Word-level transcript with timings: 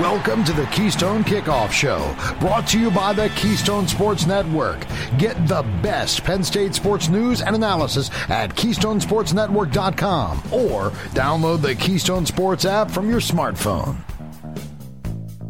Welcome 0.00 0.44
to 0.44 0.52
the 0.52 0.66
Keystone 0.66 1.24
Kickoff 1.24 1.72
Show, 1.72 2.14
brought 2.38 2.66
to 2.68 2.78
you 2.78 2.90
by 2.90 3.14
the 3.14 3.30
Keystone 3.30 3.88
Sports 3.88 4.26
Network. 4.26 4.84
Get 5.16 5.48
the 5.48 5.62
best 5.82 6.22
Penn 6.22 6.44
State 6.44 6.74
sports 6.74 7.08
news 7.08 7.40
and 7.40 7.56
analysis 7.56 8.10
at 8.28 8.54
KeystonesportsNetwork.com 8.54 10.38
or 10.52 10.90
download 11.14 11.62
the 11.62 11.74
Keystone 11.76 12.26
Sports 12.26 12.66
app 12.66 12.90
from 12.90 13.08
your 13.08 13.20
smartphone. 13.20 13.96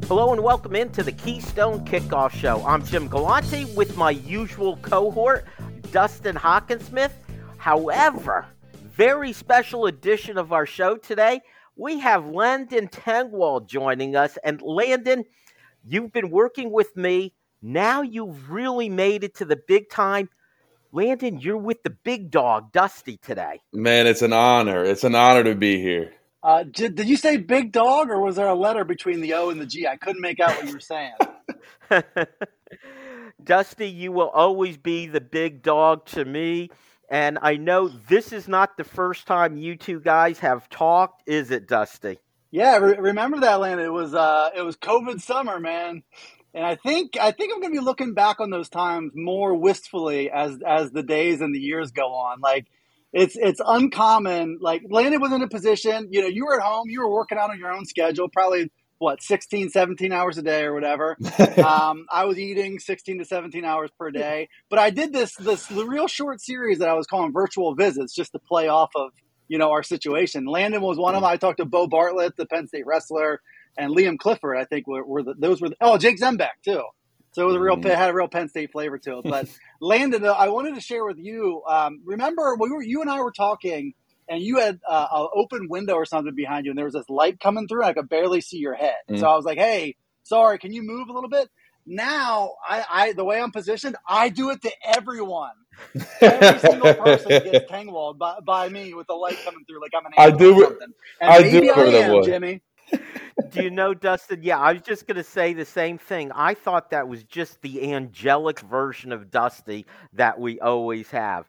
Hello 0.07 0.33
and 0.33 0.45
welcome 0.45 0.77
into 0.77 1.03
the 1.03 1.11
Keystone 1.11 1.85
Kickoff 1.85 2.31
Show. 2.31 2.65
I'm 2.65 2.85
Jim 2.85 3.09
Galante 3.09 3.65
with 3.75 3.97
my 3.97 4.13
usual 4.13 4.77
cohort, 4.77 5.45
Dustin 5.91 6.37
Hockensmith. 6.37 7.11
However, 7.57 8.47
very 8.93 9.33
special 9.33 9.87
edition 9.87 10.39
of 10.39 10.53
our 10.53 10.67
show 10.67 10.97
today 10.97 11.41
we 11.77 12.01
have 12.01 12.27
Landon 12.27 12.89
Tengwall 12.89 13.67
joining 13.67 14.17
us. 14.17 14.39
And 14.43 14.61
Landon, 14.63 15.25
you've 15.85 16.13
been 16.13 16.31
working 16.31 16.73
with 16.73 16.97
me. 16.97 17.35
Now 17.63 18.03
you've 18.03 18.51
really 18.51 18.89
made 18.89 19.25
it 19.25 19.37
to 19.37 19.45
the 19.45 19.57
big 19.57 19.91
time. 19.91 20.29
Landon, 20.93 21.39
you're 21.39 21.57
with 21.57 21.83
the 21.83 21.91
big 21.91 22.31
dog, 22.31 22.73
Dusty, 22.73 23.19
today. 23.19 23.61
Man, 23.73 24.07
it's 24.07 24.23
an 24.23 24.33
honor. 24.33 24.85
It's 24.85 25.05
an 25.05 25.15
honor 25.15 25.45
to 25.45 25.55
be 25.55 25.81
here. 25.81 26.13
Uh, 26.43 26.63
did, 26.63 26.95
did 26.95 27.09
you 27.09 27.17
say 27.17 27.37
big 27.37 27.73
dog, 27.73 28.09
or 28.09 28.21
was 28.21 28.37
there 28.37 28.47
a 28.47 28.55
letter 28.55 28.85
between 28.85 29.21
the 29.21 29.35
O 29.35 29.51
and 29.51 29.61
the 29.61 29.67
G? 29.67 29.87
I 29.87 29.97
couldn't 29.97 30.23
make 30.23 30.39
out 30.41 30.51
what 30.51 30.67
you 30.67 30.73
were 30.73 30.81
saying. 30.81 31.13
Dusty, 33.45 33.89
you 33.89 34.13
will 34.13 34.29
always 34.29 34.77
be 34.77 35.07
the 35.07 35.21
big 35.21 35.63
dog 35.63 36.07
to 36.07 36.25
me. 36.25 36.71
And 37.09 37.39
I 37.41 37.57
know 37.57 37.89
this 37.89 38.33
is 38.33 38.49
not 38.49 38.77
the 38.77 38.85
first 38.85 39.27
time 39.27 39.57
you 39.57 39.77
two 39.77 40.01
guys 40.01 40.41
have 40.41 40.69
talked, 40.69 41.23
is 41.27 41.51
it, 41.51 41.69
Dusty? 41.69 42.19
Yeah, 42.51 42.79
re- 42.79 42.99
remember 42.99 43.41
that, 43.41 43.61
Land? 43.61 43.81
It 43.81 43.91
was 43.91 44.15
uh, 44.15 44.51
it 44.57 44.63
was 44.63 44.77
COVID 44.77 45.21
summer, 45.21 45.61
man, 45.61 46.03
and 46.55 46.65
I 46.65 46.77
think 46.77 47.17
I 47.21 47.33
think 47.33 47.53
I'm 47.53 47.61
going 47.61 47.75
to 47.75 47.81
be 47.81 47.85
looking 47.85 48.15
back 48.15 48.41
on 48.41 48.51
those 48.51 48.69
times 48.69 49.13
more 49.15 49.55
wistfully 49.55 50.31
as 50.31 50.59
as 50.67 50.91
the 50.91 51.03
days 51.03 51.41
and 51.41 51.55
the 51.55 51.61
years 51.61 51.93
go 51.93 52.15
on. 52.15 52.41
Like 52.41 52.67
it's 53.13 53.37
it's 53.37 53.61
uncommon. 53.65 54.59
Like 54.61 54.83
Landon 54.89 55.21
was 55.21 55.33
in 55.33 55.43
a 55.43 55.49
position, 55.49 56.09
you 56.11 56.23
know, 56.23 56.29
you 56.29 56.47
were 56.47 56.61
at 56.61 56.67
home, 56.67 56.89
you 56.89 57.01
were 57.01 57.11
working 57.11 57.39
out 57.39 57.51
on 57.51 57.59
your 57.59 57.73
own 57.73 57.85
schedule, 57.85 58.29
probably 58.29 58.71
what 58.99 59.23
16 59.23 59.71
17 59.71 60.13
hours 60.13 60.39
a 60.39 60.43
day 60.43 60.63
or 60.63 60.75
whatever. 60.75 61.17
Um, 61.57 62.07
i 62.11 62.25
was 62.25 62.39
eating 62.39 62.79
16 62.79 63.19
to 63.19 63.25
17 63.25 63.65
hours 63.65 63.91
per 63.99 64.11
day 64.11 64.49
but 64.69 64.79
i 64.79 64.91
did 64.91 65.13
this 65.13 65.35
this 65.37 65.67
the 65.67 65.85
real 65.85 66.07
short 66.07 66.41
series 66.41 66.79
that 66.79 66.89
i 66.89 66.95
was 66.95 67.07
calling 67.07 67.33
virtual 67.33 67.75
visits 67.75 68.15
just 68.15 68.33
to 68.33 68.39
play 68.39 68.69
off 68.69 68.91
of 68.95 69.11
you 69.49 69.59
know 69.59 69.71
our 69.71 69.83
situation. 69.83 70.47
Landon 70.47 70.83
was 70.83 70.99
one 70.99 71.15
of 71.15 71.23
them. 71.23 71.31
I 71.31 71.37
talked 71.37 71.59
to 71.59 71.65
bo 71.65 71.87
bartlett 71.87 72.37
the 72.37 72.47
penn 72.47 72.67
state 72.67 72.87
wrestler 72.87 73.41
and 73.79 73.95
liam 73.95 74.19
clifford 74.19 74.57
i 74.57 74.65
think 74.65 74.87
were, 74.87 75.05
were 75.05 75.23
the, 75.23 75.35
those 75.39 75.61
were 75.61 75.69
the, 75.69 75.77
oh 75.81 75.99
jake 75.99 76.19
zembeck 76.21 76.63
too. 76.65 76.83
So 77.33 77.43
it 77.43 77.47
was 77.47 77.57
a 77.57 77.61
real 77.61 77.77
mm-hmm. 77.77 77.89
had 77.89 78.11
a 78.11 78.15
real 78.15 78.29
penn 78.29 78.49
state 78.49 78.73
flavor 78.73 78.99
to 78.99 79.19
it. 79.19 79.25
But 79.25 79.49
landon 79.81 80.25
i 80.25 80.49
wanted 80.49 80.75
to 80.75 80.81
share 80.81 81.05
with 81.05 81.19
you 81.19 81.63
um, 81.69 82.01
remember 82.05 82.57
we 82.59 82.71
were 82.71 82.83
you 82.83 83.01
and 83.01 83.11
i 83.11 83.21
were 83.21 83.33
talking 83.33 83.95
and 84.29 84.43
you 84.43 84.59
had 84.59 84.81
uh, 84.89 85.07
an 85.11 85.29
open 85.35 85.69
window 85.69 85.95
or 85.95 86.05
something 86.05 86.35
behind 86.35 86.65
you, 86.65 86.73
and 86.73 86.79
there 86.79 86.85
was 86.85 86.95
this 86.95 87.09
light 87.09 87.41
coming 87.41 87.69
through, 87.69 87.83
and 87.83 87.91
I 87.91 87.93
could 87.93 88.09
barely 88.09 88.41
see 88.41 88.59
your 88.59 88.75
head. 88.75 88.97
Mm. 89.11 89.21
So 89.21 89.27
I 89.27 89.37
was 89.37 89.45
like, 89.45 89.59
"Hey, 89.59 89.97
sorry, 90.23 90.59
can 90.59 90.73
you 90.73 90.83
move 90.83 91.09
a 91.09 91.13
little 91.13 91.31
bit?" 91.31 91.49
Now, 91.87 92.55
I, 92.69 92.85
I 92.91 93.13
the 93.13 93.25
way 93.25 93.41
I'm 93.41 93.53
positioned, 93.53 93.97
I 94.09 94.29
do 94.29 94.51
it 94.51 94.61
to 94.63 94.73
everyone. 94.85 95.53
Every 96.21 96.59
single 96.71 96.95
person 96.95 97.29
gets 97.45 97.71
tengwalled 97.71 98.19
by, 98.19 98.41
by 98.45 98.69
me 98.69 98.93
with 98.93 99.07
the 99.07 99.15
light 99.15 99.39
coming 99.45 99.65
through, 99.67 99.81
like 99.81 99.93
I'm 99.97 100.05
an 100.07 100.13
I 100.19 100.31
do. 100.31 100.67
And 101.21 101.31
I 101.31 101.39
maybe 101.41 101.69
do 101.69 101.73
I 101.73 101.85
am, 101.85 102.25
Jimmy. 102.25 102.63
do 103.51 103.63
you 103.63 103.71
know, 103.71 103.95
Dustin? 103.95 104.43
Yeah, 104.43 104.59
I 104.59 104.73
was 104.73 104.83
just 104.83 105.07
going 105.07 105.17
to 105.17 105.25
say 105.25 105.53
the 105.53 105.65
same 105.65 105.99
thing. 105.99 106.33
I 106.33 106.55
thought 106.55 106.91
that 106.91 107.07
was 107.09 107.23
just 107.23 107.61
the 107.63 107.93
angelic 107.93 108.61
version 108.61 109.13
of 109.13 109.31
Dusty 109.31 109.87
that 110.15 110.41
we 110.41 110.59
always 110.59 111.09
have. 111.11 111.47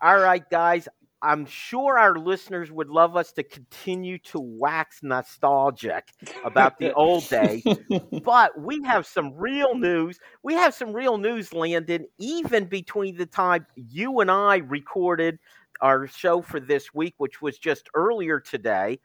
All 0.00 0.18
right, 0.18 0.48
guys, 0.48 0.88
I'm 1.22 1.46
sure 1.46 1.98
our 1.98 2.16
listeners 2.16 2.70
would 2.70 2.88
love 2.88 3.16
us 3.16 3.32
to 3.32 3.42
continue 3.42 4.18
to 4.18 4.38
wax 4.38 5.00
nostalgic 5.02 6.12
about 6.44 6.78
the 6.78 6.92
old 6.92 7.28
days, 7.28 7.64
but 8.24 8.58
we 8.60 8.82
have 8.84 9.06
some 9.06 9.34
real 9.34 9.74
news. 9.74 10.20
We 10.42 10.54
have 10.54 10.74
some 10.74 10.92
real 10.92 11.18
news, 11.18 11.52
Landon, 11.52 12.06
even 12.18 12.66
between 12.66 13.16
the 13.16 13.26
time 13.26 13.66
you 13.74 14.20
and 14.20 14.30
I 14.30 14.58
recorded 14.58 15.38
our 15.80 16.06
show 16.06 16.40
for 16.40 16.60
this 16.60 16.94
week, 16.94 17.14
which 17.18 17.42
was 17.42 17.58
just 17.58 17.88
earlier 17.94 18.38
today. 18.38 19.00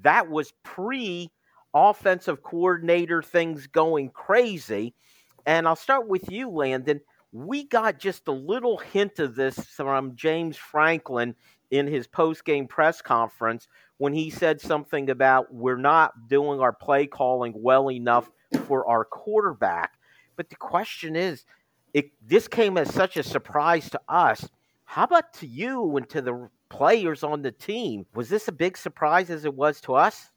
That 0.00 0.28
was 0.28 0.52
pre 0.62 1.30
offensive 1.74 2.42
coordinator 2.42 3.22
things 3.22 3.66
going 3.66 4.10
crazy. 4.10 4.94
And 5.44 5.68
I'll 5.68 5.76
start 5.76 6.08
with 6.08 6.30
you, 6.30 6.48
Landon. 6.50 7.00
We 7.32 7.64
got 7.64 7.98
just 7.98 8.26
a 8.28 8.32
little 8.32 8.78
hint 8.78 9.18
of 9.18 9.34
this 9.34 9.58
from 9.58 10.16
James 10.16 10.56
Franklin 10.56 11.34
in 11.70 11.86
his 11.86 12.06
post 12.06 12.44
game 12.44 12.66
press 12.66 13.02
conference 13.02 13.68
when 13.98 14.12
he 14.12 14.30
said 14.30 14.60
something 14.60 15.10
about 15.10 15.52
we're 15.52 15.76
not 15.76 16.28
doing 16.28 16.60
our 16.60 16.72
play 16.72 17.06
calling 17.06 17.52
well 17.56 17.90
enough 17.90 18.30
for 18.66 18.86
our 18.86 19.04
quarterback. 19.04 19.92
But 20.36 20.48
the 20.48 20.56
question 20.56 21.16
is, 21.16 21.44
it, 21.92 22.10
this 22.26 22.48
came 22.48 22.78
as 22.78 22.92
such 22.92 23.16
a 23.16 23.22
surprise 23.22 23.90
to 23.90 24.00
us. 24.08 24.48
How 24.84 25.04
about 25.04 25.32
to 25.34 25.46
you 25.46 25.96
and 25.96 26.08
to 26.10 26.22
the 26.22 26.48
players 26.68 27.22
on 27.22 27.42
the 27.42 27.52
team? 27.52 28.06
Was 28.14 28.28
this 28.28 28.48
a 28.48 28.52
big 28.52 28.76
surprise 28.76 29.30
as 29.30 29.44
it 29.44 29.54
was 29.54 29.80
to 29.82 29.94
us? 29.94 30.30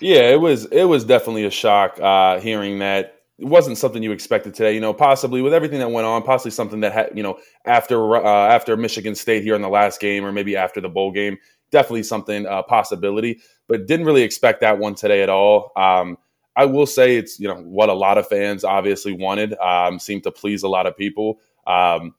Yeah, 0.00 0.30
it 0.30 0.40
was. 0.40 0.66
It 0.66 0.84
was 0.84 1.04
definitely 1.04 1.44
a 1.44 1.50
shock 1.50 1.98
uh, 2.00 2.40
hearing 2.40 2.78
that 2.78 3.21
it 3.38 3.46
wasn't 3.46 3.78
something 3.78 4.02
you 4.02 4.12
expected 4.12 4.54
today. 4.54 4.74
You 4.74 4.80
know, 4.80 4.94
possibly 4.94 5.42
with 5.42 5.54
everything 5.54 5.78
that 5.80 5.90
went 5.90 6.06
on, 6.06 6.22
possibly 6.22 6.50
something 6.50 6.80
that 6.80 6.92
had, 6.92 7.10
you 7.14 7.22
know, 7.22 7.38
after 7.66 8.16
uh, 8.16 8.48
after 8.48 8.76
Michigan 8.76 9.14
State 9.14 9.42
here 9.42 9.54
in 9.54 9.62
the 9.62 9.68
last 9.68 10.00
game, 10.00 10.24
or 10.24 10.32
maybe 10.32 10.56
after 10.56 10.80
the 10.80 10.88
bowl 10.88 11.12
game, 11.12 11.38
definitely 11.70 12.02
something 12.02 12.46
uh, 12.46 12.62
possibility. 12.62 13.40
But 13.68 13.86
didn't 13.86 14.06
really 14.06 14.22
expect 14.22 14.60
that 14.60 14.78
one 14.78 14.94
today 14.94 15.22
at 15.22 15.28
all. 15.28 15.72
Um, 15.76 16.18
I 16.54 16.66
will 16.66 16.86
say 16.86 17.16
it's 17.16 17.40
you 17.40 17.48
know 17.48 17.56
what 17.56 17.88
a 17.88 17.94
lot 17.94 18.18
of 18.18 18.28
fans 18.28 18.64
obviously 18.64 19.12
wanted. 19.12 19.54
Um, 19.54 19.98
seemed 19.98 20.24
to 20.24 20.30
please 20.30 20.62
a 20.62 20.68
lot 20.68 20.86
of 20.86 20.96
people. 20.96 21.40
Um, 21.66 22.14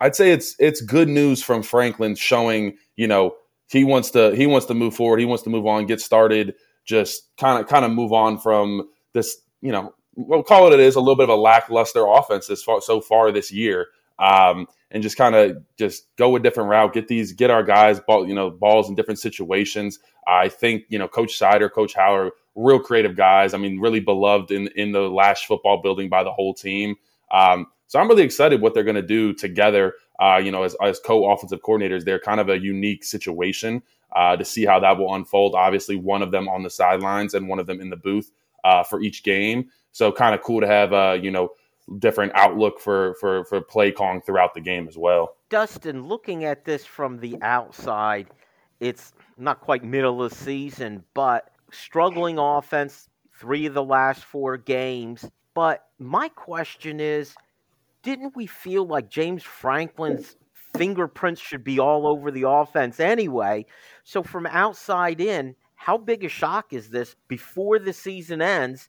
I'd 0.00 0.16
say 0.16 0.32
it's 0.32 0.54
it's 0.58 0.80
good 0.80 1.08
news 1.08 1.42
from 1.42 1.62
Franklin 1.62 2.14
showing 2.14 2.76
you 2.96 3.06
know 3.06 3.36
he 3.68 3.84
wants 3.84 4.10
to 4.10 4.34
he 4.34 4.46
wants 4.46 4.66
to 4.66 4.74
move 4.74 4.94
forward. 4.94 5.20
He 5.20 5.26
wants 5.26 5.44
to 5.44 5.50
move 5.50 5.66
on, 5.66 5.86
get 5.86 6.00
started, 6.00 6.54
just 6.84 7.28
kind 7.38 7.60
of 7.60 7.68
kind 7.68 7.84
of 7.84 7.90
move 7.90 8.12
on 8.12 8.38
from 8.38 8.88
this 9.14 9.36
you 9.62 9.72
know 9.72 9.94
we'll 10.14 10.42
call 10.42 10.66
it 10.66 10.74
it 10.74 10.80
is 10.80 10.94
a 10.94 11.00
little 11.00 11.16
bit 11.16 11.24
of 11.24 11.38
a 11.38 11.40
lackluster 11.40 12.06
offense 12.06 12.46
this 12.46 12.62
far, 12.62 12.80
so 12.80 13.00
far 13.00 13.32
this 13.32 13.52
year. 13.52 13.88
Um, 14.18 14.66
and 14.90 15.02
just 15.02 15.16
kind 15.16 15.34
of 15.34 15.64
just 15.78 16.14
go 16.16 16.36
a 16.36 16.40
different 16.40 16.68
route, 16.68 16.92
get 16.92 17.08
these, 17.08 17.32
get 17.32 17.50
our 17.50 17.62
guys 17.62 17.98
ball, 18.00 18.28
you 18.28 18.34
know, 18.34 18.50
balls 18.50 18.88
in 18.88 18.94
different 18.94 19.18
situations. 19.18 19.98
I 20.26 20.48
think 20.48 20.84
you 20.88 20.98
know, 20.98 21.08
Coach 21.08 21.38
Seider, 21.38 21.72
Coach 21.72 21.94
Howle, 21.94 22.30
real 22.54 22.78
creative 22.78 23.16
guys. 23.16 23.54
I 23.54 23.58
mean, 23.58 23.80
really 23.80 24.00
beloved 24.00 24.50
in 24.50 24.68
in 24.76 24.92
the 24.92 25.00
Lasch 25.00 25.46
football 25.46 25.80
building 25.82 26.08
by 26.08 26.22
the 26.22 26.32
whole 26.32 26.54
team. 26.54 26.96
Um, 27.30 27.66
so 27.86 27.98
I'm 27.98 28.08
really 28.08 28.22
excited 28.22 28.60
what 28.60 28.74
they're 28.74 28.84
going 28.84 28.96
to 28.96 29.02
do 29.02 29.32
together. 29.32 29.94
Uh, 30.18 30.40
you 30.42 30.52
know, 30.52 30.62
as, 30.62 30.76
as 30.82 31.00
co-offensive 31.00 31.62
coordinators, 31.62 32.04
they're 32.04 32.20
kind 32.20 32.38
of 32.40 32.48
a 32.48 32.58
unique 32.58 33.04
situation 33.04 33.82
uh, 34.14 34.36
to 34.36 34.44
see 34.44 34.64
how 34.64 34.78
that 34.80 34.98
will 34.98 35.14
unfold. 35.14 35.54
Obviously, 35.54 35.96
one 35.96 36.22
of 36.22 36.30
them 36.30 36.48
on 36.48 36.62
the 36.62 36.70
sidelines 36.70 37.34
and 37.34 37.48
one 37.48 37.58
of 37.58 37.66
them 37.66 37.80
in 37.80 37.90
the 37.90 37.96
booth 37.96 38.30
uh, 38.64 38.82
for 38.82 39.00
each 39.00 39.22
game. 39.22 39.70
So 39.92 40.10
kind 40.10 40.34
of 40.34 40.42
cool 40.42 40.60
to 40.60 40.66
have 40.66 40.92
uh, 40.92 41.18
you 41.20 41.30
know 41.30 41.50
different 41.98 42.32
outlook 42.34 42.80
for 42.80 43.14
for 43.20 43.44
for 43.44 43.60
play 43.60 43.90
calling 43.90 44.20
throughout 44.20 44.54
the 44.54 44.60
game 44.60 44.88
as 44.88 44.96
well. 44.96 45.36
Dustin, 45.48 46.06
looking 46.06 46.44
at 46.44 46.64
this 46.64 46.84
from 46.84 47.18
the 47.18 47.36
outside, 47.42 48.28
it's 48.80 49.12
not 49.36 49.60
quite 49.60 49.84
middle 49.84 50.22
of 50.22 50.30
the 50.30 50.36
season, 50.36 51.04
but 51.14 51.50
struggling 51.70 52.38
offense, 52.38 53.08
three 53.38 53.66
of 53.66 53.74
the 53.74 53.84
last 53.84 54.24
four 54.24 54.56
games. 54.56 55.30
But 55.54 55.86
my 55.98 56.28
question 56.30 57.00
is, 57.00 57.34
didn't 58.02 58.36
we 58.36 58.46
feel 58.46 58.86
like 58.86 59.10
James 59.10 59.42
Franklin's 59.42 60.36
fingerprints 60.74 61.40
should 61.40 61.64
be 61.64 61.78
all 61.78 62.06
over 62.06 62.30
the 62.30 62.48
offense 62.48 62.98
anyway? 62.98 63.66
So 64.04 64.22
from 64.22 64.46
outside 64.46 65.20
in, 65.20 65.54
how 65.74 65.98
big 65.98 66.24
a 66.24 66.28
shock 66.28 66.72
is 66.72 66.88
this 66.88 67.16
before 67.28 67.78
the 67.78 67.92
season 67.92 68.40
ends 68.40 68.88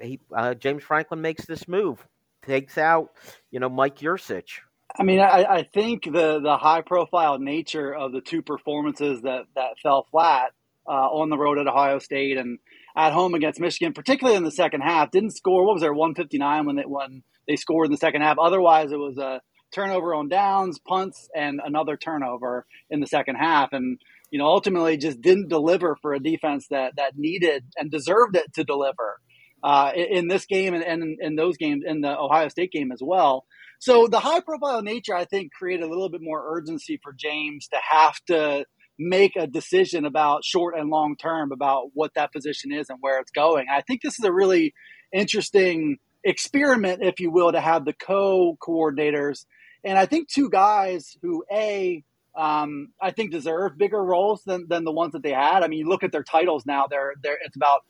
he 0.00 0.20
uh, 0.34 0.54
James 0.54 0.82
Franklin 0.82 1.20
makes 1.20 1.44
this 1.44 1.68
move, 1.68 2.06
takes 2.42 2.78
out 2.78 3.10
you 3.50 3.60
know 3.60 3.68
Mike 3.68 3.98
Yurcich. 3.98 4.60
I 4.98 5.02
mean, 5.04 5.20
I, 5.20 5.44
I 5.44 5.62
think 5.62 6.04
the 6.04 6.40
the 6.40 6.56
high 6.56 6.82
profile 6.82 7.38
nature 7.38 7.94
of 7.94 8.12
the 8.12 8.20
two 8.20 8.42
performances 8.42 9.22
that 9.22 9.44
that 9.54 9.78
fell 9.82 10.06
flat 10.10 10.52
uh, 10.86 10.90
on 10.90 11.30
the 11.30 11.38
road 11.38 11.58
at 11.58 11.68
Ohio 11.68 11.98
State 11.98 12.36
and 12.36 12.58
at 12.96 13.12
home 13.12 13.34
against 13.34 13.60
Michigan, 13.60 13.92
particularly 13.92 14.36
in 14.36 14.44
the 14.44 14.50
second 14.50 14.80
half, 14.80 15.10
didn't 15.10 15.30
score. 15.30 15.64
What 15.64 15.74
was 15.74 15.82
there, 15.82 15.94
one 15.94 16.14
fifty 16.14 16.38
nine 16.38 16.66
when 16.66 16.76
they 16.76 16.82
when 16.82 17.22
they 17.46 17.56
scored 17.56 17.86
in 17.86 17.92
the 17.92 17.98
second 17.98 18.22
half? 18.22 18.38
Otherwise, 18.38 18.90
it 18.90 18.98
was 18.98 19.16
a 19.18 19.40
turnover 19.72 20.14
on 20.14 20.28
downs, 20.28 20.78
punts, 20.80 21.28
and 21.34 21.60
another 21.64 21.96
turnover 21.96 22.66
in 22.90 23.00
the 23.00 23.06
second 23.06 23.36
half, 23.36 23.72
and 23.72 24.00
you 24.30 24.38
know 24.38 24.46
ultimately 24.46 24.96
just 24.96 25.20
didn't 25.20 25.48
deliver 25.48 25.96
for 26.02 26.14
a 26.14 26.20
defense 26.20 26.66
that 26.70 26.96
that 26.96 27.16
needed 27.16 27.64
and 27.76 27.90
deserved 27.90 28.36
it 28.36 28.52
to 28.54 28.64
deliver 28.64 29.20
uh, 29.62 29.92
in 29.94 30.28
this 30.28 30.46
game 30.46 30.74
and, 30.74 30.82
and 30.82 31.18
in 31.20 31.36
those 31.36 31.56
games, 31.56 31.84
in 31.86 32.00
the 32.00 32.16
Ohio 32.16 32.48
State 32.48 32.72
game 32.72 32.92
as 32.92 33.00
well. 33.02 33.44
So 33.78 34.08
the 34.08 34.20
high 34.20 34.40
profile 34.40 34.82
nature, 34.82 35.14
I 35.14 35.24
think, 35.24 35.52
created 35.52 35.84
a 35.84 35.88
little 35.88 36.10
bit 36.10 36.20
more 36.22 36.56
urgency 36.56 37.00
for 37.02 37.14
James 37.14 37.66
to 37.68 37.78
have 37.90 38.14
to 38.26 38.66
make 38.98 39.36
a 39.36 39.46
decision 39.46 40.04
about 40.04 40.44
short 40.44 40.76
and 40.76 40.90
long 40.90 41.16
term 41.16 41.52
about 41.52 41.86
what 41.94 42.12
that 42.14 42.32
position 42.32 42.72
is 42.72 42.90
and 42.90 42.98
where 43.00 43.18
it's 43.20 43.30
going. 43.30 43.66
I 43.72 43.80
think 43.80 44.02
this 44.02 44.18
is 44.18 44.24
a 44.24 44.32
really 44.32 44.74
interesting 45.12 45.96
experiment, 46.22 47.02
if 47.02 47.18
you 47.20 47.30
will, 47.30 47.52
to 47.52 47.60
have 47.60 47.86
the 47.86 47.94
co 47.94 48.58
coordinators. 48.62 49.46
And 49.82 49.98
I 49.98 50.04
think 50.04 50.28
two 50.28 50.50
guys 50.50 51.16
who, 51.22 51.42
A, 51.50 52.04
um, 52.36 52.88
I 53.00 53.10
think 53.12 53.32
deserve 53.32 53.78
bigger 53.78 54.02
roles 54.02 54.42
than, 54.44 54.66
than 54.68 54.84
the 54.84 54.92
ones 54.92 55.12
that 55.12 55.22
they 55.22 55.32
had. 55.32 55.62
I 55.62 55.68
mean, 55.68 55.80
you 55.80 55.88
look 55.88 56.04
at 56.04 56.12
their 56.12 56.22
titles 56.22 56.66
now, 56.66 56.86
they're, 56.88 57.14
they're, 57.22 57.38
it's 57.42 57.56
about 57.56 57.80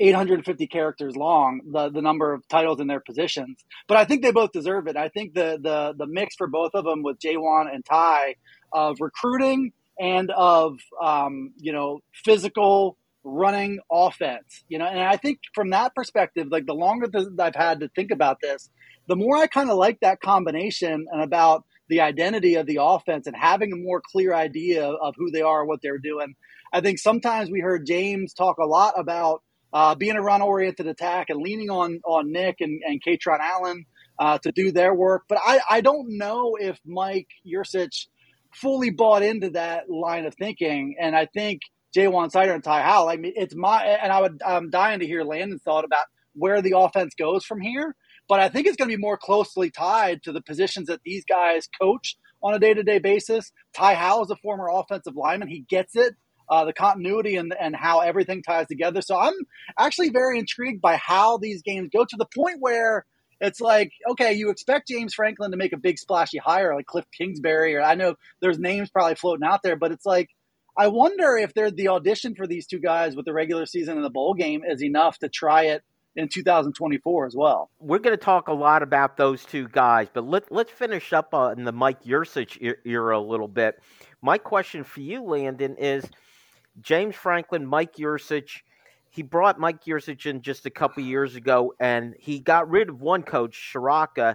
850 0.00 0.66
characters 0.66 1.16
long, 1.16 1.60
the, 1.70 1.90
the 1.90 2.02
number 2.02 2.32
of 2.32 2.46
titles 2.48 2.80
in 2.80 2.86
their 2.86 3.00
positions. 3.00 3.64
But 3.86 3.96
I 3.96 4.04
think 4.04 4.22
they 4.22 4.32
both 4.32 4.52
deserve 4.52 4.86
it. 4.88 4.96
I 4.96 5.08
think 5.08 5.34
the, 5.34 5.58
the, 5.60 5.94
the 5.96 6.06
mix 6.06 6.34
for 6.36 6.46
both 6.46 6.72
of 6.74 6.84
them 6.84 7.02
with 7.02 7.18
Ja'Juan 7.20 7.72
and 7.72 7.84
Ty 7.84 8.36
of 8.72 8.96
recruiting 9.00 9.72
and 9.98 10.30
of, 10.30 10.78
um, 11.02 11.52
you 11.58 11.72
know, 11.72 12.00
physical 12.24 12.96
running 13.22 13.78
offense, 13.90 14.64
you 14.68 14.78
know, 14.78 14.84
and 14.84 15.00
I 15.00 15.16
think 15.16 15.38
from 15.54 15.70
that 15.70 15.94
perspective, 15.94 16.48
like 16.50 16.66
the 16.66 16.74
longer 16.74 17.06
that 17.06 17.36
I've 17.38 17.54
had 17.54 17.80
to 17.80 17.88
think 17.88 18.10
about 18.10 18.38
this, 18.42 18.68
the 19.06 19.16
more 19.16 19.36
I 19.36 19.46
kind 19.46 19.70
of 19.70 19.76
like 19.76 20.00
that 20.00 20.20
combination 20.20 21.06
and 21.10 21.22
about 21.22 21.64
the 21.88 22.00
identity 22.00 22.56
of 22.56 22.66
the 22.66 22.78
offense 22.80 23.26
and 23.26 23.36
having 23.36 23.72
a 23.72 23.76
more 23.76 24.02
clear 24.12 24.34
idea 24.34 24.86
of 24.86 25.14
who 25.16 25.30
they 25.30 25.42
are, 25.42 25.64
what 25.64 25.80
they're 25.82 25.98
doing. 25.98 26.34
I 26.72 26.80
think 26.80 26.98
sometimes 26.98 27.50
we 27.50 27.60
heard 27.60 27.86
James 27.86 28.34
talk 28.34 28.58
a 28.58 28.66
lot 28.66 28.94
about 28.96 29.42
uh, 29.74 29.94
being 29.94 30.16
a 30.16 30.22
run 30.22 30.40
oriented 30.40 30.86
attack 30.86 31.28
and 31.28 31.42
leaning 31.42 31.68
on 31.68 32.00
on 32.06 32.32
Nick 32.32 32.56
and, 32.60 32.80
and 32.86 33.02
Kaytron 33.02 33.40
Allen 33.40 33.84
uh, 34.18 34.38
to 34.38 34.52
do 34.52 34.72
their 34.72 34.94
work. 34.94 35.24
But 35.28 35.38
I, 35.44 35.60
I 35.68 35.80
don't 35.80 36.16
know 36.16 36.56
if 36.58 36.78
Mike 36.86 37.28
Yurcich 37.46 38.06
fully 38.54 38.90
bought 38.90 39.22
into 39.22 39.50
that 39.50 39.90
line 39.90 40.24
of 40.26 40.34
thinking. 40.34 40.96
And 41.00 41.16
I 41.16 41.26
think 41.26 41.62
Ja'Juan 41.96 42.30
Seider 42.30 42.54
and 42.54 42.62
Ty 42.62 42.82
Howle, 42.82 43.08
I 43.08 43.16
mean, 43.16 43.32
it's 43.36 43.54
my, 43.56 43.82
and 43.84 44.12
I 44.12 44.20
would, 44.20 44.40
I'm 44.46 44.70
dying 44.70 45.00
to 45.00 45.06
hear 45.06 45.24
Landon's 45.24 45.62
thought 45.62 45.84
about 45.84 46.04
where 46.34 46.62
the 46.62 46.78
offense 46.78 47.14
goes 47.18 47.44
from 47.44 47.60
here. 47.60 47.94
But 48.28 48.40
I 48.40 48.48
think 48.48 48.66
it's 48.66 48.76
going 48.76 48.90
to 48.90 48.96
be 48.96 49.00
more 49.00 49.18
closely 49.18 49.70
tied 49.70 50.22
to 50.22 50.32
the 50.32 50.40
positions 50.40 50.86
that 50.86 51.00
these 51.04 51.24
guys 51.28 51.68
coach 51.80 52.16
on 52.42 52.54
a 52.54 52.58
day 52.58 52.72
to 52.72 52.82
day 52.82 52.98
basis. 52.98 53.52
Ty 53.74 53.94
Howle 53.94 54.24
is 54.24 54.30
a 54.30 54.36
former 54.36 54.68
offensive 54.72 55.14
lineman. 55.16 55.48
He 55.48 55.64
gets 55.68 55.94
it. 55.94 56.14
Uh, 56.48 56.64
the 56.64 56.72
continuity 56.72 57.36
and, 57.36 57.54
and 57.58 57.74
how 57.74 58.00
everything 58.00 58.42
ties 58.42 58.66
together. 58.66 59.00
So 59.00 59.18
I'm 59.18 59.34
actually 59.78 60.10
very 60.10 60.38
intrigued 60.38 60.82
by 60.82 60.96
how 60.96 61.38
these 61.38 61.62
games 61.62 61.88
go 61.90 62.04
to 62.04 62.16
the 62.16 62.26
point 62.26 62.58
where 62.60 63.06
it's 63.40 63.60
like, 63.60 63.92
okay, 64.10 64.34
you 64.34 64.50
expect 64.50 64.88
James 64.88 65.14
Franklin 65.14 65.50
to 65.50 65.56
make 65.56 65.72
a 65.72 65.78
big 65.78 65.98
splashy 65.98 66.38
hire 66.38 66.74
like 66.74 66.86
Cliff 66.86 67.06
Kingsbury, 67.16 67.76
or 67.76 67.82
I 67.82 67.94
know 67.94 68.14
there's 68.40 68.58
names 68.58 68.90
probably 68.90 69.14
floating 69.14 69.46
out 69.46 69.62
there, 69.62 69.76
but 69.76 69.92
it's 69.92 70.06
like, 70.06 70.30
I 70.76 70.88
wonder 70.88 71.36
if 71.36 71.54
they're 71.54 71.70
the 71.70 71.88
audition 71.88 72.34
for 72.34 72.46
these 72.46 72.66
two 72.66 72.80
guys 72.80 73.14
with 73.14 73.26
the 73.26 73.32
regular 73.32 73.66
season 73.66 73.96
and 73.96 74.04
the 74.04 74.10
bowl 74.10 74.34
game 74.34 74.62
is 74.66 74.82
enough 74.82 75.18
to 75.18 75.28
try 75.28 75.66
it 75.66 75.82
in 76.16 76.28
2024 76.28 77.26
as 77.26 77.34
well. 77.36 77.70
We're 77.78 77.98
going 77.98 78.16
to 78.16 78.22
talk 78.22 78.48
a 78.48 78.52
lot 78.52 78.82
about 78.82 79.16
those 79.16 79.44
two 79.44 79.68
guys, 79.68 80.08
but 80.12 80.24
let, 80.24 80.50
let's 80.50 80.70
finish 80.70 81.12
up 81.12 81.34
on 81.34 81.64
the 81.64 81.72
Mike 81.72 82.02
Yurcich 82.04 82.74
era 82.84 83.18
a 83.18 83.20
little 83.20 83.48
bit. 83.48 83.80
My 84.22 84.38
question 84.38 84.84
for 84.84 85.00
you, 85.00 85.22
Landon, 85.22 85.76
is 85.76 86.04
James 86.80 87.14
Franklin, 87.14 87.66
Mike 87.66 87.96
Yurcich. 87.96 88.62
He 89.10 89.22
brought 89.22 89.60
Mike 89.60 89.84
Yurcich 89.84 90.26
in 90.26 90.42
just 90.42 90.66
a 90.66 90.70
couple 90.70 91.02
years 91.02 91.36
ago, 91.36 91.72
and 91.78 92.14
he 92.18 92.40
got 92.40 92.68
rid 92.68 92.88
of 92.88 93.00
one 93.00 93.22
coach, 93.22 93.72
Ciarrocca, 93.72 94.34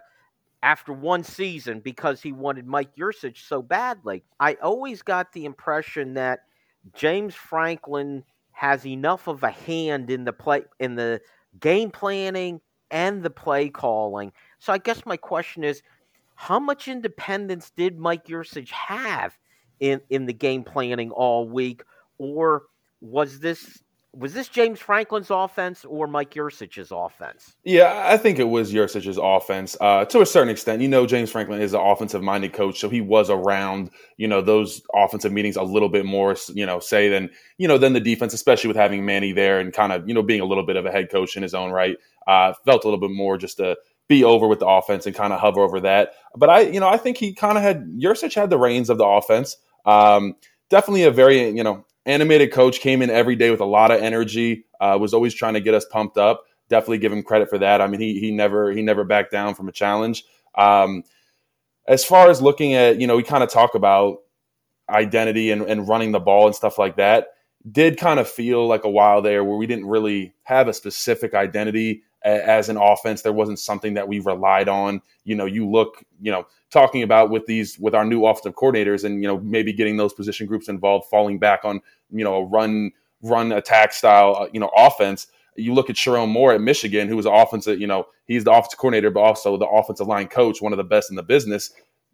after 0.61 0.93
one 0.93 1.23
season 1.23 1.79
because 1.79 2.21
he 2.21 2.31
wanted 2.31 2.65
Mike 2.65 2.95
Yurcich 2.95 3.47
so 3.47 3.61
badly. 3.61 4.23
I 4.39 4.55
always 4.55 5.01
got 5.01 5.31
the 5.31 5.45
impression 5.45 6.13
that 6.15 6.41
James 6.93 7.35
Franklin 7.35 8.23
has 8.51 8.85
enough 8.85 9.27
of 9.27 9.43
a 9.43 9.51
hand 9.51 10.09
in 10.09 10.25
the 10.25 10.33
play 10.33 10.63
in 10.79 10.95
the 10.95 11.21
game 11.59 11.91
planning 11.91 12.59
and 12.91 13.23
the 13.23 13.29
play 13.29 13.69
calling. 13.69 14.31
So 14.59 14.73
I 14.73 14.77
guess 14.77 15.05
my 15.05 15.17
question 15.17 15.63
is, 15.63 15.81
how 16.35 16.59
much 16.59 16.87
independence 16.87 17.71
did 17.75 17.97
Mike 17.97 18.25
Yurcich 18.25 18.69
have 18.71 19.37
in, 19.79 20.01
in 20.09 20.25
the 20.25 20.33
game 20.33 20.63
planning 20.63 21.11
all 21.11 21.47
week, 21.47 21.83
or 22.19 22.63
was 23.01 23.39
this 23.39 23.81
was 24.13 24.33
this 24.33 24.47
James 24.47 24.79
Franklin's 24.79 25.29
offense 25.29 25.85
or 25.85 26.07
Mike 26.07 26.33
Yurcich's 26.33 26.91
offense? 26.91 27.55
Yeah, 27.63 28.03
I 28.07 28.17
think 28.17 28.39
it 28.39 28.45
was 28.45 28.73
Yurcich's 28.73 29.19
offense 29.21 29.77
uh, 29.79 30.05
to 30.05 30.21
a 30.21 30.25
certain 30.25 30.49
extent. 30.49 30.81
You 30.81 30.87
know, 30.87 31.05
James 31.05 31.31
Franklin 31.31 31.61
is 31.61 31.73
an 31.73 31.79
offensive 31.79 32.23
minded 32.23 32.53
coach, 32.53 32.79
so 32.79 32.89
he 32.89 33.01
was 33.01 33.29
around 33.29 33.91
you 34.17 34.27
know 34.27 34.41
those 34.41 34.81
offensive 34.93 35.31
meetings 35.31 35.55
a 35.55 35.63
little 35.63 35.89
bit 35.89 36.05
more, 36.05 36.35
you 36.53 36.65
know, 36.65 36.79
say 36.79 37.07
than 37.07 37.29
you 37.57 37.67
know 37.67 37.77
than 37.77 37.93
the 37.93 37.99
defense, 37.99 38.33
especially 38.33 38.67
with 38.67 38.77
having 38.77 39.05
Manny 39.05 39.31
there 39.31 39.59
and 39.59 39.73
kind 39.73 39.93
of 39.93 40.07
you 40.07 40.13
know 40.13 40.23
being 40.23 40.41
a 40.41 40.45
little 40.45 40.65
bit 40.65 40.75
of 40.75 40.85
a 40.85 40.91
head 40.91 41.11
coach 41.11 41.35
in 41.35 41.43
his 41.43 41.53
own 41.53 41.71
right. 41.71 41.97
Uh, 42.27 42.53
felt 42.65 42.83
a 42.83 42.87
little 42.87 42.99
bit 42.99 43.11
more 43.11 43.37
just 43.37 43.57
to 43.57 43.75
be 44.07 44.23
over 44.23 44.47
with 44.47 44.59
the 44.59 44.67
offense 44.67 45.05
and 45.05 45.15
kind 45.15 45.33
of 45.33 45.39
hover 45.39 45.61
over 45.61 45.79
that. 45.79 46.13
But 46.35 46.49
I, 46.49 46.61
you 46.61 46.79
know, 46.79 46.89
I 46.89 46.97
think 46.97 47.17
he 47.17 47.33
kind 47.33 47.57
of 47.57 47.63
had 47.63 47.85
Yurcich 47.97 48.35
had 48.35 48.49
the 48.49 48.57
reins 48.57 48.89
of 48.89 48.97
the 48.97 49.05
offense. 49.05 49.55
Um, 49.85 50.35
definitely 50.69 51.03
a 51.03 51.11
very 51.11 51.49
you 51.49 51.63
know 51.63 51.85
animated 52.09 52.51
coach 52.51 52.79
came 52.79 53.01
in 53.01 53.09
every 53.09 53.35
day 53.35 53.51
with 53.51 53.61
a 53.61 53.65
lot 53.65 53.91
of 53.91 54.01
energy. 54.01 54.65
Uh, 54.81 54.97
was 54.99 55.13
always 55.13 55.33
trying 55.33 55.53
to 55.53 55.61
get 55.61 55.73
us 55.73 55.85
pumped 55.85 56.17
up. 56.17 56.43
Definitely 56.69 56.97
give 56.99 57.13
him 57.13 57.23
credit 57.23 57.49
for 57.49 57.57
that. 57.59 57.81
I 57.81 57.87
mean, 57.87 57.99
he 57.99 58.19
he 58.19 58.31
never 58.31 58.71
he 58.71 58.81
never 58.81 59.03
backed 59.03 59.31
down 59.31 59.55
from 59.55 59.69
a 59.69 59.71
challenge. 59.71 60.23
Um, 60.55 61.03
as 61.87 62.05
far 62.05 62.29
as 62.29 62.41
looking 62.41 62.73
at, 62.73 62.99
you 62.99 63.07
know, 63.07 63.15
we 63.15 63.23
kind 63.23 63.43
of 63.43 63.49
talk 63.49 63.75
about 63.75 64.19
identity 64.89 65.51
and, 65.51 65.61
and 65.63 65.87
running 65.87 66.11
the 66.11 66.19
ball 66.19 66.47
and 66.47 66.55
stuff 66.55 66.77
like 66.77 66.97
that. 66.97 67.27
Did 67.69 67.97
kind 67.97 68.19
of 68.19 68.29
feel 68.29 68.67
like 68.67 68.85
a 68.85 68.89
while 68.89 69.21
there 69.21 69.43
where 69.43 69.57
we 69.57 69.67
didn't 69.67 69.87
really 69.87 70.33
have 70.43 70.67
a 70.67 70.73
specific 70.73 71.33
identity 71.33 72.03
as 72.23 72.69
an 72.69 72.77
offense. 72.77 73.21
There 73.21 73.33
wasn't 73.33 73.59
something 73.59 73.93
that 73.93 74.07
we 74.07 74.19
relied 74.19 74.67
on. 74.67 75.01
You 75.23 75.35
know, 75.35 75.45
you 75.45 75.69
look, 75.69 76.03
you 76.21 76.31
know, 76.31 76.45
talking 76.71 77.03
about 77.03 77.29
with 77.29 77.45
these 77.45 77.77
with 77.79 77.95
our 77.95 78.05
new 78.05 78.25
offensive 78.25 78.55
coordinators 78.55 79.03
and 79.03 79.21
you 79.21 79.27
know 79.27 79.39
maybe 79.39 79.73
getting 79.73 79.97
those 79.97 80.13
position 80.13 80.47
groups 80.47 80.67
involved, 80.67 81.07
falling 81.09 81.39
back 81.39 81.61
on 81.63 81.81
you 82.11 82.23
know 82.23 82.35
a 82.35 82.43
run 82.45 82.91
run 83.21 83.51
attack 83.51 83.93
style 83.93 84.35
uh, 84.39 84.47
you 84.51 84.59
know 84.59 84.71
offense. 84.75 85.27
You 85.55 85.73
look 85.73 85.89
at 85.89 85.97
Sherrone 85.97 86.29
Moore 86.29 86.53
at 86.53 86.61
Michigan, 86.61 87.09
who 87.09 87.17
was 87.17 87.25
offensive, 87.25 87.81
you 87.81 87.87
know, 87.87 88.05
he's 88.27 88.45
the 88.45 88.51
offensive 88.51 88.79
coordinator, 88.79 89.09
but 89.09 89.19
also 89.19 89.57
the 89.57 89.67
offensive 89.67 90.07
line 90.07 90.29
coach, 90.29 90.61
one 90.61 90.71
of 90.71 90.77
the 90.77 90.85
best 90.85 91.09
in 91.09 91.17
the 91.17 91.23
business. 91.23 91.71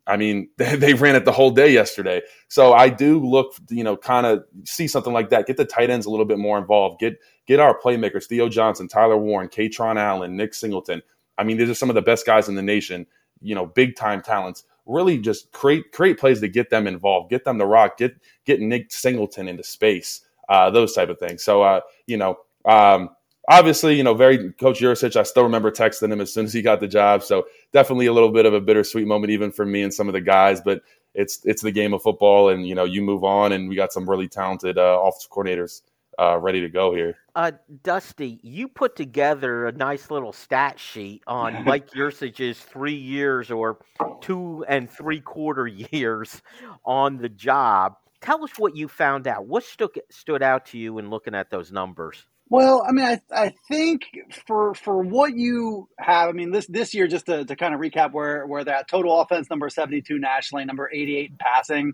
I 0.08 0.18
mean, 0.18 0.50
they 0.58 0.94
ran 0.94 1.16
it 1.16 1.26
the 1.26 1.32
whole 1.32 1.52
day 1.52 1.72
yesterday. 1.72 2.22
So 2.48 2.74
I 2.74 2.90
do 2.90 3.20
look, 3.24 3.54
you 3.70 3.84
know, 3.84 3.98
kind 3.98 4.26
of 4.26 4.46
see 4.64 4.88
something 4.88 5.14
like 5.14 5.30
that. 5.30 5.46
Get 5.46 5.58
the 5.58 5.66
tight 5.66 5.90
ends 5.90 6.06
a 6.06 6.10
little 6.10 6.26
bit 6.26 6.40
more 6.40 6.58
involved. 6.58 7.00
Get 7.00 7.20
get 7.48 7.60
our 7.60 7.78
playmakers, 7.78 8.26
Theo 8.26 8.50
Johnson, 8.50 8.88
Tyler 8.88 9.18
Warren, 9.18 9.50
Kaytron 9.50 9.98
Allen, 9.98 10.36
Nick 10.36 10.54
Singleton. 10.54 11.02
I 11.38 11.44
mean, 11.44 11.58
these 11.58 11.70
are 11.70 11.76
some 11.76 11.90
of 11.90 11.96
the 11.96 12.02
best 12.02 12.26
guys 12.26 12.48
in 12.48 12.56
the 12.56 12.62
nation 12.62 13.08
you 13.42 13.56
know, 13.56 13.66
big 13.66 13.96
time 13.96 14.22
talents. 14.22 14.64
Really, 14.86 15.18
just 15.18 15.52
create 15.52 15.92
create 15.92 16.20
plays 16.20 16.42
to 16.42 16.48
get 16.48 16.70
them 16.70 16.86
involved, 16.86 17.30
get 17.30 17.44
them 17.44 17.58
to 17.58 17.66
rock, 17.66 17.98
get 17.98 18.16
get 18.46 18.60
Nick 18.60 18.92
Singleton 18.92 19.48
into 19.48 19.64
space, 19.64 20.22
uh, 20.48 20.70
those 20.70 20.94
type 20.94 21.10
of 21.10 21.18
things. 21.18 21.44
So, 21.44 21.64
uh, 21.64 21.82
you 22.06 22.18
know, 22.18 22.38
um, 22.66 23.10
obviously, 23.50 23.96
you 23.96 24.04
know, 24.04 24.14
very 24.14 24.52
Coach 24.54 24.80
Yurcich. 24.82 25.16
I 25.16 25.24
still 25.24 25.44
remember 25.44 25.72
texting 25.72 26.12
him 26.12 26.22
as 26.22 26.32
soon 26.32 26.46
as 26.46 26.54
he 26.54 26.62
got 26.62 26.82
the 26.82 26.88
job. 26.88 27.24
So, 27.24 27.48
definitely 27.74 28.06
a 28.06 28.14
little 28.14 28.32
bit 28.32 28.46
of 28.46 28.54
a 28.54 28.62
bittersweet 28.62 29.08
moment, 29.08 29.32
even 29.32 29.52
for 29.52 29.66
me 29.66 29.82
and 29.82 29.94
some 29.94 30.08
of 30.08 30.14
the 30.14 30.22
guys. 30.22 30.62
But 30.62 30.82
it's 31.16 31.40
it's 31.46 31.64
the 31.64 31.72
game 31.72 31.94
of 31.94 32.04
football, 32.04 32.50
and 32.50 32.68
you 32.68 32.76
know, 32.76 32.86
you 32.86 33.02
move 33.02 33.24
on, 33.24 33.54
and 33.54 33.68
we 33.68 33.76
got 33.76 33.92
some 33.92 34.08
really 34.08 34.28
talented 34.28 34.78
uh, 34.78 35.00
offensive 35.02 35.32
coordinators 35.32 35.82
uh, 36.20 36.38
ready 36.38 36.62
to 36.62 36.70
go 36.70 36.94
here. 36.94 37.18
Uh, 37.36 37.52
Dusty, 37.84 38.40
you 38.42 38.68
put 38.68 38.96
together 38.96 39.66
a 39.66 39.72
nice 39.72 40.10
little 40.10 40.34
stat 40.34 40.80
sheet 40.80 41.22
on 41.28 41.64
Mike 41.66 41.92
Yurcich's 41.92 42.60
three 42.60 42.96
years 42.96 43.52
or 43.52 43.80
two 44.22 44.66
and 44.68 44.90
three 44.90 45.22
quarter 45.22 45.68
years 45.92 46.42
on 46.86 47.18
the 47.18 47.30
job. 47.30 47.96
Tell 48.22 48.44
us 48.44 48.52
what 48.58 48.76
you 48.76 48.88
found 48.88 49.28
out. 49.28 49.46
What 49.46 49.64
stood 49.64 49.92
stood 50.10 50.42
out 50.42 50.68
to 50.68 50.78
you 50.78 50.98
in 50.98 51.10
looking 51.10 51.36
at 51.36 51.52
those 51.52 51.72
numbers? 51.72 52.26
Well, 52.50 52.86
I 52.88 52.92
mean, 52.92 53.06
I, 53.06 53.20
I 53.32 53.54
think 53.68 54.04
for 54.48 54.76
for 54.76 55.02
what 55.02 55.36
you 55.36 55.90
have, 56.00 56.30
I 56.30 56.32
mean, 56.32 56.52
this 56.52 56.68
this 56.68 56.94
year, 56.94 57.08
just 57.08 57.26
to, 57.26 57.44
to 57.44 57.56
kind 57.56 57.74
of 57.74 57.82
recap 57.82 58.14
where 58.14 58.46
where 58.46 58.64
that 58.64 58.88
total 58.88 59.20
offense 59.20 59.50
number 59.50 59.70
seventy 59.70 60.02
two 60.02 60.20
nationally, 60.20 60.64
number 60.66 60.90
eighty 60.94 61.18
eight 61.18 61.32
in 61.32 61.38
passing, 61.38 61.94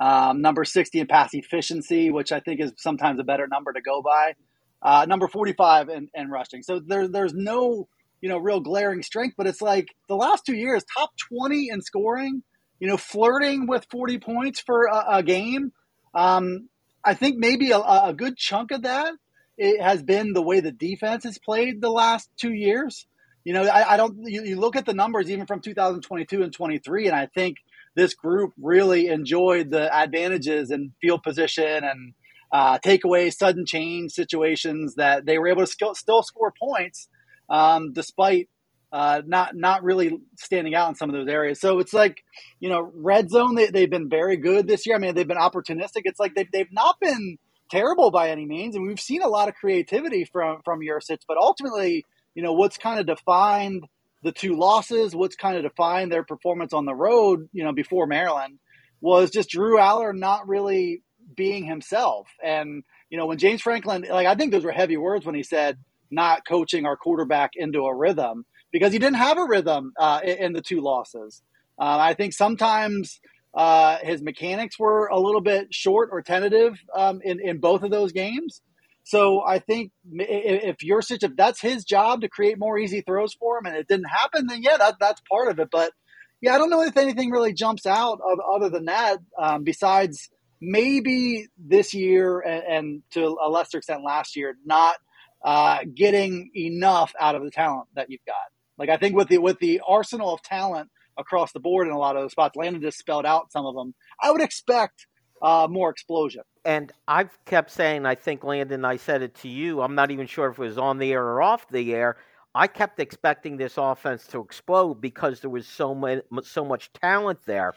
um, 0.00 0.40
number 0.40 0.64
60 0.64 1.00
in 1.00 1.06
pass 1.06 1.34
efficiency, 1.34 2.10
which 2.10 2.32
I 2.32 2.40
think 2.40 2.60
is 2.60 2.72
sometimes 2.76 3.20
a 3.20 3.24
better 3.24 3.46
number 3.46 3.72
to 3.72 3.80
go 3.80 4.02
by. 4.02 4.34
Uh, 4.80 5.06
number 5.08 5.28
45 5.28 5.88
in, 5.90 6.08
in 6.14 6.28
rushing. 6.28 6.62
So 6.62 6.80
there, 6.80 7.06
there's 7.06 7.34
no, 7.34 7.88
you 8.20 8.28
know, 8.28 8.38
real 8.38 8.60
glaring 8.60 9.02
strength, 9.02 9.34
but 9.36 9.46
it's 9.46 9.62
like 9.62 9.94
the 10.08 10.16
last 10.16 10.44
two 10.44 10.56
years, 10.56 10.84
top 10.96 11.10
20 11.28 11.68
in 11.70 11.82
scoring, 11.82 12.42
you 12.80 12.88
know, 12.88 12.96
flirting 12.96 13.68
with 13.68 13.86
40 13.90 14.18
points 14.18 14.60
for 14.60 14.86
a, 14.86 15.18
a 15.18 15.22
game. 15.22 15.72
Um, 16.14 16.68
I 17.04 17.14
think 17.14 17.36
maybe 17.38 17.70
a, 17.70 17.78
a, 17.78 18.12
good 18.12 18.36
chunk 18.36 18.70
of 18.72 18.82
that 18.82 19.14
it 19.56 19.80
has 19.80 20.02
been 20.02 20.32
the 20.32 20.42
way 20.42 20.60
the 20.60 20.72
defense 20.72 21.24
has 21.24 21.38
played 21.38 21.80
the 21.80 21.90
last 21.90 22.28
two 22.36 22.52
years. 22.52 23.06
You 23.44 23.52
know, 23.52 23.64
I, 23.64 23.94
I 23.94 23.96
don't. 23.96 24.16
You, 24.24 24.44
you, 24.44 24.58
look 24.58 24.76
at 24.76 24.86
the 24.86 24.94
numbers 24.94 25.30
even 25.30 25.46
from 25.46 25.60
2022 25.60 26.42
and 26.42 26.52
23, 26.52 27.06
and 27.08 27.16
I 27.16 27.26
think 27.26 27.56
this 27.94 28.14
group 28.14 28.52
really 28.60 29.08
enjoyed 29.08 29.70
the 29.70 29.94
advantages 29.94 30.70
in 30.70 30.92
field 31.00 31.22
position 31.22 31.84
and 31.84 32.14
uh, 32.50 32.78
takeaway, 32.78 33.32
sudden 33.32 33.64
change 33.64 34.12
situations 34.12 34.96
that 34.96 35.24
they 35.24 35.38
were 35.38 35.48
able 35.48 35.62
to 35.62 35.66
still, 35.66 35.94
still 35.94 36.22
score 36.22 36.52
points 36.58 37.08
um, 37.48 37.92
despite 37.92 38.48
uh, 38.92 39.22
not 39.26 39.56
not 39.56 39.82
really 39.82 40.18
standing 40.38 40.74
out 40.74 40.90
in 40.90 40.94
some 40.94 41.08
of 41.08 41.14
those 41.14 41.28
areas. 41.28 41.58
So 41.60 41.78
it's 41.78 41.94
like, 41.94 42.22
you 42.60 42.68
know, 42.68 42.90
red 42.94 43.30
zone. 43.30 43.54
They, 43.54 43.68
they've 43.68 43.88
been 43.88 44.10
very 44.10 44.36
good 44.36 44.66
this 44.66 44.86
year. 44.86 44.96
I 44.96 44.98
mean, 44.98 45.14
they've 45.14 45.26
been 45.26 45.38
opportunistic. 45.38 46.02
It's 46.04 46.20
like 46.20 46.34
they've 46.34 46.50
they've 46.52 46.72
not 46.72 47.00
been 47.00 47.38
terrible 47.70 48.10
by 48.10 48.28
any 48.28 48.44
means, 48.44 48.76
and 48.76 48.86
we've 48.86 49.00
seen 49.00 49.22
a 49.22 49.28
lot 49.28 49.48
of 49.48 49.54
creativity 49.54 50.26
from 50.26 50.60
from 50.62 50.80
Yurcich. 50.80 51.22
But 51.26 51.38
ultimately, 51.38 52.04
you 52.34 52.42
know, 52.42 52.52
what's 52.52 52.76
kind 52.76 53.00
of 53.00 53.06
defined 53.06 53.86
the 54.22 54.32
two 54.32 54.54
losses, 54.54 55.14
what's 55.14 55.36
kind 55.36 55.56
of 55.56 55.62
defined 55.62 56.12
their 56.12 56.24
performance 56.24 56.72
on 56.72 56.84
the 56.84 56.94
road, 56.94 57.48
you 57.52 57.64
know, 57.64 57.72
before 57.72 58.06
Maryland, 58.06 58.58
was 59.00 59.30
just 59.30 59.50
Drew 59.50 59.78
Allar 59.78 60.16
not 60.16 60.46
really 60.46 61.02
being 61.34 61.64
himself. 61.64 62.28
And 62.42 62.84
you 63.10 63.18
know, 63.18 63.26
when 63.26 63.38
James 63.38 63.60
Franklin, 63.60 64.06
like 64.08 64.26
I 64.26 64.34
think 64.34 64.52
those 64.52 64.64
were 64.64 64.72
heavy 64.72 64.96
words 64.96 65.26
when 65.26 65.34
he 65.34 65.42
said 65.42 65.78
not 66.10 66.46
coaching 66.46 66.86
our 66.86 66.96
quarterback 66.96 67.50
into 67.54 67.84
a 67.84 67.94
rhythm 67.94 68.44
because 68.70 68.92
he 68.92 68.98
didn't 68.98 69.16
have 69.16 69.38
a 69.38 69.44
rhythm 69.44 69.92
uh, 69.98 70.20
in 70.24 70.52
the 70.52 70.62
two 70.62 70.80
losses. 70.80 71.42
Uh, 71.78 71.98
I 72.00 72.14
think 72.14 72.32
sometimes 72.32 73.20
uh, 73.54 73.98
his 73.98 74.22
mechanics 74.22 74.78
were 74.78 75.08
a 75.08 75.18
little 75.18 75.40
bit 75.40 75.74
short 75.74 76.10
or 76.12 76.22
tentative 76.22 76.78
um, 76.94 77.20
in 77.22 77.40
in 77.40 77.58
both 77.58 77.82
of 77.82 77.90
those 77.90 78.12
games. 78.12 78.62
So 79.04 79.42
I 79.42 79.58
think 79.58 79.90
if 80.12 80.78
Yurcich, 80.78 81.22
if 81.22 81.36
that's 81.36 81.60
his 81.60 81.84
job 81.84 82.20
to 82.20 82.28
create 82.28 82.58
more 82.58 82.78
easy 82.78 83.00
throws 83.00 83.34
for 83.34 83.58
him, 83.58 83.66
and 83.66 83.76
it 83.76 83.88
didn't 83.88 84.06
happen, 84.06 84.46
then 84.46 84.62
yeah, 84.62 84.76
that, 84.76 84.96
that's 85.00 85.20
part 85.28 85.50
of 85.50 85.58
it. 85.58 85.68
But 85.70 85.92
yeah, 86.40 86.54
I 86.54 86.58
don't 86.58 86.70
know 86.70 86.82
if 86.82 86.96
anything 86.96 87.30
really 87.30 87.52
jumps 87.52 87.86
out 87.86 88.20
of, 88.24 88.38
other 88.40 88.68
than 88.68 88.86
that. 88.86 89.18
Um, 89.38 89.64
besides 89.64 90.30
maybe 90.60 91.48
this 91.58 91.92
year 91.92 92.40
and, 92.40 92.62
and, 92.62 93.02
to 93.12 93.36
a 93.44 93.50
lesser 93.50 93.78
extent 93.78 94.02
last 94.04 94.36
year, 94.36 94.54
not 94.64 94.96
uh, 95.44 95.78
getting 95.92 96.50
enough 96.54 97.12
out 97.20 97.34
of 97.34 97.42
the 97.42 97.50
talent 97.50 97.88
that 97.94 98.10
you've 98.10 98.24
got. 98.24 98.36
Like 98.78 98.88
I 98.88 98.96
think 98.96 99.16
with 99.16 99.28
the 99.28 99.38
with 99.38 99.58
the 99.58 99.82
arsenal 99.86 100.32
of 100.32 100.42
talent 100.42 100.90
across 101.18 101.52
the 101.52 101.60
board 101.60 101.88
in 101.88 101.92
a 101.92 101.98
lot 101.98 102.16
of 102.16 102.22
those 102.22 102.32
spots, 102.32 102.56
Landon 102.56 102.80
just 102.80 102.98
spelled 102.98 103.26
out 103.26 103.52
some 103.52 103.66
of 103.66 103.74
them. 103.74 103.94
I 104.20 104.30
would 104.30 104.40
expect 104.40 105.06
uh, 105.42 105.66
more 105.68 105.90
explosion. 105.90 106.42
And 106.64 106.92
I've 107.08 107.36
kept 107.44 107.70
saying, 107.70 108.06
I 108.06 108.14
think 108.14 108.44
Landon, 108.44 108.84
I 108.84 108.96
said 108.96 109.22
it 109.22 109.34
to 109.36 109.48
you. 109.48 109.82
I'm 109.82 109.94
not 109.94 110.10
even 110.10 110.26
sure 110.26 110.48
if 110.48 110.58
it 110.58 110.62
was 110.62 110.78
on 110.78 110.98
the 110.98 111.12
air 111.12 111.24
or 111.24 111.42
off 111.42 111.68
the 111.68 111.94
air. 111.94 112.16
I 112.54 112.66
kept 112.66 113.00
expecting 113.00 113.56
this 113.56 113.74
offense 113.78 114.26
to 114.28 114.40
explode 114.40 115.00
because 115.00 115.40
there 115.40 115.50
was 115.50 115.66
so 115.66 115.94
much 115.94 116.20
so 116.44 116.64
much 116.64 116.92
talent 116.92 117.40
there. 117.46 117.74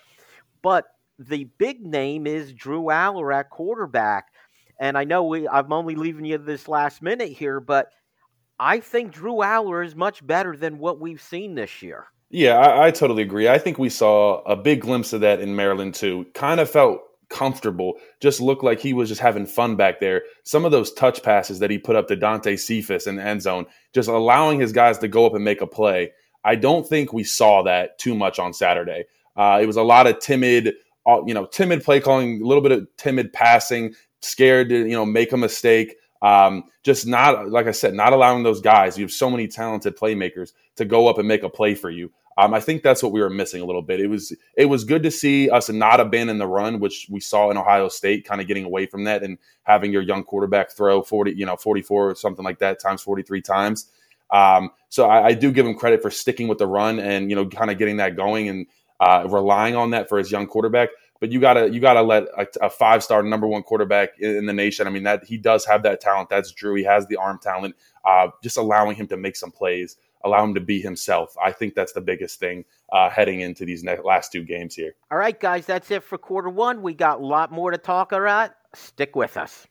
But 0.62 0.86
the 1.18 1.46
big 1.58 1.86
name 1.86 2.27
is 2.27 2.54
Drew 2.54 2.86
Allar 2.86 3.34
at 3.34 3.50
quarterback. 3.50 4.27
And 4.80 4.98
I 4.98 5.06
know 5.06 5.24
we 5.24 5.48
I'm 5.48 5.72
only 5.72 5.96
leaving 5.96 6.25
you 6.25 6.38
this 6.38 6.68
last 6.68 7.01
minute 7.01 7.30
here, 7.30 7.60
but 7.60 7.92
I 8.60 8.80
think 8.80 9.13
Drew 9.13 9.36
Allar 9.36 9.86
is 9.86 9.96
much 9.96 10.25
better 10.25 10.56
than 10.56 10.77
what 10.77 11.00
we've 11.00 11.22
seen 11.22 11.56
this 11.56 11.82
year. 11.82 12.06
Yeah, 12.30 12.58
I, 12.58 12.88
I, 12.88 12.92
totally 12.92 13.22
agree. 13.22 13.48
I 13.48 13.58
think 13.60 13.77
we 13.77 13.89
saw 13.89 14.42
a 14.44 14.56
big 14.56 14.82
glimpse 14.82 15.13
of 15.13 15.22
that 15.22 15.39
in 15.39 15.56
Maryland 15.56 15.94
too. 15.94 16.25
Kind 16.34 16.60
of 16.60 16.70
felt 16.70 17.01
comfortable, 17.29 17.96
just 18.20 18.41
looked 18.41 18.63
like 18.63 18.79
he 18.79 18.94
was 18.94 19.10
just 19.10 19.22
having 19.22 19.46
fun 19.46 19.75
back 19.75 20.00
there. 20.00 20.24
Some 20.44 20.65
of 20.65 20.72
those 20.72 20.94
touch 20.94 21.24
passes 21.24 21.60
that 21.60 21.72
he 21.72 21.77
put 21.77 21.96
up 21.96 22.08
to 22.08 22.15
Dante 22.15 22.55
Cephas 22.55 23.08
in 23.08 23.15
the 23.15 23.24
end 23.24 23.41
zone, 23.41 23.65
just 23.94 24.10
allowing 24.10 24.60
his 24.60 24.72
guys 24.72 24.98
to 25.00 25.08
go 25.08 25.25
up 25.25 25.34
and 25.34 25.44
make 25.44 25.62
a 25.62 25.67
play. 25.67 26.12
I 26.44 26.55
don't 26.55 26.88
think 26.88 27.12
we 27.12 27.24
saw 27.24 27.63
that 27.63 27.98
too 27.98 28.15
much 28.15 28.39
on 28.39 28.53
Saturday. 28.53 29.05
Uh, 29.36 29.60
it 29.62 29.65
was 29.65 29.77
a 29.77 29.84
lot 29.84 30.08
of 30.08 30.20
timid, 30.20 30.75
uh, 31.05 31.22
you 31.25 31.34
know, 31.34 31.46
timid 31.46 31.84
play 31.84 32.00
calling, 32.00 32.41
a 32.41 32.46
little 32.46 32.62
bit 32.62 32.72
of 32.72 32.88
timid 32.98 33.34
passing, 33.34 33.96
scared 34.22 34.70
to, 34.70 34.77
you 34.77 34.96
know, 34.96 35.05
make 35.05 35.32
a 35.32 35.38
mistake. 35.38 35.96
Um, 36.22 36.65
just 36.84 37.05
not, 37.05 37.50
like 37.50 37.67
I 37.67 37.72
said, 37.72 37.94
not 37.94 38.13
allowing 38.13 38.44
those 38.44 38.62
guys. 38.62 38.98
You 38.98 39.03
have 39.03 39.12
so 39.12 39.29
many 39.29 39.48
talented 39.48 39.98
playmakers 39.98 40.53
to 40.77 40.86
go 40.86 41.08
up 41.08 41.17
and 41.17 41.27
make 41.27 41.44
a 41.44 41.50
play 41.50 41.75
for 41.75 41.89
you. 41.89 42.12
Um, 42.38 42.54
I 42.54 42.60
think 42.60 42.84
that's 42.84 43.01
what 43.01 43.13
we 43.13 43.22
were 43.22 43.30
missing 43.30 43.62
a 43.62 43.65
little 43.65 43.82
bit. 43.82 44.01
It 44.01 44.08
was 44.08 44.34
it 44.58 44.65
was 44.65 44.84
good 44.84 45.04
to 45.04 45.12
see 45.12 45.50
us 45.50 45.70
not 45.70 46.00
abandon 46.00 46.38
the 46.38 46.48
run, 46.48 46.80
which 46.80 47.08
we 47.10 47.20
saw 47.22 47.50
in 47.50 47.58
Ohio 47.58 47.88
State, 47.88 48.25
kind 48.25 48.42
of 48.42 48.48
getting 48.48 48.65
away 48.65 48.88
from 48.88 49.06
that 49.06 49.24
and 49.24 49.38
having 49.63 49.94
your 49.94 50.01
young 50.01 50.24
quarterback 50.24 50.72
throw 50.72 51.01
forty, 51.01 51.32
you 51.32 51.46
know, 51.46 51.56
forty 51.56 51.82
four 51.82 52.10
or 52.10 52.15
something 52.15 52.44
like 52.44 52.60
that 52.60 52.80
times 52.80 53.01
forty 53.01 53.24
three 53.24 53.42
times. 53.42 53.88
Um, 54.32 54.72
so 54.89 55.06
I, 55.06 55.27
I, 55.27 55.34
do 55.34 55.51
give 55.51 55.68
him 55.68 55.75
credit 55.75 56.01
for 56.01 56.10
sticking 56.10 56.48
with 56.48 56.58
the 56.58 56.65
run 56.65 57.00
and 57.00 57.30
you 57.30 57.36
know 57.36 57.46
kind 57.46 57.70
of 57.70 57.77
getting 57.77 57.98
that 57.98 58.15
going 58.15 58.50
and 58.50 58.65
uh, 59.00 59.27
relying 59.30 59.75
on 59.75 59.92
that 59.92 60.10
for 60.10 60.18
his 60.18 60.32
young 60.32 60.48
quarterback. 60.48 60.89
But 61.20 61.32
you 61.32 61.39
gotta 61.39 61.72
you 61.72 61.80
gotta 61.80 62.01
let 62.01 62.24
a, 62.38 62.48
a 62.62 62.70
five 62.70 63.04
star 63.04 63.24
number 63.24 63.48
one 63.48 63.63
quarterback 63.63 64.20
in, 64.20 64.36
in, 64.36 64.46
the 64.46 64.54
nation. 64.54 64.88
I 64.88 64.89
mean 64.89 65.04
that 65.04 65.24
he 65.24 65.38
does 65.38 65.63
have 65.65 65.84
that 65.84 66.01
talent. 66.01 66.30
That's 66.30 66.51
Drew. 66.51 66.75
He 66.75 66.84
has 66.84 67.08
the 67.08 67.15
arm 67.15 67.39
talent. 67.42 67.75
Uh, 68.04 68.27
just 68.44 68.58
allowing 68.58 68.96
him 68.96 69.08
to 69.08 69.18
make 69.18 69.36
some 69.36 69.51
plays 69.51 69.96
allow 70.25 70.44
him 70.44 70.55
to 70.55 70.60
be 70.60 70.82
himself. 70.82 71.36
I 71.41 71.51
think 71.51 71.75
that's 71.75 71.94
the 71.94 72.01
biggest 72.01 72.39
thing 72.39 72.65
uh, 72.91 73.10
heading 73.10 73.41
into 73.41 73.63
these 73.63 73.84
next, 73.84 74.03
last 74.03 74.32
two 74.32 74.44
games 74.44 74.75
here. 74.75 74.96
All 75.12 75.17
right, 75.17 75.39
guys, 75.39 75.65
that's 75.65 75.89
it 75.91 76.03
for 76.03 76.17
quarter 76.17 76.50
one. 76.50 76.82
We 76.82 76.94
got 76.94 77.22
a 77.22 77.25
lot 77.25 77.51
more 77.51 77.72
to 77.72 77.77
talk 77.77 78.12
about. 78.12 78.51
Stick 78.74 79.15
with 79.15 79.38
us. 79.38 79.67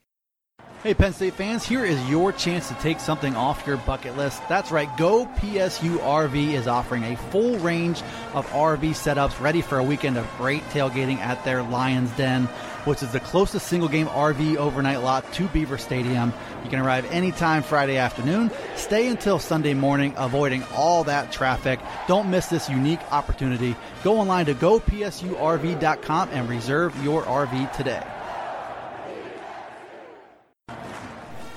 Hey, 0.83 0.93
Penn 0.93 1.15
State 1.15 1.33
fans, 1.33 1.65
here 1.65 1.83
is 1.83 2.11
your 2.11 2.31
chance 2.31 2.69
to 2.69 2.75
take 2.75 3.01
something 3.01 3.35
off 3.35 3.67
your 3.67 3.79
bucket 3.79 4.19
list. 4.19 4.47
That's 4.51 4.71
right, 4.71 4.95
Go 4.99 5.25
PSU 5.25 5.97
RV 5.97 6.53
is 6.53 6.67
offering 6.67 7.05
a 7.05 7.17
full 7.17 7.57
range 7.61 8.03
of 8.35 8.47
RV 8.49 8.91
setups 8.91 9.41
ready 9.41 9.63
for 9.63 9.79
a 9.79 9.83
weekend 9.83 10.19
of 10.19 10.31
great 10.37 10.63
tailgating 10.65 11.17
at 11.19 11.43
their 11.43 11.63
Lions 11.63 12.11
Den, 12.19 12.51
which 12.85 13.03
is 13.03 13.13
the 13.13 13.21
closest 13.21 13.67
single 13.67 13.89
game 13.89 14.07
RV 14.07 14.57
overnight 14.57 15.03
lot 15.03 15.31
to 15.35 15.49
Beaver 15.49 15.79
Stadium. 15.79 16.33
You 16.63 16.71
can 16.71 16.81
arrive 16.81 17.11
anytime 17.11 17.63
Friday 17.63 17.97
afternoon, 17.97 18.51
stay 18.77 19.09
until 19.09 19.39
Sunday 19.39 19.75
morning, 19.75 20.15
avoiding 20.17 20.65
all 20.75 21.05
that 21.05 21.33
traffic. 21.33 21.81
Don't 22.07 22.31
miss 22.31 22.47
this 22.47 22.69
unique 22.69 23.01
opportunity. 23.13 23.77
Go 24.03 24.19
online 24.19 24.47
to 24.47 24.55
gopsurv.com 24.55 26.29
and 26.33 26.49
reserve 26.49 27.05
your 27.05 27.23
RV 27.23 27.73
today. 27.73 28.03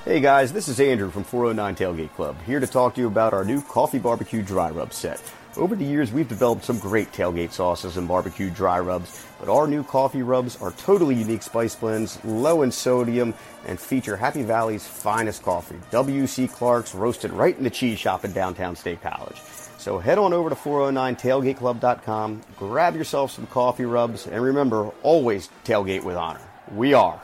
Hey 0.08 0.20
guys, 0.20 0.54
this 0.54 0.68
is 0.68 0.80
Andrew 0.80 1.10
from 1.10 1.22
409 1.22 1.76
Tailgate 1.76 2.14
Club, 2.14 2.34
here 2.46 2.60
to 2.60 2.66
talk 2.66 2.94
to 2.94 3.00
you 3.02 3.08
about 3.08 3.34
our 3.34 3.44
new 3.44 3.60
coffee 3.60 3.98
barbecue 3.98 4.40
dry 4.40 4.70
rub 4.70 4.94
set. 4.94 5.22
Over 5.58 5.76
the 5.76 5.84
years, 5.84 6.12
we've 6.12 6.26
developed 6.26 6.64
some 6.64 6.78
great 6.78 7.12
tailgate 7.12 7.52
sauces 7.52 7.98
and 7.98 8.08
barbecue 8.08 8.48
dry 8.48 8.80
rubs, 8.80 9.26
but 9.38 9.48
our 9.48 9.66
new 9.66 9.82
coffee 9.82 10.22
rubs 10.22 10.60
are 10.60 10.72
totally 10.72 11.14
unique 11.14 11.42
spice 11.42 11.74
blends, 11.74 12.22
low 12.24 12.62
in 12.62 12.72
sodium, 12.72 13.34
and 13.66 13.78
feature 13.78 14.16
Happy 14.16 14.42
Valley's 14.42 14.86
finest 14.86 15.42
coffee, 15.42 15.78
W.C. 15.90 16.48
Clark's, 16.48 16.94
roasted 16.94 17.32
right 17.32 17.56
in 17.56 17.64
the 17.64 17.70
cheese 17.70 17.98
shop 17.98 18.24
in 18.24 18.32
downtown 18.32 18.74
State 18.76 19.02
College. 19.02 19.40
So 19.78 19.98
head 19.98 20.18
on 20.18 20.32
over 20.32 20.48
to 20.48 20.56
409tailgateclub.com, 20.56 22.40
grab 22.56 22.96
yourself 22.96 23.30
some 23.30 23.46
coffee 23.46 23.84
rubs, 23.84 24.26
and 24.26 24.42
remember, 24.42 24.90
always 25.02 25.48
tailgate 25.64 26.02
with 26.02 26.16
honor. 26.16 26.40
We 26.74 26.94
are. 26.94 27.20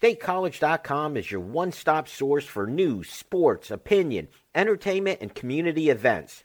StateCollege.com 0.00 1.16
is 1.16 1.30
your 1.30 1.40
one 1.40 1.72
stop 1.72 2.06
source 2.06 2.44
for 2.44 2.66
news, 2.66 3.08
sports, 3.08 3.70
opinion, 3.70 4.28
entertainment, 4.54 5.20
and 5.22 5.34
community 5.34 5.88
events. 5.88 6.44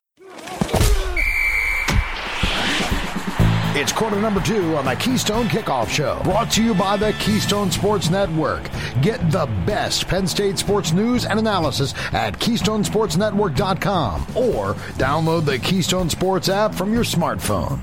It's 3.81 3.91
quarter 3.91 4.21
number 4.21 4.39
two 4.41 4.75
on 4.75 4.85
the 4.85 4.95
Keystone 4.95 5.47
Kickoff 5.47 5.89
Show, 5.89 6.21
brought 6.23 6.51
to 6.51 6.63
you 6.63 6.75
by 6.75 6.97
the 6.97 7.13
Keystone 7.13 7.71
Sports 7.71 8.11
Network. 8.11 8.69
Get 9.01 9.31
the 9.31 9.47
best 9.65 10.07
Penn 10.07 10.27
State 10.27 10.59
sports 10.59 10.91
news 10.91 11.25
and 11.25 11.39
analysis 11.39 11.95
at 12.13 12.37
KeystonesportsNetwork.com 12.37 14.21
or 14.35 14.75
download 14.99 15.45
the 15.45 15.57
Keystone 15.57 16.11
Sports 16.11 16.47
app 16.47 16.75
from 16.75 16.93
your 16.93 17.03
smartphone. 17.03 17.79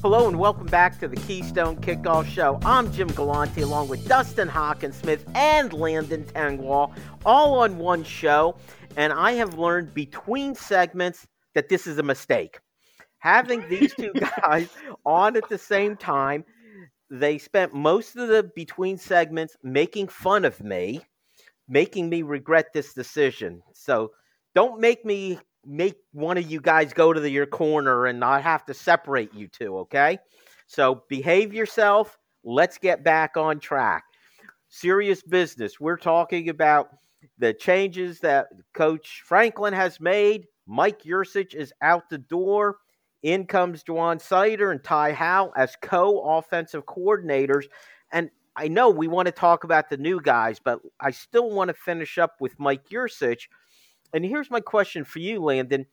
Hello 0.00 0.28
and 0.28 0.38
welcome 0.38 0.68
back 0.68 0.98
to 1.00 1.08
the 1.08 1.16
Keystone 1.16 1.76
Kickoff 1.76 2.24
Show. 2.24 2.58
I'm 2.64 2.90
Jim 2.90 3.08
Galante 3.08 3.60
along 3.60 3.88
with 3.88 4.08
Dustin 4.08 4.48
Hockensmith 4.48 5.30
and 5.34 5.74
Landon 5.74 6.24
Tengwall, 6.24 6.90
all 7.26 7.58
on 7.58 7.76
one 7.76 8.02
show. 8.02 8.56
And 8.96 9.12
I 9.12 9.32
have 9.32 9.58
learned 9.58 9.92
between 9.92 10.54
segments 10.54 11.26
that 11.52 11.68
this 11.68 11.86
is 11.86 11.98
a 11.98 12.02
mistake. 12.02 12.60
Having 13.24 13.66
these 13.70 13.94
two 13.94 14.12
guys 14.42 14.68
on 15.06 15.34
at 15.34 15.48
the 15.48 15.56
same 15.56 15.96
time, 15.96 16.44
they 17.08 17.38
spent 17.38 17.72
most 17.72 18.16
of 18.16 18.28
the 18.28 18.50
between 18.54 18.98
segments 18.98 19.56
making 19.62 20.08
fun 20.08 20.44
of 20.44 20.62
me, 20.62 21.00
making 21.66 22.10
me 22.10 22.20
regret 22.20 22.66
this 22.74 22.92
decision. 22.92 23.62
So 23.72 24.12
don't 24.54 24.78
make 24.78 25.06
me 25.06 25.38
make 25.64 25.96
one 26.12 26.36
of 26.36 26.50
you 26.50 26.60
guys 26.60 26.92
go 26.92 27.14
to 27.14 27.20
the, 27.20 27.30
your 27.30 27.46
corner 27.46 28.04
and 28.04 28.20
not 28.20 28.42
have 28.42 28.66
to 28.66 28.74
separate 28.74 29.32
you 29.32 29.48
two, 29.48 29.78
okay? 29.78 30.18
So 30.66 31.02
behave 31.08 31.54
yourself. 31.54 32.18
Let's 32.44 32.76
get 32.76 33.02
back 33.02 33.38
on 33.38 33.58
track. 33.58 34.04
Serious 34.68 35.22
business. 35.22 35.80
We're 35.80 35.96
talking 35.96 36.50
about 36.50 36.90
the 37.38 37.54
changes 37.54 38.20
that 38.20 38.48
Coach 38.74 39.22
Franklin 39.24 39.72
has 39.72 39.98
made. 39.98 40.44
Mike 40.66 41.04
Yurcich 41.04 41.54
is 41.54 41.72
out 41.80 42.10
the 42.10 42.18
door. 42.18 42.76
In 43.24 43.46
comes 43.46 43.82
Ja'Juan 43.82 44.22
Seider 44.22 44.70
and 44.70 44.84
Ty 44.84 45.12
Howle 45.12 45.50
as 45.56 45.76
co 45.80 46.20
offensive 46.36 46.84
coordinators. 46.84 47.64
And 48.12 48.28
I 48.54 48.68
know 48.68 48.90
we 48.90 49.08
want 49.08 49.26
to 49.26 49.32
talk 49.32 49.64
about 49.64 49.88
the 49.88 49.96
new 49.96 50.20
guys, 50.20 50.60
but 50.62 50.80
I 51.00 51.10
still 51.10 51.50
want 51.50 51.68
to 51.68 51.74
finish 51.74 52.18
up 52.18 52.34
with 52.38 52.60
Mike 52.60 52.90
Yurcich. 52.90 53.48
And 54.12 54.26
here's 54.26 54.50
my 54.50 54.60
question 54.60 55.04
for 55.04 55.20
you, 55.20 55.42
Landon. 55.42 55.86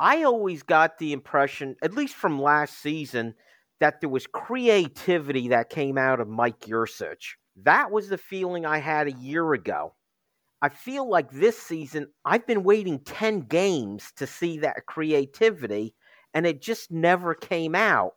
I 0.00 0.24
always 0.24 0.64
got 0.64 0.98
the 0.98 1.12
impression, 1.12 1.76
at 1.80 1.94
least 1.94 2.16
from 2.16 2.42
last 2.42 2.80
season, 2.80 3.34
that 3.78 4.00
there 4.00 4.10
was 4.10 4.26
creativity 4.26 5.48
that 5.48 5.70
came 5.70 5.96
out 5.96 6.18
of 6.20 6.26
Mike 6.26 6.60
Yurcich. 6.62 7.36
That 7.62 7.92
was 7.92 8.08
the 8.08 8.18
feeling 8.18 8.66
I 8.66 8.78
had 8.78 9.06
a 9.06 9.12
year 9.12 9.52
ago. 9.52 9.94
I 10.60 10.70
feel 10.70 11.08
like 11.08 11.30
this 11.30 11.56
season, 11.56 12.08
I've 12.24 12.48
been 12.48 12.64
waiting 12.64 12.98
10 13.04 13.42
games 13.42 14.12
to 14.16 14.26
see 14.26 14.58
that 14.58 14.86
creativity 14.86 15.94
and 16.34 16.46
it 16.46 16.62
just 16.62 16.90
never 16.90 17.34
came 17.34 17.74
out. 17.74 18.14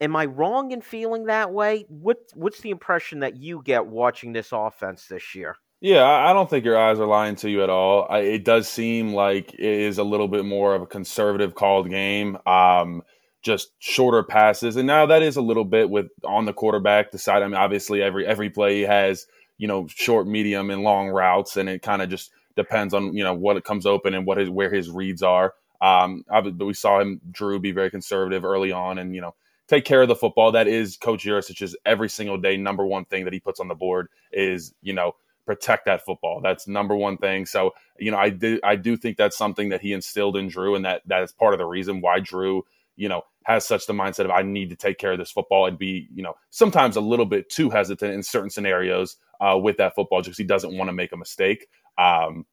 Am 0.00 0.16
I 0.16 0.26
wrong 0.26 0.72
in 0.72 0.80
feeling 0.80 1.26
that 1.26 1.52
way? 1.52 1.86
What 1.88 2.18
what's 2.34 2.60
the 2.60 2.70
impression 2.70 3.20
that 3.20 3.36
you 3.36 3.62
get 3.64 3.86
watching 3.86 4.32
this 4.32 4.50
offense 4.52 5.06
this 5.06 5.34
year? 5.34 5.56
Yeah, 5.80 6.06
I 6.06 6.32
don't 6.32 6.48
think 6.48 6.64
your 6.64 6.78
eyes 6.78 6.98
are 6.98 7.06
lying 7.06 7.36
to 7.36 7.50
you 7.50 7.62
at 7.62 7.70
all. 7.70 8.06
I, 8.08 8.20
it 8.20 8.44
does 8.44 8.68
seem 8.68 9.12
like 9.12 9.52
it 9.52 9.60
is 9.60 9.98
a 9.98 10.04
little 10.04 10.28
bit 10.28 10.44
more 10.44 10.74
of 10.74 10.82
a 10.82 10.86
conservative 10.86 11.54
called 11.54 11.90
game, 11.90 12.38
um, 12.46 13.02
just 13.42 13.70
shorter 13.80 14.22
passes, 14.22 14.76
and 14.76 14.86
now 14.86 15.06
that 15.06 15.22
is 15.22 15.36
a 15.36 15.42
little 15.42 15.64
bit 15.64 15.90
with 15.90 16.06
on 16.24 16.46
the 16.46 16.54
quarterback. 16.54 17.10
The 17.10 17.18
side, 17.18 17.42
I 17.42 17.46
mean, 17.46 17.56
obviously 17.56 18.02
every 18.02 18.26
every 18.26 18.50
play 18.50 18.80
has 18.80 19.26
you 19.58 19.68
know 19.68 19.86
short, 19.86 20.26
medium, 20.26 20.70
and 20.70 20.82
long 20.82 21.08
routes, 21.08 21.56
and 21.56 21.68
it 21.68 21.82
kind 21.82 22.02
of 22.02 22.08
just 22.08 22.30
depends 22.56 22.94
on 22.94 23.14
you 23.14 23.22
know 23.22 23.34
what 23.34 23.56
it 23.56 23.64
comes 23.64 23.86
open 23.86 24.14
and 24.14 24.26
what 24.26 24.38
his 24.38 24.48
where 24.48 24.72
his 24.72 24.90
reads 24.90 25.22
are. 25.22 25.54
Um, 25.84 26.24
but 26.30 26.58
we 26.58 26.72
saw 26.72 27.00
him, 27.00 27.20
Drew, 27.30 27.60
be 27.60 27.72
very 27.72 27.90
conservative 27.90 28.42
early 28.42 28.72
on, 28.72 28.96
and 28.98 29.14
you 29.14 29.20
know 29.20 29.34
take 29.68 29.84
care 29.84 30.00
of 30.00 30.08
the 30.08 30.16
football. 30.16 30.50
That 30.50 30.66
is 30.66 30.96
Coach 30.96 31.24
Yurcich's 31.24 31.76
every 31.84 32.08
single 32.08 32.38
day 32.38 32.56
number 32.56 32.86
one 32.86 33.04
thing 33.04 33.24
that 33.24 33.34
he 33.34 33.40
puts 33.40 33.60
on 33.60 33.68
the 33.68 33.74
board 33.74 34.08
is 34.32 34.74
you 34.80 34.94
know 34.94 35.12
protect 35.44 35.84
that 35.84 36.02
football. 36.02 36.40
That's 36.40 36.66
number 36.66 36.96
one 36.96 37.18
thing. 37.18 37.44
So 37.44 37.72
you 37.98 38.10
know 38.10 38.16
I 38.16 38.30
do 38.30 38.58
I 38.64 38.76
do 38.76 38.96
think 38.96 39.18
that's 39.18 39.36
something 39.36 39.68
that 39.68 39.82
he 39.82 39.92
instilled 39.92 40.38
in 40.38 40.48
Drew, 40.48 40.74
and 40.74 40.86
that 40.86 41.02
that 41.06 41.22
is 41.22 41.32
part 41.32 41.52
of 41.52 41.58
the 41.58 41.66
reason 41.66 42.00
why 42.00 42.18
Drew 42.18 42.64
you 42.96 43.10
know 43.10 43.22
has 43.44 43.66
such 43.66 43.86
the 43.86 43.92
mindset 43.92 44.24
of 44.24 44.30
I 44.30 44.40
need 44.40 44.70
to 44.70 44.76
take 44.76 44.96
care 44.96 45.12
of 45.12 45.18
this 45.18 45.32
football 45.32 45.66
and 45.66 45.76
be 45.76 46.08
you 46.14 46.22
know 46.22 46.34
sometimes 46.48 46.96
a 46.96 47.02
little 47.02 47.26
bit 47.26 47.50
too 47.50 47.68
hesitant 47.68 48.14
in 48.14 48.22
certain 48.22 48.48
scenarios 48.48 49.16
uh, 49.38 49.58
with 49.62 49.76
that 49.76 49.94
football 49.94 50.20
just 50.22 50.30
because 50.30 50.38
he 50.38 50.44
doesn't 50.44 50.78
want 50.78 50.88
to 50.88 50.94
make 50.94 51.12
a 51.12 51.16
mistake. 51.18 51.68
Um, 51.98 52.46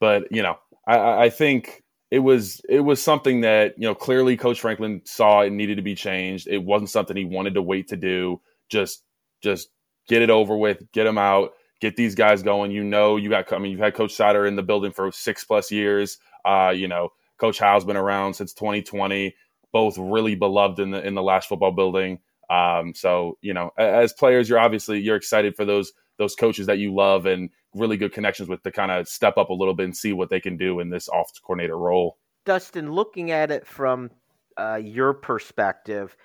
but 0.00 0.24
you 0.32 0.42
know 0.42 0.58
I, 0.84 1.26
I 1.26 1.30
think 1.30 1.84
it 2.10 2.18
was 2.18 2.60
it 2.68 2.80
was 2.80 3.02
something 3.02 3.42
that 3.42 3.78
you 3.78 3.86
know 3.86 3.94
clearly 3.94 4.36
Coach 4.36 4.60
Franklin 4.60 5.02
saw 5.04 5.42
it 5.42 5.52
needed 5.52 5.76
to 5.76 5.82
be 5.82 5.94
changed. 5.94 6.48
It 6.48 6.58
wasn't 6.58 6.90
something 6.90 7.16
he 7.16 7.24
wanted 7.24 7.54
to 7.54 7.62
wait 7.62 7.88
to 7.88 7.96
do. 7.96 8.40
Just 8.68 9.04
just 9.42 9.68
get 10.08 10.22
it 10.22 10.30
over 10.30 10.56
with, 10.56 10.90
get 10.92 11.04
them 11.04 11.18
out, 11.18 11.52
get 11.80 11.96
these 11.96 12.14
guys 12.14 12.42
going. 12.42 12.72
You 12.72 12.82
know, 12.82 13.16
you 13.16 13.30
got 13.30 13.52
I 13.52 13.58
mean 13.58 13.72
you've 13.72 13.80
had 13.80 13.94
Coach 13.94 14.16
Seider 14.16 14.46
in 14.46 14.56
the 14.56 14.62
building 14.62 14.92
for 14.92 15.12
six 15.12 15.44
plus 15.44 15.70
years. 15.70 16.18
Uh, 16.44 16.72
you 16.74 16.88
know, 16.88 17.10
Coach 17.38 17.58
Howle's 17.58 17.84
been 17.84 17.96
around 17.96 18.34
since 18.34 18.52
2020. 18.54 19.34
Both 19.72 19.96
really 19.98 20.34
beloved 20.34 20.80
in 20.80 20.90
the 20.90 21.06
in 21.06 21.14
the 21.14 21.22
Lasch 21.22 21.46
football 21.46 21.70
building. 21.70 22.18
Um, 22.48 22.92
so 22.92 23.38
you 23.40 23.54
know, 23.54 23.70
as 23.78 24.12
players, 24.12 24.48
you're 24.48 24.58
obviously 24.58 24.98
you're 24.98 25.14
excited 25.14 25.54
for 25.54 25.64
those 25.64 25.92
those 26.18 26.34
coaches 26.34 26.66
that 26.66 26.78
you 26.78 26.92
love 26.92 27.26
and 27.26 27.50
really 27.74 27.96
good 27.96 28.12
connections 28.12 28.48
with 28.48 28.62
to 28.62 28.72
kind 28.72 28.90
of 28.90 29.08
step 29.08 29.36
up 29.36 29.50
a 29.50 29.54
little 29.54 29.74
bit 29.74 29.84
and 29.84 29.96
see 29.96 30.12
what 30.12 30.30
they 30.30 30.40
can 30.40 30.56
do 30.56 30.80
in 30.80 30.90
this 30.90 31.08
offense 31.08 31.40
coordinator 31.44 31.76
role. 31.76 32.18
Dustin, 32.44 32.90
looking 32.92 33.30
at 33.30 33.50
it 33.50 33.66
from 33.66 34.10
uh, 34.56 34.80
your 34.82 35.14
perspective, 35.14 36.16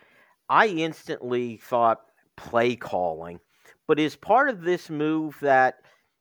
I 0.50 0.68
instantly 0.68 1.58
thought 1.58 2.02
play 2.36 2.76
calling. 2.76 3.40
But 3.88 4.00
is 4.00 4.16
part 4.16 4.50
of 4.50 4.62
this 4.62 4.90
move 4.90 5.38
that, 5.42 5.76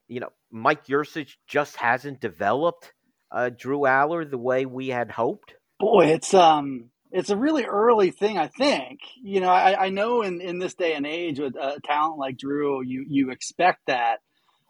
you 0.08 0.20
know, 0.20 0.30
Mike 0.50 0.86
Yurcich 0.86 1.36
just 1.46 1.76
hasn't 1.76 2.20
developed 2.20 2.92
uh, 3.32 3.50
Drew 3.50 3.80
Allar 3.80 4.28
the 4.28 4.38
way 4.38 4.66
we 4.66 4.88
had 4.88 5.10
hoped? 5.10 5.54
Boy, 5.80 6.06
it's 6.06 6.34
um 6.34 6.90
it's 7.10 7.30
a 7.30 7.36
really 7.36 7.64
early 7.64 8.10
thing, 8.10 8.38
I 8.38 8.48
think. 8.48 9.00
You 9.22 9.40
know, 9.40 9.48
I, 9.48 9.86
I 9.86 9.88
know 9.90 10.22
in, 10.22 10.40
in 10.40 10.58
this 10.58 10.74
day 10.74 10.94
and 10.94 11.06
age 11.06 11.38
with 11.38 11.54
a 11.54 11.80
talent 11.84 12.18
like 12.18 12.36
Drew, 12.36 12.82
you 12.84 13.04
you 13.08 13.30
expect 13.30 13.86
that. 13.86 14.18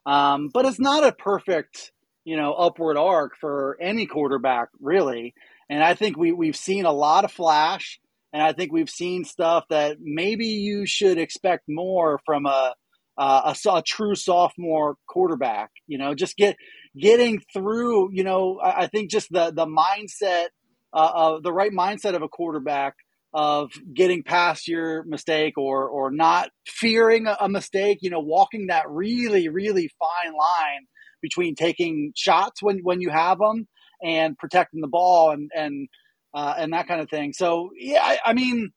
Um, 0.06 0.50
but 0.52 0.66
it's 0.66 0.80
not 0.80 1.04
a 1.04 1.12
perfect, 1.12 1.92
you 2.24 2.36
know, 2.36 2.52
upward 2.52 2.96
arc 2.96 3.32
for 3.40 3.76
any 3.80 4.06
quarterback, 4.06 4.68
really. 4.80 5.34
And 5.70 5.82
I 5.82 5.94
think 5.94 6.16
we, 6.16 6.32
we've 6.32 6.56
seen 6.56 6.84
a 6.84 6.92
lot 6.92 7.24
of 7.24 7.32
flash, 7.32 8.00
and 8.32 8.42
I 8.42 8.52
think 8.52 8.72
we've 8.72 8.90
seen 8.90 9.24
stuff 9.24 9.64
that 9.70 9.96
maybe 10.00 10.46
you 10.46 10.86
should 10.86 11.18
expect 11.18 11.64
more 11.68 12.20
from 12.26 12.46
a, 12.46 12.74
a, 13.16 13.56
a, 13.66 13.82
true 13.82 14.14
sophomore 14.14 14.96
quarterback. 15.08 15.70
You 15.86 15.98
know, 15.98 16.14
just 16.14 16.36
get 16.36 16.56
getting 17.00 17.40
through. 17.52 18.12
You 18.12 18.24
know, 18.24 18.58
I, 18.62 18.82
I 18.82 18.86
think 18.88 19.10
just 19.10 19.28
the 19.30 19.52
the 19.52 19.66
mindset, 19.66 20.48
uh, 20.92 21.10
of 21.14 21.42
the 21.42 21.52
right 21.52 21.72
mindset 21.72 22.14
of 22.14 22.22
a 22.22 22.28
quarterback 22.28 22.94
of 23.34 23.72
getting 23.92 24.22
past 24.22 24.68
your 24.68 25.02
mistake 25.04 25.58
or 25.58 25.88
or 25.88 26.12
not 26.12 26.50
fearing 26.66 27.26
a, 27.26 27.48
mistake 27.48 27.98
you 28.00 28.08
know 28.08 28.20
walking 28.20 28.68
that 28.68 28.88
really 28.88 29.48
really 29.48 29.90
fine 29.98 30.32
line 30.32 30.86
between 31.20 31.56
taking 31.56 32.12
shots 32.14 32.62
when 32.62 32.78
when 32.84 33.00
you 33.00 33.10
have 33.10 33.38
them 33.38 33.66
and 34.02 34.38
protecting 34.38 34.80
the 34.80 34.88
ball 34.88 35.32
and 35.32 35.50
and 35.54 35.88
uh, 36.32 36.54
and 36.56 36.72
that 36.72 36.86
kind 36.86 37.00
of 37.00 37.10
thing 37.10 37.32
so 37.32 37.70
yeah 37.76 38.02
i, 38.02 38.18
I 38.26 38.32
mean 38.34 38.70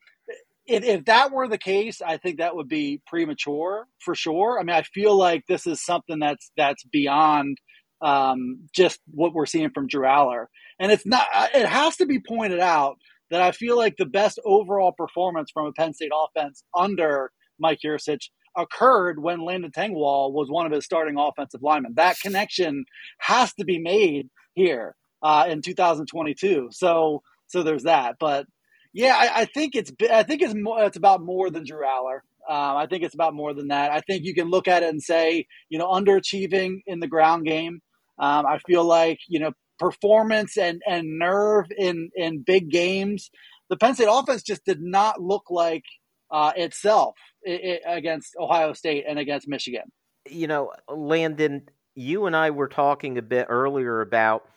if, 0.65 0.83
if 0.83 1.05
that 1.05 1.31
were 1.31 1.47
the 1.47 1.59
case 1.59 2.01
i 2.01 2.17
think 2.17 2.39
that 2.39 2.55
would 2.55 2.67
be 2.67 2.99
premature 3.05 3.85
for 3.99 4.15
sure 4.15 4.59
i 4.59 4.63
mean 4.63 4.75
i 4.75 4.81
feel 4.81 5.15
like 5.15 5.43
this 5.47 5.67
is 5.67 5.85
something 5.85 6.17
that's 6.17 6.51
that's 6.57 6.83
beyond 6.85 7.57
um, 8.01 8.67
just 8.73 8.99
what 9.11 9.33
we're 9.33 9.45
seeing 9.45 9.71
from 9.71 9.87
Drew 9.87 10.05
Allar. 10.05 10.45
And 10.79 10.91
it's 10.91 11.05
not, 11.05 11.25
it 11.55 11.65
has 11.65 11.97
to 11.97 12.05
be 12.05 12.19
pointed 12.19 12.59
out 12.59 12.97
that 13.31 13.41
I 13.41 13.51
feel 13.51 13.77
like 13.77 13.95
the 13.97 14.05
best 14.05 14.39
overall 14.45 14.91
performance 14.91 15.51
from 15.53 15.65
a 15.67 15.73
Penn 15.73 15.93
State 15.93 16.11
offense 16.13 16.63
under 16.75 17.31
Mike 17.59 17.79
Yurcich 17.85 18.29
occurred 18.57 19.21
when 19.21 19.45
Landon 19.45 19.71
Tengwall 19.71 20.31
was 20.33 20.49
one 20.49 20.65
of 20.65 20.71
his 20.71 20.85
starting 20.85 21.17
offensive 21.17 21.61
linemen. 21.61 21.93
That 21.95 22.19
connection 22.19 22.85
has 23.19 23.53
to 23.53 23.65
be 23.65 23.79
made 23.79 24.29
here 24.55 24.95
uh, 25.21 25.45
in 25.47 25.61
2022. 25.61 26.69
So 26.71 27.21
so 27.47 27.63
there's 27.63 27.83
that. 27.83 28.15
But 28.19 28.45
yeah, 28.93 29.15
I, 29.15 29.41
I, 29.41 29.45
think 29.45 29.75
it's 29.75 29.91
I 30.11 30.23
think 30.23 30.41
it's 30.41 30.55
more, 30.55 30.83
it's 30.83 30.97
about 30.97 31.21
more 31.21 31.49
than 31.49 31.63
Drew 31.65 31.83
Allar. 31.85 32.19
Um, 32.49 32.77
I 32.77 32.87
think 32.87 33.03
it's 33.03 33.15
about 33.15 33.33
more 33.33 33.53
than 33.53 33.67
that. 33.67 33.91
I 33.91 34.01
think 34.01 34.23
you 34.23 34.33
can 34.33 34.49
look 34.49 34.67
at 34.67 34.83
it 34.83 34.89
and 34.89 35.01
say, 35.01 35.45
you 35.69 35.77
know, 35.77 35.87
underachieving 35.87 36.79
in 36.87 36.99
the 36.99 37.07
ground 37.07 37.45
game. 37.45 37.81
Um, 38.19 38.45
I 38.45 38.57
feel 38.65 38.83
like 38.83 39.19
you 39.27 39.39
know 39.39 39.51
performance 39.79 40.57
and, 40.57 40.81
and 40.87 41.19
nerve 41.19 41.65
in, 41.77 42.09
in 42.15 42.41
big 42.41 42.69
games. 42.69 43.29
The 43.69 43.77
Penn 43.77 43.95
State 43.95 44.07
offense 44.09 44.43
just 44.43 44.65
did 44.65 44.81
not 44.81 45.21
look 45.21 45.45
like 45.49 45.83
uh, 46.31 46.53
itself 46.55 47.15
it, 47.43 47.61
it, 47.63 47.81
against 47.85 48.35
Ohio 48.39 48.73
State 48.73 49.05
and 49.07 49.19
against 49.19 49.47
Michigan. 49.47 49.83
You 50.29 50.47
know, 50.47 50.71
Landon, 50.89 51.69
you 51.95 52.25
and 52.25 52.35
I 52.35 52.51
were 52.51 52.67
talking 52.67 53.17
a 53.17 53.21
bit 53.21 53.47
earlier 53.49 54.01
about 54.01 54.47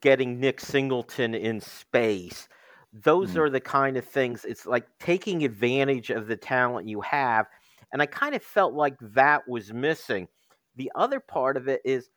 getting 0.00 0.40
Nick 0.40 0.60
Singleton 0.60 1.34
in 1.34 1.60
space. 1.60 2.48
Those 2.92 3.32
mm. 3.32 3.38
are 3.38 3.50
the 3.50 3.60
kind 3.60 3.96
of 3.96 4.04
things, 4.04 4.44
it's 4.44 4.66
like 4.66 4.86
taking 4.98 5.44
advantage 5.44 6.10
of 6.10 6.26
the 6.26 6.36
talent 6.36 6.88
you 6.88 7.00
have. 7.00 7.46
And 7.92 8.02
I 8.02 8.06
kind 8.06 8.34
of 8.34 8.42
felt 8.42 8.74
like 8.74 8.96
that 9.00 9.48
was 9.48 9.72
missing. 9.72 10.28
The 10.76 10.90
other 10.94 11.20
part 11.20 11.56
of 11.56 11.68
it 11.68 11.80
is 11.84 12.08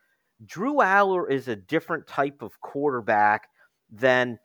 Drew 0.45 0.75
Allar 0.75 1.29
is 1.29 1.47
a 1.47 1.55
different 1.55 2.07
type 2.07 2.41
of 2.41 2.59
quarterback 2.61 3.49
than 3.91 4.39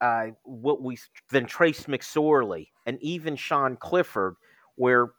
uh, 0.00 0.28
what 0.42 0.82
we 0.82 0.98
than 1.30 1.46
Trace 1.46 1.84
McSorley 1.84 2.68
and 2.84 2.98
even 3.00 3.36
Sean 3.36 3.76
Clifford, 3.76 4.34
where 4.74 5.12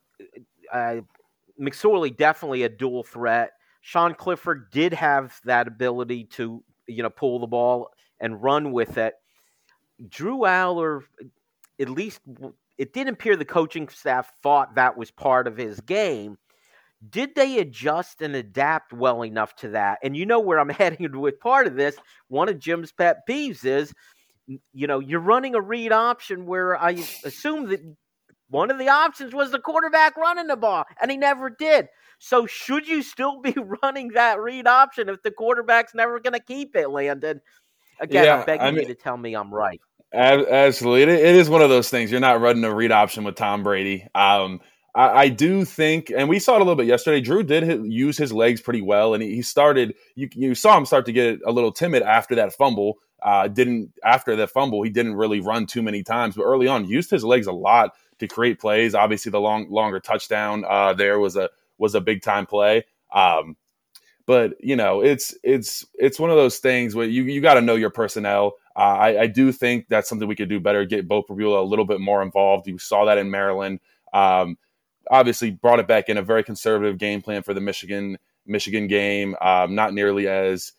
uh, 0.72 0.98
McSorley 1.60 2.16
definitely 2.16 2.64
a 2.64 2.70
dual 2.70 3.04
threat. 3.04 3.52
Sean 3.82 4.14
Clifford 4.14 4.70
did 4.72 4.94
have 4.94 5.40
that 5.46 5.68
ability 5.68 6.26
to 6.26 6.64
you 6.88 7.04
know 7.04 7.10
pull 7.10 7.40
the 7.40 7.48
ball 7.48 7.92
and 8.20 8.42
run 8.42 8.72
with 8.72 8.98
it. 8.98 9.14
Drew 10.10 10.40
Allar, 10.40 11.02
at 11.80 11.90
least 11.90 12.22
it 12.78 12.94
did 12.94 13.08
appear 13.08 13.36
the 13.36 13.46
coaching 13.46 13.88
staff 13.88 14.32
thought 14.44 14.76
that 14.76 14.98
was 14.98 15.10
part 15.10 15.48
of 15.48 15.58
his 15.58 15.80
game. 15.82 16.38
Did 17.10 17.36
they 17.36 17.60
adjust 17.60 18.22
and 18.22 18.36
adapt 18.36 18.94
well 18.94 19.24
enough 19.24 19.56
to 19.58 19.70
that? 19.70 20.00
And 20.04 20.16
you 20.16 20.26
know 20.26 20.40
where 20.40 20.60
I'm 20.60 20.70
heading 20.70 21.20
with 21.20 21.40
part 21.40 21.68
of 21.68 21.76
this. 21.76 21.96
One 22.28 22.50
of 22.50 22.60
Jim's 22.60 22.92
pet 22.92 23.28
peeves 23.28 23.66
is, 23.66 23.94
you 24.48 24.88
know, 24.88 25.00
you're 25.00 25.20
running 25.20 25.56
a 25.56 25.62
read 25.62 25.92
option 25.92 26.46
where 26.46 26.78
I 26.78 27.04
assume 27.24 27.70
that 27.70 27.82
one 28.50 28.72
of 28.72 28.80
the 28.80 28.90
options 28.90 29.34
was 29.34 29.52
the 29.52 29.60
quarterback 29.60 30.16
running 30.16 30.48
the 30.48 30.56
ball, 30.56 30.86
and 31.02 31.12
he 31.12 31.18
never 31.18 31.50
did. 31.50 31.88
So 32.20 32.46
should 32.46 32.88
you 32.88 33.04
still 33.04 33.42
be 33.42 33.54
running 33.84 34.10
that 34.10 34.40
read 34.40 34.68
option 34.68 35.10
if 35.10 35.22
the 35.22 35.32
quarterback's 35.32 35.94
never 35.94 36.20
going 36.20 36.34
to 36.34 36.40
keep 36.40 36.76
it, 36.76 36.90
Landon? 36.90 37.42
Again, 38.00 38.24
yeah, 38.24 38.40
I'm 38.40 38.46
begging 38.46 38.66
I 38.66 38.72
mean, 38.72 38.82
you 38.84 38.88
to 38.88 38.96
tell 38.96 39.18
me 39.18 39.36
I'm 39.36 39.54
right. 39.54 39.82
Absolutely, 40.14 41.04
it, 41.04 41.10
it 41.10 41.36
is 41.36 41.50
one 41.50 41.62
of 41.62 41.70
those 41.70 41.90
things. 41.90 42.12
You're 42.12 42.22
not 42.22 42.40
running 42.40 42.64
a 42.64 42.74
read 42.74 42.92
option 42.92 43.24
with 43.24 43.36
Tom 43.36 43.64
Brady. 43.64 44.08
Um, 44.16 44.62
I, 44.98 45.22
I, 45.22 45.30
do 45.30 45.64
think, 45.64 46.12
and 46.16 46.28
we 46.28 46.40
saw 46.40 46.56
it 46.56 46.58
a 46.58 46.64
little 46.64 46.76
bit 46.76 46.88
yesterday. 46.88 47.22
Drew 47.22 47.44
did 47.44 47.86
use 47.86 48.18
his 48.18 48.34
legs 48.34 48.62
pretty 48.62 48.82
well, 48.82 49.14
and 49.14 49.22
he, 49.22 49.36
he, 49.36 49.42
started. 49.44 49.94
You, 50.16 50.28
you 50.34 50.56
saw 50.56 50.76
him 50.76 50.88
start 50.88 51.06
to 51.06 51.14
get 51.14 51.40
a 51.46 51.52
little 51.52 51.72
timid 51.72 52.02
after 52.02 52.34
that 52.36 52.54
fumble. 52.54 52.98
Uh, 53.22 53.48
didn't 53.48 53.94
after 54.04 54.36
that 54.36 54.50
fumble, 54.50 54.82
he 54.82 54.90
didn't 54.90 55.16
really 55.16 55.40
run 55.40 55.68
too 55.68 55.84
many 55.84 56.02
times, 56.02 56.36
but 56.36 56.44
early 56.44 56.68
on 56.68 56.88
used 56.88 57.12
his 57.12 57.24
legs 57.24 57.46
a 57.46 57.52
lot 57.52 57.92
to 58.20 58.28
create 58.28 58.60
plays. 58.60 58.96
Obviously, 58.96 59.32
the 59.32 59.40
long 59.40 59.70
longer 59.70 60.00
touchdown 60.00 60.66
uh, 60.68 60.94
there 60.94 61.20
was 61.20 61.36
a 61.36 61.50
was 61.78 61.94
a 61.94 62.02
big 62.02 62.24
time 62.24 62.48
play. 62.48 62.84
Um, 63.14 63.56
but 64.26 64.54
you 64.60 64.76
know, 64.76 65.02
it's 65.02 65.36
it's 65.44 65.86
it's 65.94 66.20
one 66.20 66.32
of 66.32 66.38
those 66.38 66.58
things 66.58 66.96
where 66.96 67.08
you 67.08 67.24
you 67.24 67.40
got 67.40 67.56
to 67.56 67.62
know 67.62 67.76
your 67.76 67.90
personnel. 67.90 68.54
Uh, 68.76 68.80
I, 68.80 69.22
I, 69.22 69.28
do 69.28 69.52
think 69.52 69.88
that's 69.90 70.08
something 70.08 70.28
we 70.28 70.36
could 70.36 70.50
do 70.50 70.60
better. 70.60 70.86
Get 70.86 71.08
Beau 71.08 71.24
Pribula 71.24 71.60
a 71.60 71.66
little 71.66 71.86
bit 71.86 72.00
more 72.00 72.22
involved. 72.22 72.68
You 72.68 72.78
saw 72.78 73.06
that 73.06 73.18
in 73.18 73.32
Maryland. 73.32 73.80
Um, 74.14 74.56
obviously, 75.10 75.52
brought 75.52 75.80
it 75.80 75.88
back 75.88 76.10
in 76.10 76.18
a 76.18 76.22
very 76.22 76.44
conservative 76.44 76.98
game 76.98 77.22
plan 77.22 77.44
for 77.44 77.54
the 77.54 77.62
Michigan 77.62 78.18
Michigan 78.46 78.88
game. 78.88 79.36
Um, 79.42 79.76
not 79.76 79.94
nearly 79.94 80.28
as 80.28 80.74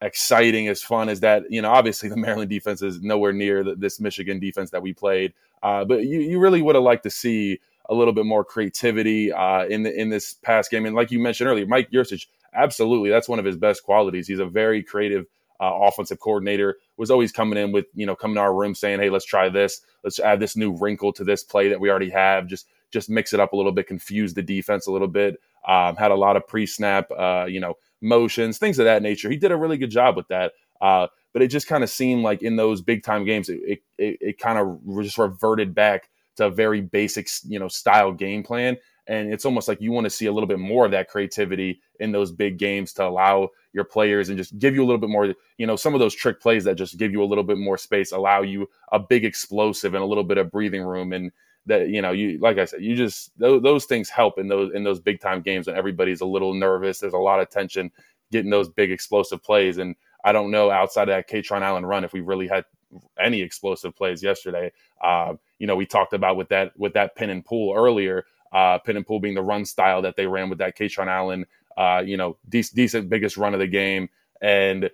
exciting 0.00 0.68
as 0.68 0.82
fun 0.82 1.08
as 1.08 1.20
that. 1.20 1.44
You 1.50 1.62
know, 1.62 1.70
obviously 1.70 2.08
the 2.08 2.16
Maryland 2.16 2.50
defense 2.50 2.82
is 2.82 3.00
nowhere 3.00 3.32
near 3.32 3.64
the, 3.64 3.74
this 3.74 4.00
Michigan 4.00 4.38
defense 4.38 4.70
that 4.70 4.82
we 4.82 4.92
played. 4.92 5.32
Uh, 5.62 5.84
but 5.84 6.04
you, 6.04 6.20
you 6.20 6.38
really 6.38 6.60
would 6.60 6.74
have 6.74 6.84
liked 6.84 7.04
to 7.04 7.10
see 7.10 7.58
a 7.88 7.94
little 7.94 8.12
bit 8.12 8.26
more 8.26 8.44
creativity 8.44 9.32
uh, 9.32 9.64
in 9.66 9.82
the 9.82 9.94
in 9.94 10.10
this 10.10 10.34
past 10.34 10.70
game. 10.70 10.86
And 10.86 10.94
like 10.94 11.10
you 11.10 11.18
mentioned 11.18 11.48
earlier, 11.48 11.66
Mike 11.66 11.90
Yurcich, 11.90 12.26
absolutely, 12.52 13.10
that's 13.10 13.28
one 13.28 13.38
of 13.38 13.44
his 13.44 13.56
best 13.56 13.82
qualities. 13.82 14.26
He's 14.26 14.38
a 14.38 14.46
very 14.46 14.82
creative 14.82 15.26
uh, 15.60 15.72
offensive 15.72 16.20
coordinator. 16.20 16.76
Was 16.96 17.10
always 17.10 17.32
coming 17.32 17.58
in 17.58 17.72
with 17.72 17.86
you 17.94 18.06
know 18.06 18.16
coming 18.16 18.36
to 18.36 18.40
our 18.40 18.54
room 18.54 18.74
saying, 18.74 19.00
"Hey, 19.00 19.10
let's 19.10 19.24
try 19.24 19.48
this. 19.48 19.80
Let's 20.02 20.18
add 20.18 20.40
this 20.40 20.56
new 20.56 20.76
wrinkle 20.76 21.12
to 21.14 21.24
this 21.24 21.42
play 21.42 21.68
that 21.68 21.80
we 21.80 21.90
already 21.90 22.10
have. 22.10 22.46
Just 22.46 22.66
just 22.94 23.10
mix 23.10 23.34
it 23.34 23.40
up 23.40 23.52
a 23.52 23.56
little 23.56 23.72
bit, 23.72 23.86
confuse 23.86 24.32
the 24.32 24.42
defense 24.42 24.86
a 24.86 24.92
little 24.92 25.08
bit." 25.08 25.38
Um, 25.68 25.96
had 25.96 26.10
a 26.10 26.14
lot 26.14 26.36
of 26.36 26.46
pre-snap, 26.46 27.10
uh, 27.10 27.46
you 27.48 27.60
know, 27.60 27.74
motions, 28.00 28.58
things 28.58 28.78
of 28.78 28.86
that 28.86 29.02
nature. 29.02 29.30
He 29.30 29.36
did 29.36 29.52
a 29.52 29.56
really 29.56 29.76
good 29.76 29.90
job 29.90 30.16
with 30.16 30.28
that. 30.28 30.52
Uh, 30.80 31.08
but 31.32 31.42
it 31.42 31.48
just 31.48 31.66
kind 31.66 31.82
of 31.82 31.90
seemed 31.90 32.22
like 32.22 32.42
in 32.42 32.56
those 32.56 32.80
big 32.80 33.02
time 33.02 33.24
games, 33.24 33.48
it, 33.48 33.80
it, 33.98 34.18
it 34.20 34.38
kind 34.38 34.58
of 34.58 34.80
just 35.02 35.18
reverted 35.18 35.74
back 35.74 36.08
to 36.36 36.46
a 36.46 36.50
very 36.50 36.80
basic, 36.80 37.28
you 37.44 37.58
know, 37.58 37.68
style 37.68 38.12
game 38.12 38.42
plan. 38.42 38.76
And 39.06 39.32
it's 39.32 39.44
almost 39.44 39.68
like 39.68 39.80
you 39.80 39.92
want 39.92 40.04
to 40.04 40.10
see 40.10 40.26
a 40.26 40.32
little 40.32 40.46
bit 40.46 40.58
more 40.58 40.84
of 40.84 40.92
that 40.92 41.08
creativity 41.08 41.80
in 42.00 42.12
those 42.12 42.32
big 42.32 42.58
games 42.58 42.92
to 42.94 43.04
allow 43.04 43.50
your 43.72 43.84
players 43.84 44.28
and 44.28 44.38
just 44.38 44.58
give 44.58 44.74
you 44.74 44.82
a 44.82 44.86
little 44.86 45.00
bit 45.00 45.10
more, 45.10 45.34
you 45.58 45.66
know, 45.66 45.76
some 45.76 45.94
of 45.94 46.00
those 46.00 46.14
trick 46.14 46.40
plays 46.40 46.64
that 46.64 46.76
just 46.76 46.96
give 46.96 47.12
you 47.12 47.22
a 47.22 47.26
little 47.26 47.44
bit 47.44 47.58
more 47.58 47.76
space, 47.76 48.12
allow 48.12 48.42
you 48.42 48.68
a 48.92 48.98
big 48.98 49.24
explosive 49.24 49.94
and 49.94 50.02
a 50.02 50.06
little 50.06 50.24
bit 50.24 50.38
of 50.38 50.50
breathing 50.50 50.82
room. 50.82 51.12
And 51.12 51.32
that, 51.66 51.88
you 51.88 52.02
know, 52.02 52.12
you, 52.12 52.38
like 52.38 52.58
I 52.58 52.64
said, 52.64 52.82
you 52.82 52.94
just, 52.96 53.30
those, 53.38 53.62
those 53.62 53.84
things 53.86 54.08
help 54.08 54.38
in 54.38 54.48
those, 54.48 54.72
in 54.74 54.84
those 54.84 55.00
big 55.00 55.20
time 55.20 55.42
games 55.42 55.66
when 55.66 55.76
everybody's 55.76 56.20
a 56.20 56.26
little 56.26 56.54
nervous. 56.54 56.98
There's 56.98 57.12
a 57.12 57.18
lot 57.18 57.40
of 57.40 57.50
tension 57.50 57.90
getting 58.30 58.50
those 58.50 58.68
big 58.68 58.90
explosive 58.90 59.42
plays. 59.42 59.78
And 59.78 59.96
I 60.24 60.32
don't 60.32 60.50
know 60.50 60.70
outside 60.70 61.08
of 61.08 61.14
that 61.14 61.28
Kaytron 61.28 61.62
Allen 61.62 61.86
run 61.86 62.04
if 62.04 62.12
we 62.12 62.20
really 62.20 62.48
had 62.48 62.64
any 63.18 63.40
explosive 63.40 63.94
plays 63.96 64.22
yesterday. 64.22 64.72
Uh, 65.02 65.34
you 65.58 65.66
know, 65.66 65.76
we 65.76 65.86
talked 65.86 66.12
about 66.12 66.36
with 66.36 66.48
that 66.48 66.78
with 66.78 66.94
that 66.94 67.16
pin 67.16 67.30
and 67.30 67.44
pull 67.44 67.74
earlier. 67.74 68.24
Uh, 68.52 68.78
pin 68.78 68.96
and 68.96 69.06
pull 69.06 69.18
being 69.18 69.34
the 69.34 69.42
run 69.42 69.64
style 69.64 70.00
that 70.02 70.14
they 70.14 70.26
ran 70.26 70.48
with 70.48 70.58
that 70.58 70.76
Kaytron 70.76 71.08
Allen. 71.08 71.44
Uh, 71.76 72.02
you 72.06 72.16
know, 72.16 72.36
de- 72.48 72.62
decent 72.74 73.08
biggest 73.08 73.36
run 73.36 73.52
of 73.52 73.58
the 73.58 73.66
game, 73.66 74.08
and 74.40 74.88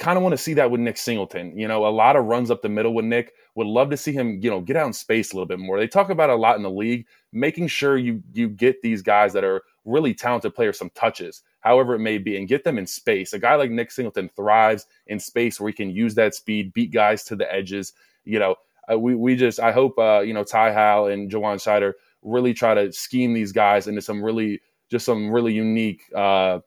kind 0.00 0.16
of 0.16 0.22
want 0.22 0.32
to 0.32 0.38
see 0.38 0.54
that 0.54 0.70
with 0.70 0.80
Nick 0.80 0.96
Singleton. 0.96 1.56
You 1.56 1.68
know, 1.68 1.86
a 1.86 1.88
lot 1.88 2.16
of 2.16 2.24
runs 2.24 2.50
up 2.50 2.62
the 2.62 2.70
middle 2.70 2.94
with 2.94 3.04
Nick. 3.04 3.34
Would 3.54 3.66
love 3.66 3.90
to 3.90 3.96
see 3.96 4.12
him, 4.12 4.40
you 4.42 4.50
know, 4.50 4.60
get 4.60 4.76
out 4.76 4.86
in 4.86 4.92
space 4.94 5.30
a 5.30 5.36
little 5.36 5.46
bit 5.46 5.58
more. 5.58 5.78
They 5.78 5.86
talk 5.86 6.08
about 6.08 6.30
a 6.30 6.34
lot 6.34 6.56
in 6.56 6.62
the 6.62 6.70
league, 6.70 7.06
making 7.32 7.68
sure 7.68 7.98
you 7.98 8.22
you 8.32 8.48
get 8.48 8.80
these 8.80 9.02
guys 9.02 9.32
that 9.34 9.44
are 9.44 9.62
really 9.84 10.14
talented 10.14 10.54
players 10.54 10.78
some 10.78 10.90
touches, 10.94 11.42
however 11.60 11.94
it 11.94 12.00
may 12.00 12.16
be, 12.16 12.36
and 12.38 12.48
get 12.48 12.64
them 12.64 12.78
in 12.78 12.86
space. 12.86 13.34
A 13.34 13.38
guy 13.38 13.54
like 13.56 13.70
Nick 13.70 13.90
Singleton 13.90 14.30
thrives 14.34 14.86
in 15.06 15.20
space 15.20 15.60
where 15.60 15.68
he 15.68 15.74
can 15.74 15.90
use 15.90 16.14
that 16.14 16.34
speed, 16.34 16.72
beat 16.72 16.92
guys 16.92 17.22
to 17.24 17.36
the 17.36 17.52
edges. 17.52 17.92
You 18.24 18.38
know, 18.38 18.56
uh, 18.90 18.98
we 18.98 19.14
we 19.14 19.36
just 19.36 19.60
I 19.60 19.70
hope 19.70 19.98
uh, 19.98 20.20
you 20.20 20.32
know 20.32 20.44
Ty 20.44 20.72
Howle 20.72 21.08
and 21.08 21.30
Ja'Juan 21.30 21.56
Seider 21.56 21.92
really 22.22 22.54
try 22.54 22.72
to 22.72 22.90
scheme 22.90 23.34
these 23.34 23.52
guys 23.52 23.86
into 23.86 24.00
some 24.00 24.22
really 24.22 24.62
just 24.90 25.04
some 25.04 25.30
really 25.30 25.52
unique 25.52 26.02
uh, 26.16 26.60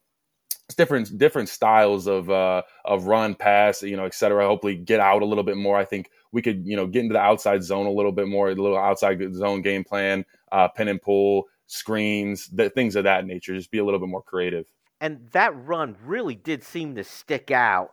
different 0.75 1.17
different 1.17 1.49
styles 1.49 2.07
of 2.07 2.29
uh, 2.29 2.63
of 2.85 3.05
run, 3.05 3.35
pass, 3.35 3.83
you 3.83 3.97
know, 3.97 4.05
et 4.05 4.13
cetera. 4.13 4.45
Hopefully, 4.45 4.75
get 4.75 4.99
out 4.99 5.21
a 5.21 5.25
little 5.25 5.43
bit 5.43 5.57
more. 5.57 5.77
I 5.77 5.85
think 5.85 6.09
we 6.31 6.41
could 6.41 6.65
you 6.65 6.75
know 6.75 6.87
get 6.87 7.03
into 7.03 7.13
the 7.13 7.19
outside 7.19 7.63
zone 7.63 7.85
a 7.85 7.91
little 7.91 8.11
bit 8.11 8.27
more, 8.27 8.49
a 8.49 8.55
little 8.55 8.77
outside 8.77 9.21
zone 9.35 9.61
game 9.61 9.83
plan, 9.83 10.25
uh, 10.51 10.67
pin 10.69 10.87
and 10.87 11.01
pull, 11.01 11.45
screens, 11.67 12.49
things 12.75 12.95
of 12.95 13.03
that 13.03 13.25
nature. 13.25 13.55
Just 13.55 13.71
be 13.71 13.79
a 13.79 13.85
little 13.85 13.99
bit 13.99 14.09
more 14.09 14.23
creative. 14.23 14.65
And 15.01 15.27
that 15.31 15.53
run 15.65 15.97
really 16.03 16.35
did 16.35 16.63
seem 16.63 16.95
to 16.95 17.03
stick 17.03 17.51
out 17.51 17.91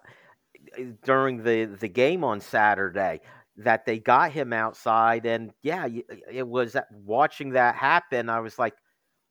uh, 0.78 0.83
during 1.04 1.42
the 1.42 1.64
the 1.64 1.88
game 1.88 2.24
on 2.24 2.40
Saturday 2.40 3.20
that 3.56 3.85
they 3.85 3.98
got 3.98 4.33
him 4.33 4.52
outside. 4.52 5.26
And 5.26 5.52
yeah, 5.62 5.88
it 6.30 6.46
was 6.46 6.76
watching 7.04 7.50
that 7.50 7.74
happen. 7.74 8.30
I 8.30 8.40
was 8.40 8.59
like, 8.59 8.74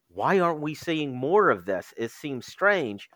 why 0.10 0.40
aren't 0.40 0.62
we 0.62 0.76
seeing 0.76 1.16
more 1.16 1.50
of 1.50 1.66
this? 1.66 1.94
It 1.98 2.12
seems 2.12 2.46
strange. 2.46 3.10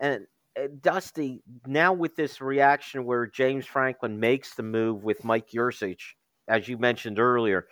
And 0.00 0.26
uh, 0.58 0.68
Dusty, 0.80 1.42
now 1.66 1.92
with 1.92 2.16
this 2.16 2.40
reaction 2.40 3.04
where 3.04 3.26
James 3.26 3.66
Franklin 3.66 4.18
makes 4.20 4.54
the 4.54 4.62
move 4.62 5.04
with 5.04 5.24
Mike 5.24 5.50
Yurcich, 5.50 6.14
as 6.48 6.68
you 6.68 6.78
mentioned 6.78 7.18
earlier, 7.18 7.66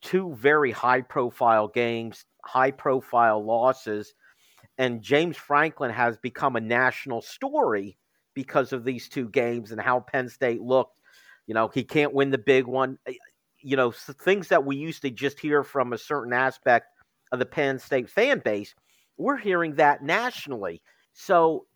two 0.00 0.34
very 0.34 0.70
high 0.70 1.00
profile 1.02 1.68
games, 1.68 2.24
high 2.44 2.70
profile 2.70 3.44
losses. 3.44 4.14
And 4.76 5.02
James 5.02 5.36
Franklin 5.36 5.90
has 5.90 6.16
become 6.16 6.56
a 6.56 6.60
national 6.60 7.22
story 7.22 7.98
because 8.34 8.72
of 8.72 8.84
these 8.84 9.08
two 9.08 9.28
games 9.28 9.72
and 9.72 9.80
how 9.80 10.00
Penn 10.00 10.28
State 10.28 10.60
looked 10.60 10.98
you 11.48 11.54
know, 11.54 11.68
he 11.68 11.82
can't 11.82 12.12
win 12.12 12.30
the 12.30 12.38
big 12.38 12.66
one. 12.66 12.98
Eh, 13.06 13.14
you 13.60 13.76
know, 13.76 13.90
things 13.90 14.48
that 14.48 14.64
we 14.64 14.76
used 14.76 15.02
to 15.02 15.10
just 15.10 15.40
hear 15.40 15.64
from 15.64 15.92
a 15.92 15.98
certain 15.98 16.32
aspect 16.32 16.86
of 17.32 17.40
the 17.40 17.46
Penn 17.46 17.80
State 17.80 18.08
fan 18.08 18.40
base, 18.44 18.74
we're 19.16 19.38
hearing 19.38 19.74
that 19.76 20.04
nationally. 20.04 20.80
So 21.14 21.66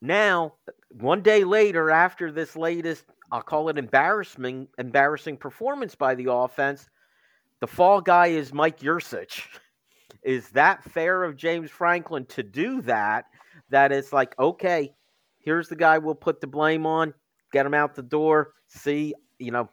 now, 0.00 0.54
one 0.90 1.22
day 1.22 1.44
later, 1.44 1.90
after 1.90 2.32
this 2.32 2.56
latest, 2.56 3.04
I'll 3.30 3.42
call 3.42 3.68
it 3.68 3.78
embarrassing, 3.78 4.68
embarrassing 4.78 5.36
performance 5.36 5.94
by 5.94 6.14
the 6.14 6.32
offense, 6.32 6.88
the 7.60 7.66
fall 7.66 8.00
guy 8.00 8.28
is 8.28 8.52
Mike 8.52 8.80
Yurcich. 8.80 9.42
Is 10.22 10.50
that 10.50 10.82
fair 10.84 11.24
of 11.24 11.36
James 11.36 11.70
Franklin 11.70 12.26
to 12.26 12.42
do 12.42 12.82
that? 12.82 13.26
That 13.70 13.92
it's 13.92 14.12
like, 14.12 14.38
okay, 14.38 14.92
here's 15.38 15.68
the 15.68 15.76
guy 15.76 15.98
we'll 15.98 16.14
put 16.16 16.40
the 16.40 16.46
blame 16.46 16.84
on, 16.84 17.14
get 17.52 17.64
him 17.64 17.72
out 17.72 17.94
the 17.94 18.02
door 18.02 18.52
see, 18.70 19.14
you 19.38 19.50
know, 19.50 19.68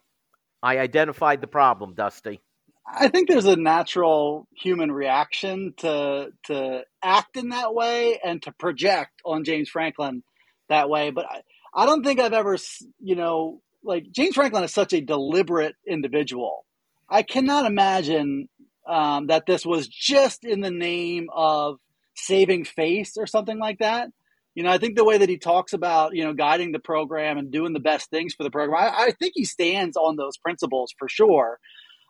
I 0.62 0.80
identified 0.80 1.42
the 1.42 1.48
problem, 1.48 1.94
Dusty. 1.94 2.42
I 2.88 3.10
think 3.10 3.28
there's 3.28 3.45
a 3.45 3.56
natural 3.56 4.47
human 4.56 4.91
reaction 4.91 5.73
to 5.78 6.30
to 6.45 6.84
act 7.04 7.36
in 7.36 7.50
that 7.50 7.73
way 7.73 8.19
and 8.23 8.41
to 8.43 8.52
project 8.54 9.12
on 9.26 9.43
James 9.43 9.69
Franklin 9.69 10.23
that 10.69 10.89
way. 10.89 11.12
But 11.12 11.26
I, 11.26 11.41
I 11.73 11.86
don't 11.86 12.04
think 12.04 12.19
I've 12.19 12.34
ever, 12.34 12.58
you 13.00 13.15
know, 13.15 13.62
like 13.84 14.06
James 14.12 14.36
Franklin 14.36 14.63
is 14.63 14.73
such 14.73 14.93
a 14.93 15.02
deliberate 15.02 15.76
individual. 15.88 16.65
I 17.10 17.23
cannot 17.23 17.65
imagine 17.65 18.47
um, 18.88 19.28
that 19.28 19.45
this 19.45 19.65
was 19.65 19.88
just 19.88 20.45
in 20.45 20.62
the 20.62 20.71
name 20.71 21.28
of 21.34 21.78
saving 22.15 22.65
face 22.65 23.17
or 23.17 23.28
something 23.28 23.60
like 23.60 23.80
that 23.80 24.10
you 24.58 24.63
know, 24.63 24.71
I 24.71 24.80
think 24.80 24.95
the 24.95 25.06
way 25.06 25.19
that 25.19 25.30
he 25.30 25.38
talks 25.38 25.73
about, 25.73 26.15
you 26.15 26.23
know, 26.23 26.34
guiding 26.34 26.71
the 26.71 26.80
program 26.80 27.38
and 27.38 27.52
doing 27.52 27.73
the 27.73 27.80
best 27.80 28.10
things 28.10 28.34
for 28.34 28.41
the 28.43 28.50
program, 28.50 28.76
I, 28.84 29.10
I 29.10 29.12
think 29.12 29.34
he 29.36 29.45
stands 29.45 29.95
on 29.95 30.15
those 30.15 30.36
principles 30.38 30.95
for 30.97 31.08
sure. 31.08 31.60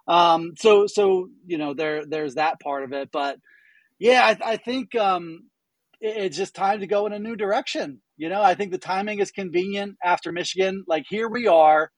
Um, 0.08 0.54
so, 0.58 0.88
so 0.88 1.30
you 1.46 1.58
know, 1.58 1.74
there 1.74 2.06
there's 2.06 2.36
that 2.36 2.60
part 2.60 2.84
of 2.84 2.94
it, 2.94 3.10
but 3.12 3.38
yeah, 4.00 4.24
I, 4.24 4.54
I 4.54 4.58
think 4.58 4.96
um, 4.96 5.50
it, 6.00 6.18
it's 6.18 6.38
just 6.38 6.56
time 6.56 6.80
to 6.82 6.88
go 6.88 7.06
in 7.06 7.14
a 7.14 7.20
new 7.20 7.36
direction. 7.36 8.02
You 8.18 8.30
know, 8.30 8.42
I 8.42 8.56
think 8.56 8.72
the 8.72 8.78
timing 8.78 9.20
is 9.20 9.32
convenient 9.32 9.98
after 10.04 10.32
Michigan. 10.32 10.84
Like 10.88 11.06
here 11.10 11.30
we 11.30 11.48
are, 11.48 11.92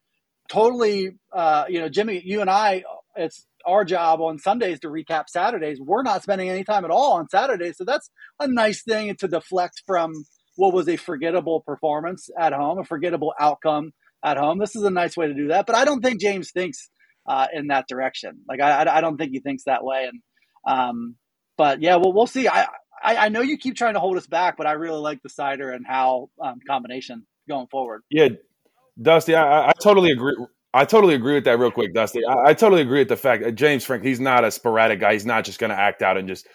totally, 0.50 1.12
uh, 1.34 1.66
you 1.70 1.80
know, 1.80 1.90
Jimmy, 1.90 2.22
you 2.26 2.42
and 2.42 2.50
I, 2.50 2.84
it's 3.16 3.46
our 3.66 3.86
job 3.86 4.22
on 4.22 4.40
Sundays 4.40 4.80
to 4.82 4.88
recap 4.90 5.26
Saturdays. 5.28 5.80
We're 5.80 6.04
not 6.04 6.24
spending 6.24 6.50
any 6.50 6.64
time 6.64 6.86
at 6.86 6.92
all 6.92 7.14
on 7.14 7.30
Saturdays. 7.30 7.78
So 7.78 7.84
that's 7.84 8.10
a 8.40 8.48
nice 8.48 8.84
thing 8.84 9.16
to 9.18 9.28
deflect 9.28 9.84
from 9.86 10.14
what 10.56 10.74
was 10.74 10.90
a 10.90 10.98
forgettable 10.98 11.62
performance 11.62 12.30
at 12.38 12.54
home, 12.54 12.80
a 12.80 12.84
forgettable 12.84 13.34
outcome 13.40 13.92
at 14.24 14.38
home. 14.38 14.60
This 14.60 14.76
is 14.76 14.84
a 14.84 14.90
nice 14.90 15.16
way 15.16 15.28
to 15.28 15.34
do 15.34 15.50
that. 15.50 15.66
But 15.66 15.76
I 15.76 15.86
don't 15.86 16.02
think 16.02 16.20
James 16.20 16.52
thinks 16.52 16.90
uh, 17.30 17.48
in 17.54 17.68
that 17.68 17.88
direction. 17.88 18.40
Like, 18.48 18.60
I, 18.60 18.98
I 18.98 19.02
don't 19.02 19.18
think 19.18 19.32
he 19.32 19.40
thinks 19.40 19.64
that 19.66 19.84
way. 19.84 20.10
And, 20.12 20.22
um, 20.68 21.16
but 21.58 21.82
yeah, 21.82 21.98
well, 21.98 22.12
we'll 22.12 22.28
see. 22.28 22.48
I, 22.48 22.64
I, 23.02 23.16
I, 23.16 23.30
know 23.30 23.42
you 23.42 23.58
keep 23.58 23.76
trying 23.76 23.94
to 23.94 24.00
hold 24.00 24.18
us 24.18 24.28
back, 24.28 24.58
but 24.58 24.66
I 24.66 24.74
really 24.74 25.00
like 25.00 25.22
the 25.22 25.30
Seider 25.30 25.74
and 25.74 25.86
Howle 25.86 26.32
um, 26.44 26.60
combination 26.68 27.26
going 27.48 27.68
forward. 27.68 28.02
Yeah, 28.10 28.30
Dusty, 29.00 29.36
I, 29.36 29.70
I 29.70 29.74
totally 29.82 30.12
agree. 30.12 30.36
I 30.74 30.86
totally 30.86 31.16
agree 31.16 31.36
with 31.36 31.46
that 31.46 31.60
real 31.60 31.72
quick, 31.72 31.94
Dusty. 31.94 32.22
I, 32.26 32.50
I, 32.50 32.54
totally 32.54 32.82
agree 32.82 33.00
with 33.00 33.10
the 33.10 33.18
fact 33.18 33.44
that 33.44 33.54
James 33.54 33.86
Frank, 33.86 34.04
he's 34.04 34.20
not 34.20 34.44
a 34.44 34.52
sporadic 34.52 35.00
guy. 35.00 35.14
He's 35.14 35.26
not 35.26 35.44
just 35.44 35.60
going 35.60 35.72
to 35.72 35.76
act 35.76 36.02
out 36.02 36.18
and 36.18 36.28
just 36.28 36.48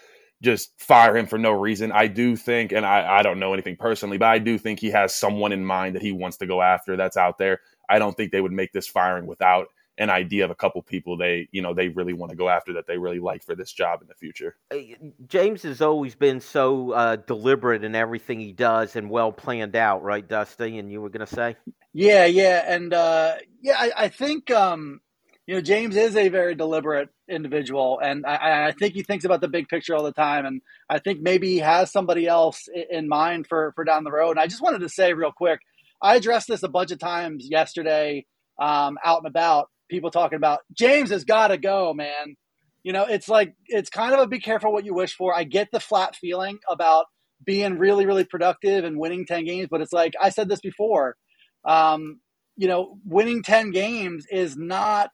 just 0.42 0.70
fire 0.78 1.16
him 1.16 1.26
for 1.26 1.38
no 1.38 1.52
reason. 1.52 1.90
I 1.90 2.06
do 2.06 2.36
think, 2.36 2.72
and 2.72 2.84
I, 2.84 3.18
I 3.18 3.22
don't 3.22 3.38
know 3.38 3.54
anything 3.54 3.76
personally, 3.76 4.18
but 4.18 4.26
I 4.26 4.38
do 4.38 4.58
think 4.58 4.78
he 4.78 4.90
has 4.90 5.14
someone 5.14 5.52
in 5.52 5.64
mind 5.64 5.94
that 5.94 6.02
he 6.02 6.12
wants 6.12 6.36
to 6.38 6.46
go 6.46 6.60
after 6.60 6.96
that's 6.96 7.16
out 7.16 7.38
there. 7.38 7.60
I 7.88 7.98
don't 7.98 8.14
think 8.16 8.30
they 8.30 8.40
would 8.40 8.52
make 8.52 8.72
this 8.72 8.86
firing 8.86 9.26
without 9.26 9.68
an 9.98 10.10
idea 10.10 10.44
of 10.44 10.50
a 10.50 10.54
couple 10.54 10.82
people 10.82 11.16
they 11.16 11.48
you 11.52 11.62
know 11.62 11.72
they 11.72 11.88
really 11.88 12.12
want 12.12 12.30
to 12.30 12.36
go 12.36 12.48
after 12.48 12.72
that 12.74 12.86
they 12.86 12.98
really 12.98 13.20
like 13.20 13.44
for 13.44 13.54
this 13.54 13.72
job 13.72 14.02
in 14.02 14.08
the 14.08 14.14
future. 14.14 14.56
James 15.26 15.62
has 15.62 15.80
always 15.80 16.14
been 16.14 16.40
so 16.40 16.92
uh, 16.92 17.16
deliberate 17.16 17.84
in 17.84 17.94
everything 17.94 18.40
he 18.40 18.52
does 18.52 18.96
and 18.96 19.08
well 19.08 19.32
planned 19.32 19.76
out, 19.76 20.02
right, 20.02 20.26
Dusty? 20.26 20.78
And 20.78 20.90
you 20.90 21.00
were 21.00 21.10
going 21.10 21.26
to 21.26 21.34
say, 21.34 21.56
yeah, 21.92 22.24
yeah, 22.24 22.64
and 22.66 22.92
uh, 22.92 23.34
yeah, 23.62 23.76
I, 23.78 23.92
I 23.96 24.08
think 24.08 24.50
um, 24.50 25.00
you 25.46 25.54
know 25.54 25.60
James 25.60 25.96
is 25.96 26.16
a 26.16 26.28
very 26.28 26.54
deliberate 26.54 27.08
individual, 27.28 28.00
and 28.02 28.26
I, 28.26 28.68
I, 28.68 28.72
think 28.72 28.94
he 28.94 29.02
thinks 29.02 29.24
about 29.24 29.40
the 29.40 29.48
big 29.48 29.68
picture 29.68 29.94
all 29.94 30.02
the 30.02 30.12
time, 30.12 30.44
and 30.44 30.60
I 30.90 30.98
think 30.98 31.20
maybe 31.20 31.48
he 31.50 31.58
has 31.58 31.92
somebody 31.92 32.26
else 32.26 32.68
in 32.90 33.08
mind 33.08 33.46
for 33.46 33.72
for 33.76 33.84
down 33.84 34.04
the 34.04 34.10
road. 34.10 34.32
And 34.32 34.40
I 34.40 34.48
just 34.48 34.62
wanted 34.62 34.80
to 34.80 34.88
say 34.88 35.12
real 35.12 35.32
quick, 35.32 35.60
I 36.02 36.16
addressed 36.16 36.48
this 36.48 36.64
a 36.64 36.68
bunch 36.68 36.90
of 36.90 36.98
times 36.98 37.48
yesterday, 37.48 38.26
um, 38.58 38.98
out 39.04 39.18
and 39.18 39.28
about 39.28 39.70
people 39.88 40.10
talking 40.10 40.36
about 40.36 40.60
James 40.72 41.10
has 41.10 41.24
got 41.24 41.48
to 41.48 41.58
go, 41.58 41.92
man. 41.94 42.36
You 42.82 42.92
know, 42.92 43.04
it's 43.04 43.28
like 43.28 43.54
it's 43.66 43.90
kind 43.90 44.14
of 44.14 44.20
a 44.20 44.26
be 44.26 44.40
careful 44.40 44.72
what 44.72 44.84
you 44.84 44.94
wish 44.94 45.14
for. 45.14 45.34
I 45.34 45.44
get 45.44 45.68
the 45.72 45.80
flat 45.80 46.16
feeling 46.16 46.58
about 46.68 47.06
being 47.44 47.78
really, 47.78 48.06
really 48.06 48.24
productive 48.24 48.84
and 48.84 48.98
winning 48.98 49.26
ten 49.26 49.44
games, 49.44 49.68
but 49.70 49.80
it's 49.80 49.92
like 49.92 50.14
I 50.20 50.30
said 50.30 50.48
this 50.48 50.60
before. 50.60 51.16
Um, 51.64 52.20
you 52.56 52.68
know, 52.68 52.98
winning 53.04 53.42
ten 53.42 53.70
games 53.70 54.26
is 54.30 54.56
not 54.56 55.10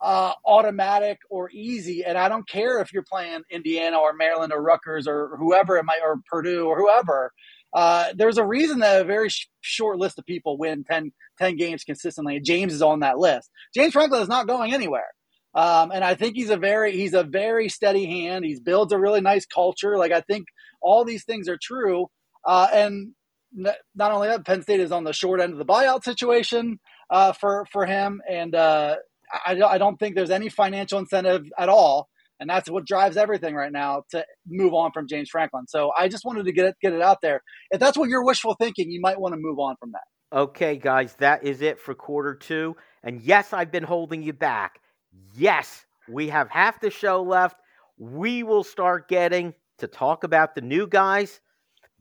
uh, 0.00 0.32
automatic 0.46 1.18
or 1.28 1.50
easy, 1.50 2.04
and 2.04 2.16
I 2.16 2.28
don't 2.28 2.48
care 2.48 2.80
if 2.80 2.92
you're 2.92 3.04
playing 3.04 3.42
Indiana 3.50 3.98
or 3.98 4.12
Maryland 4.12 4.52
or 4.52 4.62
Rutgers 4.62 5.08
or 5.08 5.36
whoever 5.38 5.76
it 5.76 5.84
might 5.84 6.00
or 6.02 6.20
Purdue 6.30 6.66
or 6.66 6.78
whoever. 6.78 7.32
Uh, 7.72 8.06
there's 8.14 8.38
a 8.38 8.44
reason 8.44 8.80
that 8.80 9.00
a 9.00 9.04
very 9.04 9.28
sh- 9.28 9.48
short 9.60 9.98
list 9.98 10.18
of 10.18 10.26
people 10.26 10.58
win 10.58 10.84
10, 10.84 11.12
10 11.38 11.56
games 11.56 11.84
consistently. 11.84 12.36
And 12.36 12.44
James 12.44 12.72
is 12.72 12.82
on 12.82 13.00
that 13.00 13.18
list. 13.18 13.50
James 13.74 13.92
Franklin 13.92 14.22
is 14.22 14.28
not 14.28 14.46
going 14.46 14.72
anywhere. 14.72 15.06
Um, 15.54 15.90
and 15.90 16.04
I 16.04 16.14
think 16.14 16.36
he's 16.36 16.50
a 16.50 16.56
very 16.56 16.92
he's 16.92 17.14
a 17.14 17.24
very 17.24 17.68
steady 17.68 18.06
hand. 18.06 18.44
He 18.44 18.58
builds 18.62 18.92
a 18.92 18.98
really 18.98 19.20
nice 19.20 19.46
culture. 19.46 19.96
Like 19.96 20.12
I 20.12 20.20
think 20.20 20.46
all 20.80 21.04
these 21.04 21.24
things 21.24 21.48
are 21.48 21.58
true. 21.60 22.06
Uh, 22.46 22.68
and 22.72 23.12
n- 23.58 23.74
not 23.94 24.12
only 24.12 24.28
that, 24.28 24.46
Penn 24.46 24.62
State 24.62 24.80
is 24.80 24.92
on 24.92 25.04
the 25.04 25.12
short 25.12 25.40
end 25.40 25.52
of 25.52 25.58
the 25.58 25.64
buyout 25.64 26.04
situation 26.04 26.78
uh, 27.10 27.32
for 27.32 27.66
for 27.72 27.86
him. 27.86 28.20
And 28.30 28.54
uh, 28.54 28.96
I, 29.32 29.60
I 29.60 29.78
don't 29.78 29.96
think 29.98 30.14
there's 30.14 30.30
any 30.30 30.48
financial 30.48 30.98
incentive 30.98 31.46
at 31.58 31.68
all 31.68 32.08
and 32.40 32.48
that's 32.48 32.70
what 32.70 32.84
drives 32.84 33.16
everything 33.16 33.54
right 33.54 33.72
now 33.72 34.02
to 34.10 34.24
move 34.46 34.74
on 34.74 34.92
from 34.92 35.06
James 35.08 35.28
Franklin. 35.30 35.66
So 35.68 35.92
I 35.98 36.08
just 36.08 36.24
wanted 36.24 36.44
to 36.44 36.52
get 36.52 36.66
it 36.66 36.76
get 36.80 36.92
it 36.92 37.02
out 37.02 37.20
there. 37.20 37.42
If 37.70 37.80
that's 37.80 37.96
what 37.96 38.08
you're 38.08 38.24
wishful 38.24 38.54
thinking, 38.54 38.90
you 38.90 39.00
might 39.00 39.20
want 39.20 39.34
to 39.34 39.40
move 39.40 39.58
on 39.58 39.76
from 39.80 39.92
that. 39.92 40.36
Okay, 40.36 40.76
guys, 40.76 41.14
that 41.18 41.44
is 41.44 41.62
it 41.62 41.80
for 41.80 41.94
quarter 41.94 42.34
two. 42.34 42.76
And 43.02 43.20
yes, 43.22 43.52
I've 43.52 43.72
been 43.72 43.84
holding 43.84 44.22
you 44.22 44.32
back. 44.32 44.80
Yes, 45.34 45.86
we 46.08 46.28
have 46.28 46.50
half 46.50 46.80
the 46.80 46.90
show 46.90 47.22
left. 47.22 47.56
We 47.98 48.42
will 48.42 48.64
start 48.64 49.08
getting 49.08 49.54
to 49.78 49.86
talk 49.86 50.24
about 50.24 50.54
the 50.54 50.60
new 50.60 50.86
guys. 50.86 51.40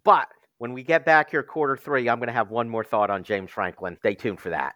But 0.03 0.27
when 0.57 0.73
we 0.73 0.83
get 0.83 1.05
back 1.05 1.31
here, 1.31 1.43
quarter 1.43 1.77
three, 1.77 2.09
I'm 2.09 2.19
going 2.19 2.27
to 2.27 2.33
have 2.33 2.49
one 2.49 2.69
more 2.69 2.83
thought 2.83 3.09
on 3.09 3.23
James 3.23 3.51
Franklin. 3.51 3.97
Stay 3.99 4.15
tuned 4.15 4.39
for 4.39 4.49
that. 4.49 4.75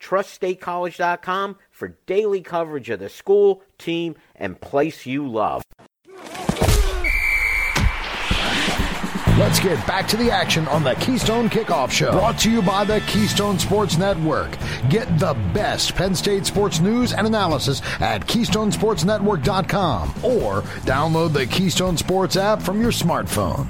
Trust 0.00 0.40
statecollege.com 0.40 1.56
for 1.70 1.96
daily 2.06 2.40
coverage 2.40 2.90
of 2.90 2.98
the 2.98 3.08
school, 3.08 3.62
team, 3.78 4.16
and 4.34 4.60
place 4.60 5.06
you 5.06 5.28
love. 5.28 5.62
Let's 9.38 9.58
get 9.58 9.86
back 9.86 10.06
to 10.08 10.18
the 10.18 10.30
action 10.30 10.68
on 10.68 10.84
the 10.84 10.94
Keystone 10.96 11.48
Kickoff 11.48 11.90
Show. 11.90 12.12
Brought 12.12 12.38
to 12.40 12.50
you 12.50 12.60
by 12.60 12.84
the 12.84 13.00
Keystone 13.06 13.58
Sports 13.58 13.96
Network. 13.96 14.50
Get 14.90 15.18
the 15.18 15.32
best 15.54 15.94
Penn 15.94 16.14
State 16.14 16.44
sports 16.44 16.78
news 16.80 17.14
and 17.14 17.26
analysis 17.26 17.80
at 18.00 18.26
KeystonesportsNetwork.com 18.26 20.10
or 20.22 20.60
download 20.82 21.32
the 21.32 21.46
Keystone 21.46 21.96
Sports 21.96 22.36
app 22.36 22.60
from 22.60 22.82
your 22.82 22.92
smartphone. 22.92 23.66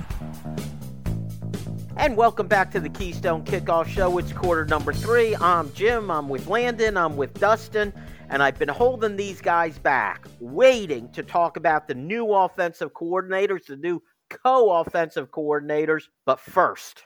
And 2.00 2.16
welcome 2.16 2.48
back 2.48 2.70
to 2.70 2.80
the 2.80 2.88
Keystone 2.88 3.44
Kickoff 3.44 3.86
Show. 3.86 4.16
It's 4.16 4.32
quarter 4.32 4.64
number 4.64 4.90
three. 4.90 5.36
I'm 5.36 5.70
Jim. 5.74 6.10
I'm 6.10 6.30
with 6.30 6.46
Landon. 6.46 6.96
I'm 6.96 7.14
with 7.14 7.38
Dustin. 7.38 7.92
And 8.30 8.42
I've 8.42 8.58
been 8.58 8.70
holding 8.70 9.16
these 9.16 9.42
guys 9.42 9.78
back, 9.78 10.26
waiting 10.40 11.12
to 11.12 11.22
talk 11.22 11.58
about 11.58 11.86
the 11.86 11.94
new 11.94 12.32
offensive 12.32 12.94
coordinators, 12.94 13.66
the 13.66 13.76
new 13.76 14.02
co 14.30 14.80
offensive 14.80 15.30
coordinators. 15.30 16.04
But 16.24 16.40
first, 16.40 17.02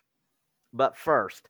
but 0.73 0.97
first, 0.97 1.49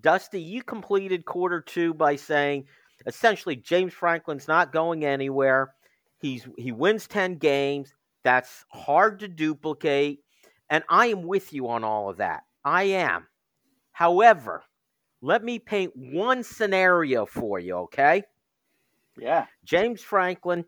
Dusty, 0.00 0.40
you 0.40 0.62
completed 0.62 1.26
quarter 1.26 1.60
two 1.60 1.92
by 1.92 2.16
saying 2.16 2.64
essentially 3.04 3.56
James 3.56 3.92
Franklin's 3.92 4.48
not 4.48 4.72
going 4.72 5.04
anywhere. 5.04 5.74
He's 6.22 6.48
he 6.56 6.72
wins 6.72 7.06
10 7.06 7.34
games. 7.34 7.92
That's 8.24 8.64
hard 8.70 9.20
to 9.20 9.28
duplicate. 9.28 10.20
And 10.70 10.84
I 10.88 11.08
am 11.08 11.24
with 11.24 11.52
you 11.52 11.68
on 11.68 11.84
all 11.84 12.08
of 12.08 12.16
that. 12.16 12.44
I 12.68 12.82
am. 12.82 13.26
However, 13.92 14.62
let 15.22 15.42
me 15.42 15.58
paint 15.58 15.92
one 15.96 16.42
scenario 16.42 17.24
for 17.24 17.58
you, 17.58 17.74
okay? 17.76 18.24
Yeah. 19.18 19.46
James 19.64 20.02
Franklin, 20.02 20.66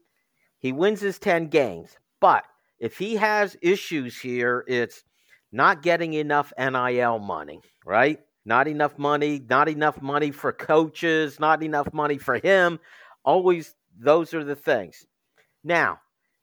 he 0.58 0.72
wins 0.72 1.00
his 1.00 1.18
10 1.18 1.48
games, 1.48 1.98
but 2.18 2.44
If 2.80 2.96
he 2.96 3.14
has 3.16 3.56
issues 3.60 4.18
here, 4.18 4.64
it's 4.66 5.04
not 5.52 5.82
getting 5.82 6.14
enough 6.14 6.52
NIL 6.58 7.18
money, 7.18 7.60
right? 7.84 8.18
Not 8.46 8.68
enough 8.68 8.98
money, 8.98 9.40
not 9.48 9.68
enough 9.68 10.00
money 10.00 10.30
for 10.30 10.50
coaches, 10.50 11.38
not 11.38 11.62
enough 11.62 11.92
money 11.92 12.16
for 12.16 12.38
him. 12.38 12.80
Always, 13.22 13.74
those 13.98 14.32
are 14.32 14.44
the 14.44 14.56
things. 14.56 15.06
Now, 15.62 16.00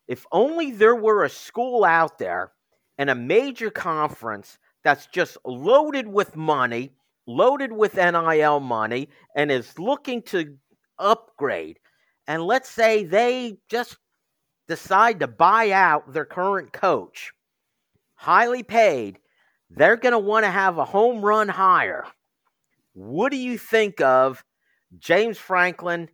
if 0.07 0.27
only 0.31 0.71
there 0.71 0.95
were 0.95 1.23
a 1.23 1.29
school 1.29 1.83
out 1.83 2.19
there 2.19 2.51
and 2.99 3.09
a 3.09 3.15
major 3.15 3.71
conference 3.71 4.59
that's 4.87 5.07
just 5.07 5.37
loaded 5.43 6.07
with 6.07 6.37
money, 6.37 6.93
loaded 7.27 7.73
with 7.73 7.95
NIL 7.95 8.61
money, 8.61 9.09
and 9.35 9.51
is 9.51 9.77
looking 9.77 10.21
to 10.21 10.55
upgrade. 10.97 11.77
And 12.25 12.41
let's 12.41 12.69
say 12.69 13.03
they 13.03 13.57
just 13.69 13.97
decide 14.69 15.19
to 15.19 15.27
buy 15.27 15.71
out 15.71 16.13
their 16.13 16.23
current 16.23 16.71
coach, 16.71 17.33
highly 18.15 18.63
paid, 18.63 19.19
they're 19.69 19.97
going 19.97 20.13
to 20.13 20.19
want 20.19 20.45
to 20.45 20.49
have 20.49 20.77
a 20.77 20.85
home 20.85 21.19
run 21.19 21.49
hire. 21.49 22.05
What 22.93 23.33
do 23.33 23.37
you 23.37 23.57
think 23.57 23.99
of 23.99 24.41
James 24.99 25.37
Franklin 25.37 26.07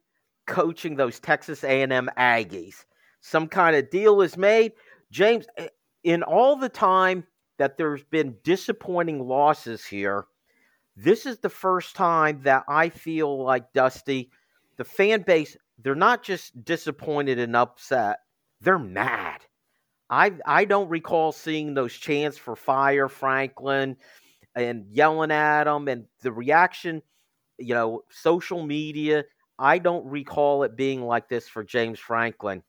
coaching 0.47 0.95
those 0.95 1.19
Texas 1.19 1.63
A&M 1.63 2.09
Aggies? 2.17 2.85
Some 3.21 3.47
kind 3.47 3.75
of 3.75 3.91
deal 3.91 4.23
is 4.23 4.35
made. 4.35 4.71
James, 5.11 5.45
in 6.03 6.23
all 6.23 6.55
the 6.55 6.69
time 6.69 7.27
that 7.57 7.77
there's 7.77 8.03
been 8.03 8.35
disappointing 8.43 9.27
losses 9.27 9.85
here, 9.85 10.25
this 10.95 11.25
is 11.25 11.39
the 11.39 11.49
first 11.49 11.95
time 11.95 12.41
that 12.43 12.63
I 12.67 12.89
feel 12.89 13.43
like 13.43 13.73
Dusty, 13.73 14.29
the 14.77 14.83
fan 14.83 15.23
base, 15.23 15.57
they're 15.79 15.95
not 15.95 16.23
just 16.23 16.63
disappointed 16.63 17.39
and 17.39 17.55
upset, 17.55 18.19
they're 18.61 18.79
mad. 18.79 19.41
I 20.09 20.33
I 20.45 20.65
don't 20.65 20.89
recall 20.89 21.31
seeing 21.31 21.73
those 21.73 21.93
chants 21.93 22.37
for 22.37 22.55
fire 22.55 23.09
Franklin 23.09 23.97
and 24.55 24.85
yelling 24.91 25.31
at 25.31 25.65
him 25.65 25.87
and 25.87 26.05
the 26.21 26.31
reaction, 26.31 27.01
you 27.57 27.73
know, 27.73 28.03
social 28.09 28.63
media. 28.65 29.23
I 29.57 29.79
don't 29.79 30.05
recall 30.05 30.63
it 30.63 30.75
being 30.75 31.01
like 31.03 31.29
this 31.29 31.47
for 31.47 31.63
James 31.63 31.99
Franklin. 31.99 32.61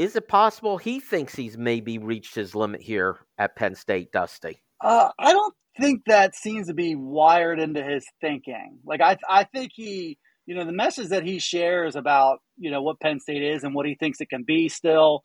Is 0.00 0.16
it 0.16 0.28
possible 0.28 0.78
he 0.78 0.98
thinks 0.98 1.34
he's 1.34 1.58
maybe 1.58 1.98
reached 1.98 2.34
his 2.34 2.54
limit 2.54 2.80
here 2.80 3.18
at 3.36 3.54
Penn 3.54 3.74
State, 3.74 4.12
Dusty? 4.12 4.62
Uh, 4.82 5.10
I 5.18 5.32
don't 5.32 5.54
think 5.78 6.04
that 6.06 6.34
seems 6.34 6.68
to 6.68 6.74
be 6.74 6.94
wired 6.94 7.60
into 7.60 7.82
his 7.82 8.06
thinking. 8.18 8.78
Like 8.86 9.02
I, 9.02 9.18
I 9.28 9.44
think 9.44 9.72
he, 9.74 10.16
you 10.46 10.54
know, 10.54 10.64
the 10.64 10.72
message 10.72 11.08
that 11.10 11.26
he 11.26 11.38
shares 11.38 11.96
about, 11.96 12.38
you 12.56 12.70
know, 12.70 12.80
what 12.80 12.98
Penn 12.98 13.20
State 13.20 13.42
is 13.42 13.62
and 13.62 13.74
what 13.74 13.84
he 13.84 13.94
thinks 13.94 14.22
it 14.22 14.30
can 14.30 14.42
be 14.42 14.70
still 14.70 15.22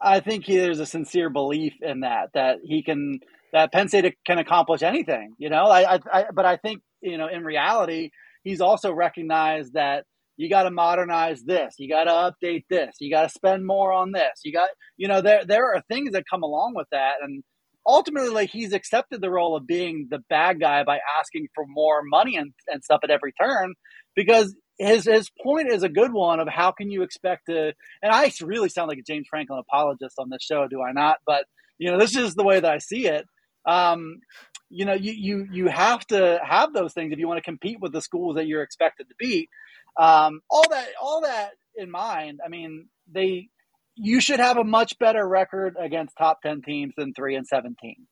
I 0.00 0.20
think 0.20 0.44
he, 0.44 0.56
there's 0.56 0.78
a 0.78 0.86
sincere 0.86 1.28
belief 1.28 1.74
in 1.80 2.00
that 2.00 2.30
that 2.34 2.58
he 2.62 2.84
can 2.84 3.18
that 3.52 3.72
Penn 3.72 3.88
State 3.88 4.16
can 4.24 4.38
accomplish 4.38 4.82
anything. 4.82 5.34
You 5.38 5.50
know, 5.50 5.64
I, 5.64 5.98
I 6.12 6.24
but 6.32 6.44
I 6.44 6.58
think 6.58 6.82
you 7.00 7.18
know 7.18 7.26
in 7.26 7.42
reality 7.42 8.10
he's 8.44 8.60
also 8.60 8.92
recognized 8.92 9.72
that 9.74 10.04
you 10.36 10.48
got 10.48 10.64
to 10.64 10.70
modernize 10.70 11.42
this, 11.42 11.74
you 11.78 11.88
got 11.88 12.04
to 12.04 12.10
update 12.10 12.64
this, 12.68 12.96
you 13.00 13.10
got 13.10 13.24
to 13.24 13.28
spend 13.28 13.66
more 13.66 13.92
on 13.92 14.12
this. 14.12 14.40
You 14.44 14.52
got 14.52 14.68
you 14.96 15.08
know 15.08 15.20
there 15.20 15.44
there 15.44 15.74
are 15.74 15.82
things 15.88 16.12
that 16.12 16.24
come 16.30 16.42
along 16.42 16.74
with 16.74 16.88
that 16.92 17.16
and 17.22 17.42
ultimately 17.86 18.30
like 18.30 18.50
he's 18.50 18.72
accepted 18.72 19.20
the 19.20 19.30
role 19.30 19.56
of 19.56 19.66
being 19.66 20.06
the 20.10 20.20
bad 20.30 20.60
guy 20.60 20.84
by 20.84 20.98
asking 21.18 21.48
for 21.54 21.64
more 21.66 22.02
money 22.04 22.36
and, 22.36 22.52
and 22.68 22.82
stuff 22.84 23.00
at 23.02 23.10
every 23.10 23.32
turn 23.32 23.74
because 24.14 24.54
his 24.78 25.04
his 25.04 25.30
point 25.42 25.70
is 25.70 25.82
a 25.82 25.88
good 25.88 26.12
one 26.12 26.40
of 26.40 26.48
how 26.48 26.70
can 26.72 26.90
you 26.90 27.02
expect 27.02 27.46
to 27.46 27.72
and 28.02 28.12
I 28.12 28.30
really 28.42 28.68
sound 28.68 28.88
like 28.88 28.98
a 28.98 29.02
James 29.02 29.26
Franklin 29.28 29.60
apologist 29.60 30.14
on 30.18 30.30
this 30.30 30.42
show, 30.42 30.66
do 30.68 30.80
I 30.80 30.92
not? 30.92 31.18
But 31.26 31.44
you 31.78 31.90
know, 31.90 31.98
this 31.98 32.16
is 32.16 32.34
the 32.34 32.44
way 32.44 32.60
that 32.60 32.72
I 32.72 32.78
see 32.78 33.06
it. 33.06 33.26
Um, 33.66 34.20
you 34.70 34.84
know, 34.84 34.94
you 34.94 35.12
you 35.12 35.46
you 35.52 35.66
have 35.68 36.06
to 36.06 36.40
have 36.42 36.72
those 36.72 36.92
things 36.94 37.12
if 37.12 37.18
you 37.18 37.28
want 37.28 37.38
to 37.38 37.42
compete 37.42 37.78
with 37.80 37.92
the 37.92 38.00
schools 38.00 38.36
that 38.36 38.46
you're 38.46 38.62
expected 38.62 39.08
to 39.08 39.14
beat. 39.18 39.48
Um, 39.98 40.40
all 40.50 40.68
that 40.70 40.88
all 41.00 41.22
that 41.22 41.52
in 41.76 41.90
mind, 41.90 42.40
I 42.44 42.48
mean, 42.48 42.88
they 43.10 43.48
you 43.94 44.20
should 44.20 44.40
have 44.40 44.56
a 44.56 44.64
much 44.64 44.98
better 44.98 45.26
record 45.26 45.76
against 45.78 46.16
top 46.16 46.40
ten 46.42 46.62
teams 46.62 46.94
than 46.96 47.12
three 47.14 47.36
and 47.36 47.46
seventeen 47.46 48.06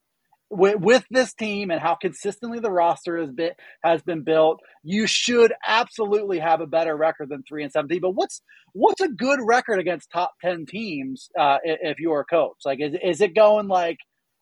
with, 0.51 0.81
with 0.81 1.05
this 1.11 1.33
team 1.33 1.71
and 1.71 1.81
how 1.81 1.95
consistently 1.95 2.59
the 2.59 2.71
roster 2.71 3.19
has 3.19 3.31
been 3.31 3.53
has 3.83 4.03
been 4.03 4.23
built, 4.23 4.61
you 4.83 5.07
should 5.07 5.53
absolutely 5.66 6.40
have 6.40 6.61
a 6.61 6.66
better 6.66 6.97
record 6.97 7.29
than 7.29 7.43
three 7.49 7.62
and 7.62 7.73
seventeen. 7.73 8.01
But 8.01 8.14
what's 8.14 8.43
what's 8.73 9.01
a 9.01 9.09
good 9.09 9.38
record 9.43 9.79
against 9.79 10.11
top 10.11 10.33
ten 10.43 10.66
teams 10.66 11.31
uh, 11.38 11.59
if 11.62 12.01
you're 12.01 12.21
a 12.21 12.25
coach? 12.25 12.59
Like, 12.64 12.81
is 12.81 12.95
is 13.03 13.21
it 13.21 13.35
going 13.35 13.69
like 13.69 13.99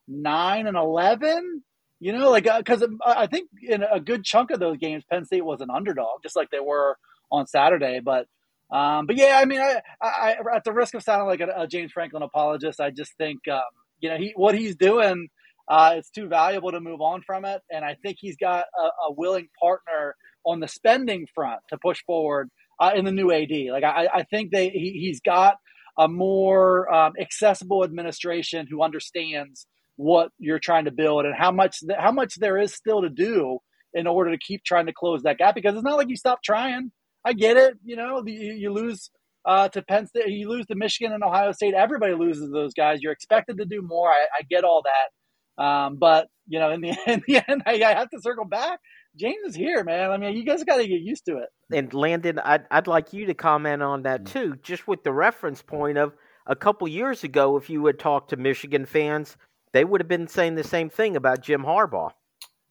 nine 0.08 0.66
and 0.66 0.76
eleven? 0.76 1.62
You 2.00 2.12
know, 2.12 2.30
like 2.30 2.48
because 2.56 2.82
uh, 2.82 2.86
I 3.04 3.26
think 3.26 3.50
in 3.62 3.82
a 3.82 4.00
good 4.00 4.24
chunk 4.24 4.50
of 4.50 4.60
those 4.60 4.78
games, 4.78 5.04
Penn 5.10 5.26
State 5.26 5.44
was 5.44 5.60
an 5.60 5.68
underdog, 5.70 6.22
just 6.22 6.36
like 6.36 6.50
they 6.50 6.60
were 6.60 6.96
on 7.30 7.46
Saturday. 7.46 8.00
But 8.04 8.26
um, 8.70 9.06
but 9.06 9.16
yeah, 9.16 9.38
I 9.40 9.46
mean, 9.46 9.60
I, 9.60 9.80
I, 10.02 10.36
at 10.54 10.64
the 10.64 10.72
risk 10.72 10.94
of 10.94 11.02
sounding 11.02 11.26
like 11.26 11.40
a, 11.40 11.62
a 11.62 11.66
James 11.66 11.92
Franklin 11.92 12.22
apologist, 12.22 12.80
I 12.80 12.90
just 12.90 13.16
think 13.16 13.40
um, 13.50 13.60
you 14.00 14.10
know 14.10 14.16
he 14.16 14.32
what 14.36 14.54
he's 14.54 14.76
doing 14.76 15.28
uh, 15.68 15.94
it's 15.96 16.10
too 16.10 16.28
valuable 16.28 16.72
to 16.72 16.80
move 16.80 17.00
on 17.00 17.22
from 17.22 17.44
it. 17.44 17.60
And 17.70 17.84
I 17.84 17.96
think 18.02 18.16
he's 18.20 18.36
got 18.36 18.64
a, 18.78 18.86
a 19.08 19.12
willing 19.12 19.48
partner 19.60 20.16
on 20.44 20.60
the 20.60 20.68
spending 20.68 21.26
front 21.34 21.60
to 21.68 21.78
push 21.78 22.02
forward 22.06 22.50
uh, 22.80 22.92
in 22.94 23.04
the 23.04 23.12
new 23.12 23.30
AD. 23.30 23.50
Like 23.70 23.84
I, 23.84 24.08
I 24.12 24.22
think 24.24 24.50
they 24.50 24.70
he, 24.70 24.98
he's 24.98 25.20
got 25.20 25.56
a 25.98 26.08
more 26.08 26.92
um, 26.92 27.12
accessible 27.20 27.84
administration 27.84 28.66
who 28.70 28.82
understands 28.82 29.66
what 29.96 30.30
you're 30.38 30.60
trying 30.60 30.86
to 30.86 30.92
build 30.92 31.26
and 31.26 31.34
how 31.36 31.50
much 31.50 31.80
th- 31.80 31.98
how 31.98 32.12
much 32.12 32.36
there 32.36 32.56
is 32.56 32.72
still 32.72 33.02
to 33.02 33.10
do 33.10 33.58
in 33.92 34.06
order 34.06 34.30
to 34.30 34.38
keep 34.38 34.62
trying 34.64 34.86
to 34.86 34.92
close 34.92 35.22
that 35.24 35.38
gap. 35.38 35.54
Because 35.54 35.74
it's 35.74 35.84
not 35.84 35.98
like 35.98 36.08
you 36.08 36.16
stop 36.16 36.42
trying. 36.42 36.92
I 37.24 37.32
get 37.32 37.56
it. 37.56 37.74
You 37.84 37.96
know, 37.96 38.22
you, 38.26 38.52
you 38.52 38.72
lose 38.72 39.10
uh, 39.44 39.68
to 39.70 39.82
Penn 39.82 40.06
State, 40.06 40.28
you 40.28 40.48
lose 40.48 40.66
to 40.66 40.74
Michigan 40.74 41.12
and 41.12 41.22
Ohio 41.22 41.52
State. 41.52 41.74
Everybody 41.74 42.14
loses 42.14 42.50
those 42.50 42.74
guys. 42.74 43.00
You're 43.02 43.12
expected 43.12 43.58
to 43.58 43.64
do 43.64 43.82
more. 43.82 44.08
I, 44.08 44.26
I 44.38 44.42
get 44.48 44.64
all 44.64 44.82
that. 44.82 45.62
Um, 45.62 45.96
but 45.96 46.28
you 46.46 46.58
know, 46.58 46.70
in 46.70 46.80
the, 46.80 46.96
in 47.06 47.22
the 47.26 47.42
end, 47.48 47.62
I, 47.66 47.82
I 47.82 47.94
have 47.94 48.10
to 48.10 48.20
circle 48.20 48.44
back. 48.44 48.80
James 49.16 49.42
is 49.44 49.54
here, 49.56 49.82
man. 49.84 50.10
I 50.10 50.16
mean, 50.16 50.36
you 50.36 50.44
guys 50.44 50.62
got 50.64 50.76
to 50.76 50.86
get 50.86 51.00
used 51.00 51.24
to 51.26 51.38
it. 51.38 51.48
And 51.72 51.92
Landon, 51.92 52.38
I'd, 52.38 52.64
I'd 52.70 52.86
like 52.86 53.12
you 53.12 53.26
to 53.26 53.34
comment 53.34 53.82
on 53.82 54.02
that 54.02 54.24
mm. 54.24 54.32
too, 54.32 54.56
just 54.62 54.86
with 54.86 55.02
the 55.02 55.12
reference 55.12 55.60
point 55.62 55.98
of 55.98 56.14
a 56.46 56.54
couple 56.54 56.86
years 56.86 57.24
ago. 57.24 57.56
If 57.56 57.68
you 57.68 57.84
had 57.86 57.98
talked 57.98 58.30
to 58.30 58.36
Michigan 58.36 58.86
fans, 58.86 59.36
they 59.72 59.84
would 59.84 60.00
have 60.00 60.08
been 60.08 60.28
saying 60.28 60.54
the 60.54 60.64
same 60.64 60.88
thing 60.90 61.16
about 61.16 61.42
Jim 61.42 61.62
Harbaugh. 61.62 62.10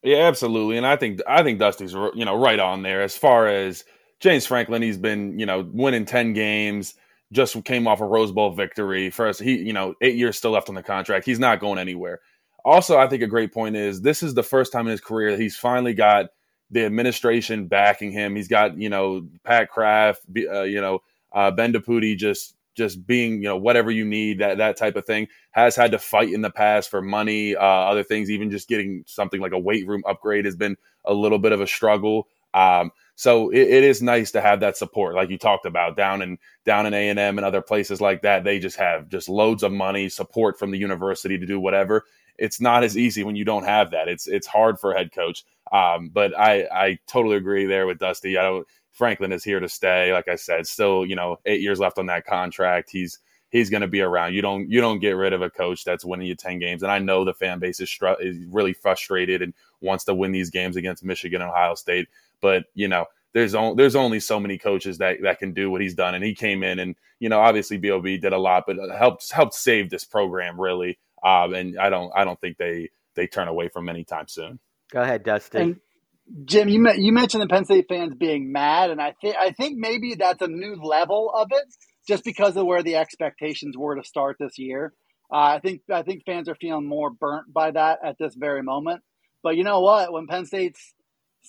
Yeah, 0.04 0.20
absolutely. 0.20 0.78
And 0.78 0.86
I 0.86 0.96
think 0.96 1.22
I 1.28 1.44
think 1.44 1.60
Dusty's 1.60 1.94
you 1.94 2.24
know 2.24 2.38
right 2.38 2.60
on 2.60 2.84
there 2.84 3.02
as 3.02 3.18
far 3.18 3.48
as 3.48 3.84
James 4.20 4.46
Franklin. 4.46 4.82
He's 4.82 4.98
been 4.98 5.40
you 5.40 5.46
know 5.46 5.68
winning 5.72 6.06
ten 6.06 6.34
games. 6.34 6.96
Just 7.32 7.62
came 7.66 7.88
off 7.88 8.00
a 8.00 8.06
Rose 8.06 8.32
Bowl 8.32 8.52
victory. 8.52 9.10
First, 9.10 9.42
he 9.42 9.58
you 9.58 9.74
know 9.74 9.96
eight 10.02 10.16
years 10.16 10.38
still 10.38 10.52
left 10.52 10.70
on 10.70 10.76
the 10.76 10.84
contract. 10.84 11.26
He's 11.26 11.40
not 11.40 11.60
going 11.60 11.80
anywhere. 11.80 12.20
Also, 12.64 12.98
I 12.98 13.08
think 13.08 13.24
a 13.24 13.28
great 13.28 13.54
point 13.54 13.76
is 13.76 14.02
this 14.02 14.24
is 14.24 14.34
the 14.34 14.44
first 14.44 14.72
time 14.72 14.88
in 14.88 14.92
his 14.92 15.02
career 15.02 15.32
that 15.32 15.40
he's 15.40 15.56
finally 15.56 15.94
got 15.94 16.28
the 16.70 16.86
administration 16.86 17.68
backing 17.68 18.12
him. 18.12 18.36
He's 18.36 18.48
got 18.48 18.78
you 18.78 18.90
know 18.90 19.28
Pat 19.44 19.70
Kraft, 19.70 20.24
uh, 20.36 20.64
you 20.64 20.82
know 20.82 21.02
uh, 21.32 21.52
Bendapudi 21.52 22.18
just 22.18 22.56
just 22.76 23.06
being 23.08 23.42
you 23.42 23.48
know 23.50 23.58
whatever 23.58 23.92
you 23.92 24.06
need 24.06 24.40
that 24.40 24.58
that 24.58 24.78
type 24.78 24.96
of 24.96 25.06
thing. 25.06 25.28
Has 25.52 25.76
had 25.76 25.92
to 25.92 26.00
fight 26.00 26.32
in 26.32 26.42
the 26.42 26.50
past 26.50 26.90
for 26.90 27.02
money, 27.02 27.56
uh, 27.56 27.62
other 27.62 28.04
things. 28.04 28.30
Even 28.30 28.52
just 28.52 28.68
getting 28.68 29.04
something 29.08 29.42
like 29.42 29.52
a 29.54 29.60
weight 29.60 29.88
room 29.88 30.04
upgrade 30.08 30.46
has 30.46 30.56
been 30.56 30.78
a 31.06 31.14
little 31.14 31.40
bit 31.40 31.52
of 31.52 31.62
a 31.62 31.68
struggle. 31.68 32.28
Um, 32.54 32.92
so 33.18 33.50
it, 33.50 33.68
it 33.68 33.84
is 33.84 34.02
nice 34.02 34.32
to 34.32 34.42
have 34.42 34.62
that 34.62 34.78
support, 34.78 35.16
like 35.16 35.30
you 35.30 35.38
talked 35.38 35.66
about 35.66 35.98
down 35.98 36.22
in 36.22 36.38
down 36.66 36.86
in 36.86 36.94
A 36.94 37.10
and 37.10 37.20
M 37.20 37.38
and 37.38 37.44
other 37.46 37.62
places 37.62 38.00
like 38.00 38.22
that. 38.22 38.46
They 38.46 38.60
just 38.60 38.78
have 38.78 39.10
just 39.10 39.28
loads 39.28 39.64
of 39.64 39.74
money, 39.74 40.08
support 40.08 40.58
from 40.58 40.72
the 40.72 40.78
university 40.78 41.38
to 41.38 41.46
do 41.46 41.60
whatever 41.60 42.06
it's 42.38 42.62
not 42.62 42.84
as 42.84 42.98
easy 42.98 43.24
when 43.24 43.36
you 43.36 43.46
don't 43.46 43.66
have 43.66 43.92
that. 43.92 44.08
It's 44.08 44.28
it's 44.28 44.48
hard 44.48 44.80
for 44.80 44.92
a 44.92 44.98
head 44.98 45.12
coach. 45.12 45.44
Um, 45.72 46.10
but 46.10 46.38
I 46.38 46.68
I 46.72 47.00
totally 47.08 47.38
agree 47.38 47.66
there 47.66 47.88
with 47.88 48.00
Dusty. 48.00 48.38
I 48.38 48.44
don't. 48.44 48.68
Franklin 48.92 49.32
is 49.32 49.44
here 49.44 49.60
to 49.60 49.70
stay. 49.70 50.12
Like 50.12 50.28
I 50.28 50.36
said, 50.36 50.68
still 50.68 51.06
you 51.06 51.16
know 51.16 51.40
eight 51.46 51.62
years 51.62 51.80
left 51.80 52.00
on 52.00 52.08
that 52.08 52.26
contract. 52.26 52.90
He's 52.92 53.20
he's 53.50 53.70
going 53.70 53.82
to 53.82 53.88
be 53.88 54.02
around. 54.02 54.34
You 54.34 54.42
don't 54.42 54.70
you 54.70 54.82
don't 54.82 55.00
get 55.00 55.12
rid 55.12 55.34
of 55.34 55.42
a 55.42 55.50
coach 55.50 55.84
that's 55.84 56.06
winning 56.06 56.28
you 56.28 56.36
ten 56.36 56.60
games. 56.60 56.84
And 56.84 56.92
I 56.92 57.00
know 57.00 57.24
the 57.24 57.34
fan 57.34 57.60
base 57.60 57.80
is, 57.80 57.90
stru- 57.90 58.22
is 58.22 58.38
really 58.50 58.74
frustrated 58.74 59.42
and 59.42 59.54
wants 59.82 60.04
to 60.06 60.16
win 60.16 60.32
these 60.32 60.50
games 60.50 60.76
against 60.76 61.04
Michigan 61.04 61.42
and 61.42 61.52
Ohio 61.52 61.76
State. 61.76 62.08
But 62.42 62.66
you 62.74 62.88
know 62.88 63.06
there's 63.34 63.56
only 63.56 63.76
there's 63.76 63.96
only 63.96 64.20
so 64.20 64.40
many 64.40 64.58
coaches 64.58 64.98
that 64.98 65.18
that 65.24 65.40
can 65.40 65.54
do 65.54 65.70
what 65.70 65.82
he's 65.82 65.96
done. 65.96 66.16
And 66.16 66.24
he 66.24 66.34
came 66.34 66.64
in 66.64 66.80
and 66.80 66.96
you 67.20 67.30
know 67.30 67.40
obviously 67.40 67.78
Bob 67.78 68.04
did 68.04 68.34
a 68.34 68.38
lot, 68.38 68.64
but 68.68 68.78
helped 68.98 69.32
helped 69.32 69.54
save 69.54 69.90
this 69.90 70.06
program 70.06 70.60
really. 70.60 70.98
Um, 71.24 71.54
and 71.54 71.80
I 71.80 71.90
don't 71.90 72.12
I 72.16 72.26
don't 72.26 72.40
think 72.40 72.58
they 72.58 72.90
they 73.16 73.28
turn 73.28 73.48
away 73.48 73.70
from 73.70 73.90
anytime 73.90 74.28
soon. 74.28 74.60
Go 74.92 75.02
ahead, 75.02 75.24
Dustin. 75.24 75.62
And 75.62 76.46
Jim, 76.46 76.70
you 76.70 76.86
you 76.94 77.12
mentioned 77.12 77.44
the 77.44 77.48
Penn 77.48 77.66
State 77.66 77.86
fans 77.88 78.16
being 78.16 78.52
mad, 78.52 78.92
and 78.92 79.02
I 79.02 79.14
think 79.22 79.36
I 79.36 79.52
think 79.52 79.78
maybe 79.78 80.16
that's 80.16 80.42
a 80.42 80.48
new 80.48 80.76
level 80.76 81.32
of 81.34 81.48
it, 81.52 81.66
just 82.08 82.24
because 82.24 82.56
of 82.58 82.66
where 82.66 82.84
the 82.84 82.96
expectations 82.96 83.78
were 83.78 83.96
to 83.96 84.04
start 84.04 84.38
this 84.40 84.58
year. 84.58 84.94
Uh, 85.32 85.38
I 85.38 85.60
think 85.60 85.82
I 85.92 86.04
think 86.04 86.24
fans 86.26 86.50
are 86.50 86.56
feeling 86.56 86.88
more 86.88 87.10
burnt 87.10 87.54
by 87.54 87.72
that 87.72 88.00
at 88.04 88.18
this 88.20 88.36
very 88.36 88.64
moment. 88.64 89.02
But 89.44 89.56
you 89.56 89.64
know 89.64 89.82
what? 89.82 90.12
When 90.12 90.28
Penn 90.28 90.46
State's 90.46 90.94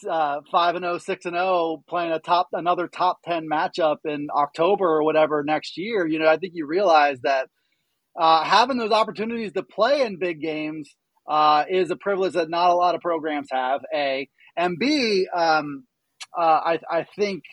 five 0.03 0.75
and 0.75 0.85
0, 0.85 0.99
6 0.99 1.25
and 1.27 1.35
zero, 1.35 1.45
oh, 1.45 1.85
playing 1.89 2.13
a 2.13 2.19
top 2.19 2.49
another 2.53 2.89
top 2.89 3.21
ten 3.25 3.49
matchup 3.49 3.99
in 4.05 4.29
October 4.35 4.87
or 4.87 5.03
whatever 5.03 5.43
next 5.43 5.77
year, 5.77 6.07
you 6.07 6.19
know, 6.19 6.29
I 6.29 6.37
think 6.37 6.53
you 6.55 6.67
realize 6.67 7.21
that 7.23 7.49
uh, 8.19 8.43
having 8.45 8.79
those 8.79 8.91
opportunities 8.91 9.53
to 9.53 9.63
play 9.63 10.03
in 10.03 10.19
big 10.19 10.41
games 10.41 10.95
uh, 11.29 11.65
is 11.69 11.91
a 11.91 11.97
privilege 11.97 12.33
that 12.33 12.51
not 12.51 12.71
a 12.71 12.75
lot 12.75 12.95
of 12.95 13.01
programs 13.01 13.49
have. 13.53 13.81
A 13.95 14.29
and 14.57 14.79
B, 14.79 15.29
um, 15.33 15.85
uh, 16.37 16.41
I, 16.43 16.81
I 16.91 17.07
think 17.17 17.45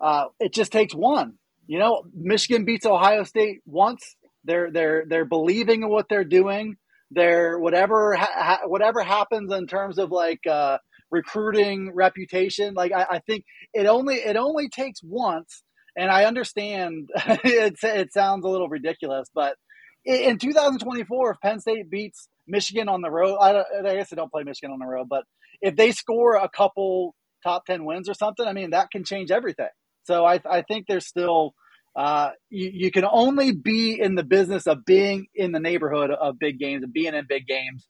uh, 0.00 0.26
it 0.40 0.52
just 0.52 0.72
takes 0.72 0.94
one. 0.94 1.34
You 1.66 1.78
know, 1.78 2.02
Michigan 2.14 2.64
beats 2.66 2.84
Ohio 2.84 3.24
State 3.24 3.60
once. 3.64 4.16
They're 4.44 4.70
they're 4.70 5.04
they're 5.08 5.24
believing 5.24 5.82
in 5.82 5.88
what 5.88 6.06
they're 6.10 6.24
doing. 6.24 6.76
They're 7.10 7.58
whatever 7.58 8.14
ha- 8.14 8.60
whatever 8.66 9.02
happens 9.02 9.50
in 9.52 9.66
terms 9.66 9.98
of 9.98 10.10
like 10.10 10.46
uh, 10.46 10.78
recruiting 11.14 11.92
reputation. 11.94 12.74
Like 12.74 12.92
I, 12.92 13.06
I 13.12 13.18
think 13.20 13.44
it 13.72 13.86
only 13.86 14.16
it 14.16 14.36
only 14.36 14.68
takes 14.68 15.00
once. 15.02 15.62
And 15.96 16.10
I 16.10 16.24
understand 16.24 17.08
it, 17.16 17.76
it 17.82 18.12
sounds 18.12 18.44
a 18.44 18.48
little 18.48 18.68
ridiculous, 18.68 19.28
but 19.34 19.56
in 20.04 20.38
2024, 20.38 21.30
if 21.30 21.40
Penn 21.40 21.60
State 21.60 21.88
beats 21.88 22.28
Michigan 22.46 22.88
on 22.88 23.00
the 23.00 23.10
road, 23.10 23.36
I, 23.36 23.62
I 23.78 23.94
guess 23.94 24.10
they 24.10 24.16
don't 24.16 24.30
play 24.30 24.42
Michigan 24.42 24.72
on 24.72 24.78
the 24.78 24.86
road, 24.86 25.08
but 25.08 25.24
if 25.62 25.76
they 25.76 25.92
score 25.92 26.34
a 26.36 26.48
couple 26.48 27.14
top 27.42 27.64
10 27.66 27.84
wins 27.84 28.08
or 28.08 28.14
something, 28.14 28.46
I 28.46 28.52
mean, 28.52 28.70
that 28.70 28.90
can 28.90 29.04
change 29.04 29.30
everything. 29.30 29.68
So 30.04 30.24
I, 30.24 30.40
I 30.48 30.62
think 30.62 30.86
there's 30.86 31.06
still, 31.06 31.54
uh, 31.96 32.30
you, 32.50 32.70
you 32.74 32.90
can 32.90 33.04
only 33.10 33.52
be 33.52 33.98
in 33.98 34.14
the 34.14 34.24
business 34.24 34.66
of 34.66 34.84
being 34.84 35.26
in 35.34 35.52
the 35.52 35.60
neighborhood 35.60 36.10
of 36.10 36.38
big 36.38 36.58
games 36.58 36.82
and 36.82 36.92
being 36.92 37.14
in 37.14 37.24
big 37.26 37.46
games. 37.46 37.86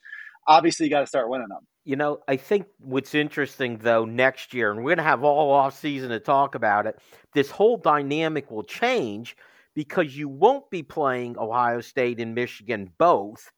Obviously, 0.47 0.87
you 0.87 0.91
got 0.91 1.01
to 1.01 1.07
start 1.07 1.29
winning 1.29 1.49
them. 1.49 1.67
You 1.85 1.97
know, 1.97 2.21
I 2.27 2.37
think 2.37 2.67
what's 2.79 3.15
interesting 3.15 3.79
though 3.79 4.05
next 4.05 4.55
year, 4.55 4.71
and 4.71 4.81
we're 4.81 4.91
going 4.95 4.99
to 4.99 5.05
have 5.05 5.23
all 5.23 5.53
off 5.53 5.79
season 5.79 6.11
to 6.11 6.21
talk 6.21 6.55
about 6.55 6.87
it. 6.87 6.99
This 7.35 7.51
whole 7.51 7.77
dynamic 7.77 8.51
will 8.51 8.63
change 8.63 9.37
because 9.75 10.17
you 10.17 10.29
won't 10.29 10.71
be 10.71 10.83
playing 10.83 11.39
Ohio 11.39 11.81
State 11.81 12.21
and 12.21 12.35
Michigan 12.35 12.91
both, 12.97 13.51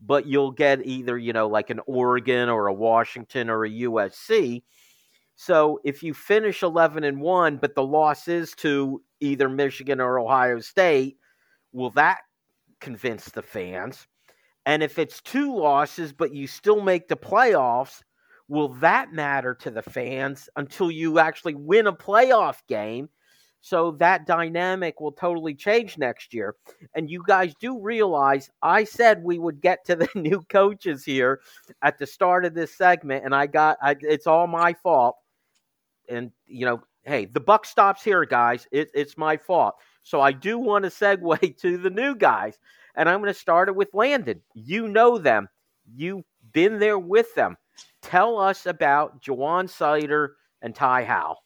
but 0.00 0.26
you'll 0.26 0.50
get 0.50 0.84
either, 0.86 1.16
you 1.16 1.32
know, 1.32 1.46
like 1.46 1.70
an 1.70 1.80
Oregon 1.86 2.48
or 2.48 2.66
a 2.66 2.74
Washington 2.74 3.48
or 3.48 3.64
a 3.64 3.70
USC. 3.70 4.62
So 5.36 5.78
if 5.84 6.02
you 6.02 6.14
finish 6.14 6.64
11 6.64 7.04
and 7.04 7.20
1, 7.20 7.58
but 7.58 7.76
the 7.76 7.84
loss 7.84 8.26
is 8.26 8.52
to 8.56 9.02
either 9.20 9.48
Michigan 9.48 10.00
or 10.00 10.18
Ohio 10.18 10.58
State, 10.58 11.18
will 11.72 11.90
that 11.90 12.18
convince 12.80 13.26
the 13.26 13.42
fans? 13.42 14.08
And 14.68 14.82
if 14.82 14.98
it's 14.98 15.22
two 15.22 15.56
losses, 15.56 16.12
but 16.12 16.34
you 16.34 16.46
still 16.46 16.82
make 16.82 17.08
the 17.08 17.16
playoffs, 17.16 18.02
will 18.48 18.68
that 18.80 19.14
matter 19.14 19.54
to 19.54 19.70
the 19.70 19.80
fans 19.80 20.46
until 20.56 20.90
you 20.90 21.18
actually 21.18 21.54
win 21.54 21.86
a 21.86 21.92
playoff 21.94 22.58
game? 22.68 23.08
So 23.62 23.92
that 23.92 24.26
dynamic 24.26 25.00
will 25.00 25.12
totally 25.12 25.54
change 25.54 25.96
next 25.96 26.34
year. 26.34 26.54
And 26.94 27.08
you 27.08 27.24
guys 27.26 27.54
do 27.58 27.80
realize 27.80 28.50
I 28.60 28.84
said 28.84 29.24
we 29.24 29.38
would 29.38 29.62
get 29.62 29.86
to 29.86 29.96
the 29.96 30.08
new 30.14 30.44
coaches 30.50 31.02
here 31.02 31.40
at 31.80 31.98
the 31.98 32.06
start 32.06 32.44
of 32.44 32.52
this 32.52 32.76
segment, 32.76 33.24
and 33.24 33.34
I 33.34 33.46
got 33.46 33.78
I, 33.80 33.96
it's 34.02 34.26
all 34.26 34.46
my 34.46 34.74
fault. 34.74 35.16
And 36.10 36.30
you 36.44 36.66
know, 36.66 36.82
hey, 37.04 37.24
the 37.24 37.40
buck 37.40 37.64
stops 37.64 38.04
here, 38.04 38.26
guys. 38.26 38.66
It, 38.70 38.90
it's 38.92 39.16
my 39.16 39.38
fault. 39.38 39.76
So 40.02 40.20
I 40.20 40.32
do 40.32 40.58
want 40.58 40.84
to 40.84 40.90
segue 40.90 41.56
to 41.60 41.78
the 41.78 41.90
new 41.90 42.14
guys, 42.14 42.58
and 42.98 43.08
I'm 43.08 43.20
going 43.20 43.32
to 43.32 43.38
start 43.38 43.68
it 43.68 43.76
with 43.76 43.94
Landon. 43.94 44.42
You 44.52 44.88
know 44.88 45.16
them. 45.16 45.48
You've 45.94 46.24
been 46.52 46.78
there 46.78 46.98
with 46.98 47.34
them. 47.34 47.56
Tell 48.02 48.38
us 48.38 48.66
about 48.66 49.22
Ja'Juan 49.22 49.64
Seider 49.70 50.30
and 50.60 50.74
Ty 50.74 51.04
Howle. 51.04 51.38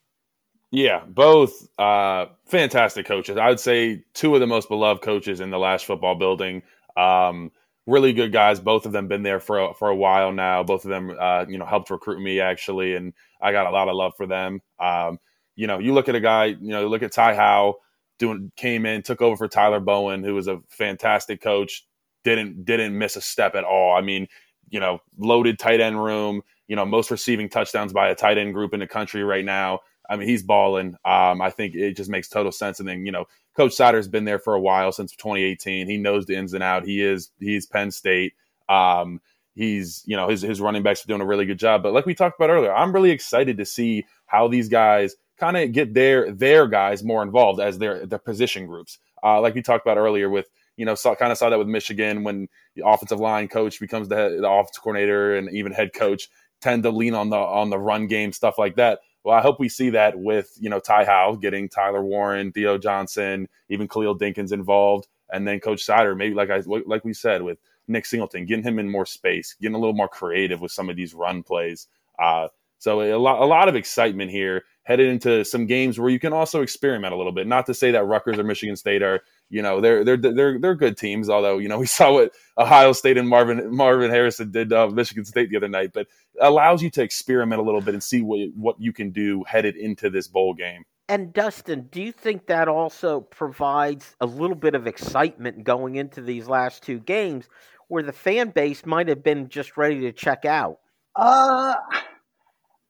Yeah, 0.70 1.05
both 1.07 1.68
uh, 1.78 2.26
fantastic 2.46 3.05
coaches. 3.05 3.36
I 3.36 3.50
would 3.50 3.61
say 3.61 4.03
two 4.14 4.34
of 4.34 4.40
the 4.40 4.46
most 4.46 4.70
beloved 4.70 5.03
coaches 5.03 5.40
in 5.40 5.50
the 5.50 5.59
Lasch 5.59 5.84
football 5.84 6.14
building. 6.14 6.62
Um, 6.96 7.53
really 7.86 8.14
good 8.14 8.32
guys. 8.32 8.59
Both 8.59 8.86
of 8.86 8.92
them 8.92 9.07
been 9.07 9.22
there 9.22 9.38
for 9.38 9.59
a, 9.59 9.74
for 9.74 9.88
a 9.88 9.96
while 9.96 10.32
now. 10.32 10.62
Both 10.62 10.86
of 10.86 10.90
them, 10.90 11.14
uh, 11.20 11.44
you 11.46 11.59
know, 11.59 11.66
helped 11.66 11.90
recruit 11.90 12.22
me 12.22 12.40
actually, 12.40 12.94
and 12.94 13.12
I 13.42 13.53
got 13.53 13.66
a 13.66 13.70
lot 13.70 13.88
of 13.88 13.96
love 13.96 14.14
for 14.16 14.26
them. 14.26 14.62
Um, 14.78 15.18
you 15.57 15.66
know, 15.66 15.78
you 15.78 15.92
look 15.92 16.09
at 16.09 16.14
a 16.14 16.20
guy, 16.20 16.46
you 16.46 16.70
know, 16.70 16.80
you 16.80 16.88
look 16.88 17.03
at 17.03 17.12
Ty 17.12 17.34
Howle 17.34 17.80
doing 18.22 18.52
came 18.56 18.86
in, 18.86 19.02
took 19.02 19.20
over 19.20 19.36
for 19.36 19.48
Tyler 19.48 19.80
Bowen, 19.80 20.22
who 20.22 20.34
was 20.34 20.46
a 20.46 20.60
fantastic 20.68 21.42
coach. 21.42 21.84
Didn't 22.22 22.64
didn't 22.64 22.96
miss 22.96 23.16
a 23.16 23.20
step 23.20 23.56
at 23.56 23.64
all. 23.64 23.96
I 23.96 24.00
mean, 24.00 24.28
you 24.70 24.78
know, 24.78 25.00
loaded 25.18 25.58
tight 25.58 25.80
end 25.80 26.02
room. 26.02 26.42
You 26.68 26.76
know, 26.76 26.86
most 26.86 27.10
receiving 27.10 27.48
touchdowns 27.48 27.92
by 27.92 28.08
a 28.08 28.14
tight 28.14 28.38
end 28.38 28.54
group 28.54 28.72
in 28.72 28.80
the 28.80 28.86
country 28.86 29.24
right 29.24 29.44
now. 29.44 29.80
I 30.08 30.16
mean, 30.16 30.28
he's 30.28 30.42
balling. 30.42 30.94
Um, 31.04 31.42
I 31.42 31.50
think 31.50 31.74
it 31.74 31.96
just 31.96 32.10
makes 32.10 32.28
total 32.28 32.52
sense. 32.52 32.78
And 32.78 32.88
then, 32.88 33.04
you 33.04 33.12
know, 33.12 33.24
Coach 33.56 33.72
Seider's 33.72 34.08
been 34.08 34.24
there 34.24 34.38
for 34.38 34.54
a 34.54 34.60
while 34.60 34.92
since 34.92 35.12
2018. 35.16 35.88
He 35.88 35.96
knows 35.96 36.26
the 36.26 36.36
ins 36.36 36.54
and 36.54 36.62
out. 36.62 36.84
He 36.84 37.02
is 37.02 37.30
he's 37.40 37.66
Penn 37.66 37.90
State. 37.90 38.34
Um, 38.68 39.20
he's 39.54 40.04
you 40.06 40.16
know 40.16 40.28
his 40.28 40.42
his 40.42 40.60
running 40.60 40.84
backs 40.84 41.04
are 41.04 41.08
doing 41.08 41.20
a 41.20 41.26
really 41.26 41.44
good 41.44 41.58
job. 41.58 41.82
But 41.82 41.92
like 41.92 42.06
we 42.06 42.14
talked 42.14 42.38
about 42.38 42.50
earlier, 42.50 42.72
I'm 42.72 42.92
really 42.92 43.10
excited 43.10 43.58
to 43.58 43.64
see 43.64 44.04
how 44.26 44.46
these 44.46 44.68
guys 44.68 45.16
kind 45.38 45.56
of 45.56 45.72
get 45.72 45.94
their 45.94 46.32
their 46.32 46.66
guys 46.66 47.02
more 47.02 47.22
involved 47.22 47.60
as 47.60 47.78
their 47.78 48.06
their 48.06 48.18
position 48.18 48.66
groups. 48.66 48.98
Uh, 49.22 49.40
like 49.40 49.54
we 49.54 49.62
talked 49.62 49.86
about 49.86 49.98
earlier 49.98 50.28
with 50.28 50.48
you 50.76 50.84
know 50.84 50.96
kind 50.96 51.32
of 51.32 51.38
saw 51.38 51.50
that 51.50 51.58
with 51.58 51.68
Michigan 51.68 52.24
when 52.24 52.48
the 52.76 52.86
offensive 52.86 53.20
line 53.20 53.48
coach 53.48 53.80
becomes 53.80 54.08
the, 54.08 54.38
the 54.40 54.48
offensive 54.48 54.82
coordinator 54.82 55.36
and 55.36 55.50
even 55.50 55.72
head 55.72 55.92
coach 55.92 56.28
tend 56.60 56.82
to 56.84 56.90
lean 56.90 57.14
on 57.14 57.30
the 57.30 57.36
on 57.36 57.70
the 57.70 57.78
run 57.78 58.06
game 58.06 58.32
stuff 58.32 58.58
like 58.58 58.76
that. 58.76 59.00
Well, 59.24 59.36
I 59.36 59.40
hope 59.40 59.60
we 59.60 59.68
see 59.68 59.90
that 59.90 60.18
with 60.18 60.52
you 60.58 60.70
know 60.70 60.80
Ty 60.80 61.04
Howle 61.04 61.36
getting 61.36 61.68
Tyler 61.68 62.02
Warren, 62.02 62.52
Theo 62.52 62.78
Johnson, 62.78 63.48
even 63.68 63.88
Khalil 63.88 64.18
Dinkins 64.18 64.52
involved, 64.52 65.08
and 65.32 65.46
then 65.46 65.60
Coach 65.60 65.86
Seider 65.86 66.16
maybe 66.16 66.34
like 66.34 66.50
I 66.50 66.62
like 66.86 67.04
we 67.04 67.14
said 67.14 67.42
with 67.42 67.58
Nick 67.88 68.06
Singleton, 68.06 68.46
getting 68.46 68.64
him 68.64 68.78
in 68.78 68.88
more 68.88 69.06
space, 69.06 69.56
getting 69.60 69.74
a 69.74 69.78
little 69.78 69.94
more 69.94 70.08
creative 70.08 70.60
with 70.60 70.72
some 70.72 70.88
of 70.88 70.96
these 70.96 71.14
run 71.14 71.42
plays. 71.42 71.88
Uh, 72.18 72.48
so 72.78 73.00
a 73.00 73.18
lot 73.18 73.40
a 73.42 73.46
lot 73.46 73.68
of 73.68 73.76
excitement 73.76 74.30
here 74.30 74.64
headed 74.84 75.08
into 75.08 75.44
some 75.44 75.66
games 75.66 75.98
where 75.98 76.10
you 76.10 76.18
can 76.18 76.32
also 76.32 76.60
experiment 76.60 77.14
a 77.14 77.16
little 77.16 77.32
bit. 77.32 77.46
Not 77.46 77.66
to 77.66 77.74
say 77.74 77.92
that 77.92 78.04
Rutgers 78.04 78.38
or 78.38 78.44
Michigan 78.44 78.76
State 78.76 79.02
are 79.02 79.20
you 79.48 79.62
know 79.62 79.80
they're 79.80 80.04
they're 80.04 80.16
they're 80.16 80.58
they're 80.58 80.74
good 80.74 80.96
teams. 80.96 81.28
Although 81.30 81.58
you 81.58 81.68
know 81.68 81.78
we 81.80 81.86
saw 81.86 82.12
what 82.12 82.32
Ohio 82.58 82.92
State 82.92 83.16
and 83.16 83.28
Marvin 83.28 83.74
Marvin 83.74 84.10
Harrison 84.10 84.50
did 84.50 84.72
uh, 84.72 84.88
Michigan 84.88 85.24
State 85.24 85.50
the 85.50 85.56
other 85.56 85.68
night, 85.68 85.92
but 85.92 86.08
allows 86.40 86.82
you 86.82 86.90
to 86.90 87.02
experiment 87.02 87.60
a 87.60 87.64
little 87.64 87.80
bit 87.80 87.94
and 87.94 88.02
see 88.02 88.22
what 88.22 88.40
what 88.54 88.76
you 88.80 88.92
can 88.92 89.10
do 89.10 89.44
headed 89.46 89.76
into 89.76 90.10
this 90.10 90.26
bowl 90.26 90.54
game. 90.54 90.84
And 91.08 91.32
Dustin, 91.32 91.88
do 91.90 92.00
you 92.00 92.12
think 92.12 92.46
that 92.46 92.68
also 92.68 93.20
provides 93.20 94.16
a 94.20 94.26
little 94.26 94.56
bit 94.56 94.74
of 94.74 94.86
excitement 94.86 95.64
going 95.64 95.96
into 95.96 96.22
these 96.22 96.48
last 96.48 96.82
two 96.82 97.00
games, 97.00 97.48
where 97.88 98.02
the 98.02 98.12
fan 98.12 98.50
base 98.50 98.86
might 98.86 99.08
have 99.08 99.22
been 99.22 99.48
just 99.48 99.76
ready 99.76 100.00
to 100.00 100.12
check 100.12 100.44
out? 100.44 100.78
Uh 101.14 101.74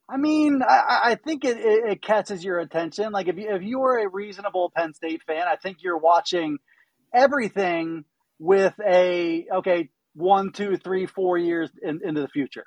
I 0.09 0.17
mean, 0.17 0.61
I, 0.61 0.99
I 1.03 1.15
think 1.15 1.45
it, 1.45 1.57
it, 1.57 1.91
it, 1.91 2.01
catches 2.01 2.43
your 2.43 2.59
attention. 2.59 3.11
Like 3.11 3.27
if 3.27 3.37
you 3.37 3.49
if 3.49 3.63
you 3.63 3.81
are 3.83 3.99
a 3.99 4.09
reasonable 4.09 4.71
Penn 4.75 4.93
State 4.93 5.21
fan, 5.25 5.47
I 5.47 5.55
think 5.55 5.77
you're 5.81 5.97
watching 5.97 6.57
everything 7.13 8.03
with 8.37 8.73
a 8.85 9.47
okay 9.55 9.89
one, 10.13 10.51
two, 10.51 10.77
three, 10.77 11.05
four 11.05 11.37
years 11.37 11.69
in, 11.81 12.01
into 12.03 12.21
the 12.21 12.27
future. 12.27 12.65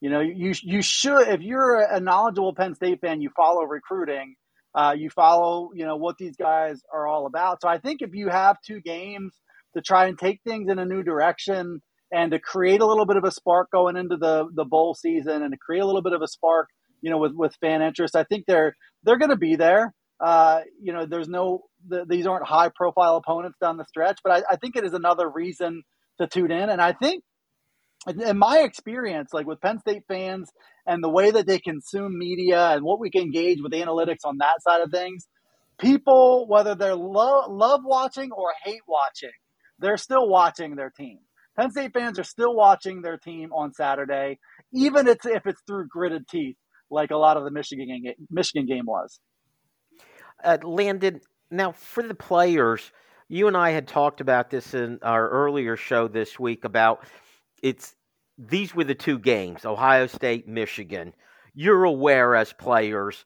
You 0.00 0.10
know, 0.10 0.20
you 0.20 0.54
you 0.62 0.80
should 0.80 1.28
if 1.28 1.42
you're 1.42 1.80
a 1.80 2.00
knowledgeable 2.00 2.54
Penn 2.54 2.74
State 2.74 3.00
fan, 3.00 3.20
you 3.20 3.30
follow 3.36 3.64
recruiting, 3.64 4.36
uh, 4.74 4.94
you 4.96 5.10
follow 5.10 5.70
you 5.74 5.84
know 5.84 5.96
what 5.96 6.16
these 6.18 6.36
guys 6.36 6.80
are 6.92 7.06
all 7.06 7.26
about. 7.26 7.60
So 7.60 7.68
I 7.68 7.78
think 7.78 8.00
if 8.00 8.14
you 8.14 8.30
have 8.30 8.56
two 8.66 8.80
games 8.80 9.34
to 9.74 9.82
try 9.82 10.06
and 10.06 10.18
take 10.18 10.40
things 10.42 10.70
in 10.70 10.78
a 10.78 10.86
new 10.86 11.02
direction 11.02 11.82
and 12.10 12.30
to 12.32 12.38
create 12.38 12.80
a 12.80 12.86
little 12.86 13.04
bit 13.04 13.18
of 13.18 13.24
a 13.24 13.30
spark 13.30 13.70
going 13.70 13.96
into 13.96 14.16
the 14.16 14.46
the 14.54 14.64
bowl 14.64 14.94
season 14.94 15.42
and 15.42 15.52
to 15.52 15.58
create 15.58 15.82
a 15.82 15.86
little 15.86 16.02
bit 16.02 16.14
of 16.14 16.22
a 16.22 16.28
spark 16.28 16.68
you 17.00 17.10
know, 17.10 17.18
with, 17.18 17.32
with 17.34 17.54
fan 17.60 17.82
interest. 17.82 18.16
I 18.16 18.24
think 18.24 18.44
they're 18.46 18.74
they're 19.02 19.18
going 19.18 19.30
to 19.30 19.36
be 19.36 19.56
there. 19.56 19.94
Uh, 20.20 20.60
you 20.80 20.92
know, 20.92 21.06
there's 21.06 21.28
no 21.28 21.62
the, 21.86 22.04
these 22.08 22.26
aren't 22.26 22.46
high 22.46 22.70
profile 22.74 23.16
opponents 23.16 23.58
down 23.60 23.76
the 23.76 23.84
stretch, 23.84 24.18
but 24.24 24.32
I, 24.32 24.54
I 24.54 24.56
think 24.56 24.76
it 24.76 24.84
is 24.84 24.92
another 24.92 25.28
reason 25.28 25.82
to 26.20 26.26
tune 26.26 26.50
in. 26.50 26.68
And 26.70 26.80
I 26.80 26.92
think, 26.92 27.22
in 28.08 28.38
my 28.38 28.58
experience, 28.60 29.30
like 29.32 29.46
with 29.46 29.60
Penn 29.60 29.78
State 29.80 30.02
fans 30.08 30.50
and 30.86 31.02
the 31.02 31.08
way 31.08 31.30
that 31.30 31.46
they 31.46 31.58
consume 31.58 32.18
media 32.18 32.70
and 32.70 32.82
what 32.82 33.00
we 33.00 33.10
can 33.10 33.22
engage 33.22 33.58
with 33.62 33.72
analytics 33.72 34.24
on 34.24 34.38
that 34.38 34.62
side 34.62 34.80
of 34.80 34.90
things, 34.90 35.26
people, 35.78 36.46
whether 36.48 36.74
they're 36.74 36.96
lo- 36.96 37.48
love 37.48 37.80
watching 37.84 38.30
or 38.32 38.48
hate 38.64 38.82
watching, 38.88 39.30
they're 39.78 39.96
still 39.96 40.28
watching 40.28 40.74
their 40.74 40.90
team. 40.90 41.18
Penn 41.56 41.70
State 41.70 41.92
fans 41.92 42.18
are 42.18 42.24
still 42.24 42.54
watching 42.54 43.02
their 43.02 43.18
team 43.18 43.52
on 43.52 43.72
Saturday, 43.72 44.38
even 44.72 45.08
if 45.08 45.18
it's 45.24 45.60
through 45.66 45.88
gritted 45.88 46.26
teeth 46.28 46.56
like 46.90 47.10
a 47.10 47.16
lot 47.16 47.36
of 47.36 47.44
the 47.44 47.50
Michigan 47.50 47.86
game, 47.88 48.14
Michigan 48.30 48.66
game 48.66 48.86
was. 48.86 49.20
Uh, 50.42 50.58
Landon, 50.62 51.20
now 51.50 51.72
for 51.72 52.02
the 52.02 52.14
players, 52.14 52.92
You 53.28 53.46
and 53.48 53.56
I 53.56 53.70
had 53.70 53.88
talked 53.88 54.20
about 54.20 54.50
this 54.50 54.74
in 54.74 54.98
our 55.02 55.28
earlier 55.28 55.76
show 55.76 56.08
this 56.08 56.38
week 56.38 56.64
about 56.64 57.04
it's 57.62 57.94
these 58.38 58.74
were 58.74 58.84
the 58.84 58.94
two 58.94 59.18
games, 59.18 59.64
Ohio 59.64 60.06
State, 60.06 60.48
Michigan. 60.48 61.12
You're 61.54 61.84
aware 61.84 62.34
as 62.36 62.52
players 62.52 63.24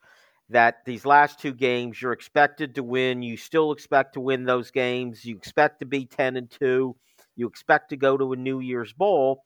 that 0.49 0.85
these 0.87 1.05
last 1.07 1.39
two 1.39 1.53
games 1.55 2.01
you're 2.01 2.13
expected 2.13 2.75
to 2.77 2.83
win. 2.83 3.23
You 3.23 3.37
still 3.37 3.73
expect 3.73 4.15
to 4.15 4.21
win 4.21 4.45
those 4.45 4.71
games. 4.71 5.25
You 5.25 5.37
expect 5.37 5.81
to 5.81 5.87
be 5.87 6.07
10 6.07 6.37
and 6.37 6.51
2. 6.51 6.97
You 7.37 7.47
expect 7.49 7.91
to 7.91 7.97
go 7.97 8.17
to 8.17 8.33
a 8.33 8.37
New 8.37 8.61
Year's 8.61 8.93
Bowl, 8.93 9.45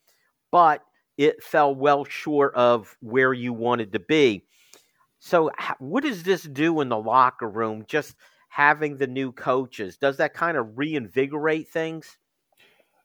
but 0.51 0.83
it 1.17 1.43
fell 1.43 1.75
well 1.75 2.05
short 2.05 2.55
of 2.55 2.97
where 3.01 3.33
you 3.33 3.53
wanted 3.53 3.93
to 3.93 3.99
be. 3.99 4.45
So, 5.19 5.51
what 5.79 6.03
does 6.05 6.23
this 6.23 6.43
do 6.43 6.81
in 6.81 6.89
the 6.89 6.99
locker 6.99 7.49
room? 7.49 7.85
Just 7.89 8.14
having 8.49 8.97
the 8.97 9.07
new 9.07 9.33
coaches, 9.33 9.97
does 9.97 10.19
that 10.19 10.35
kind 10.35 10.57
of 10.57 10.79
reinvigorate 10.79 11.69
things? 11.69 12.17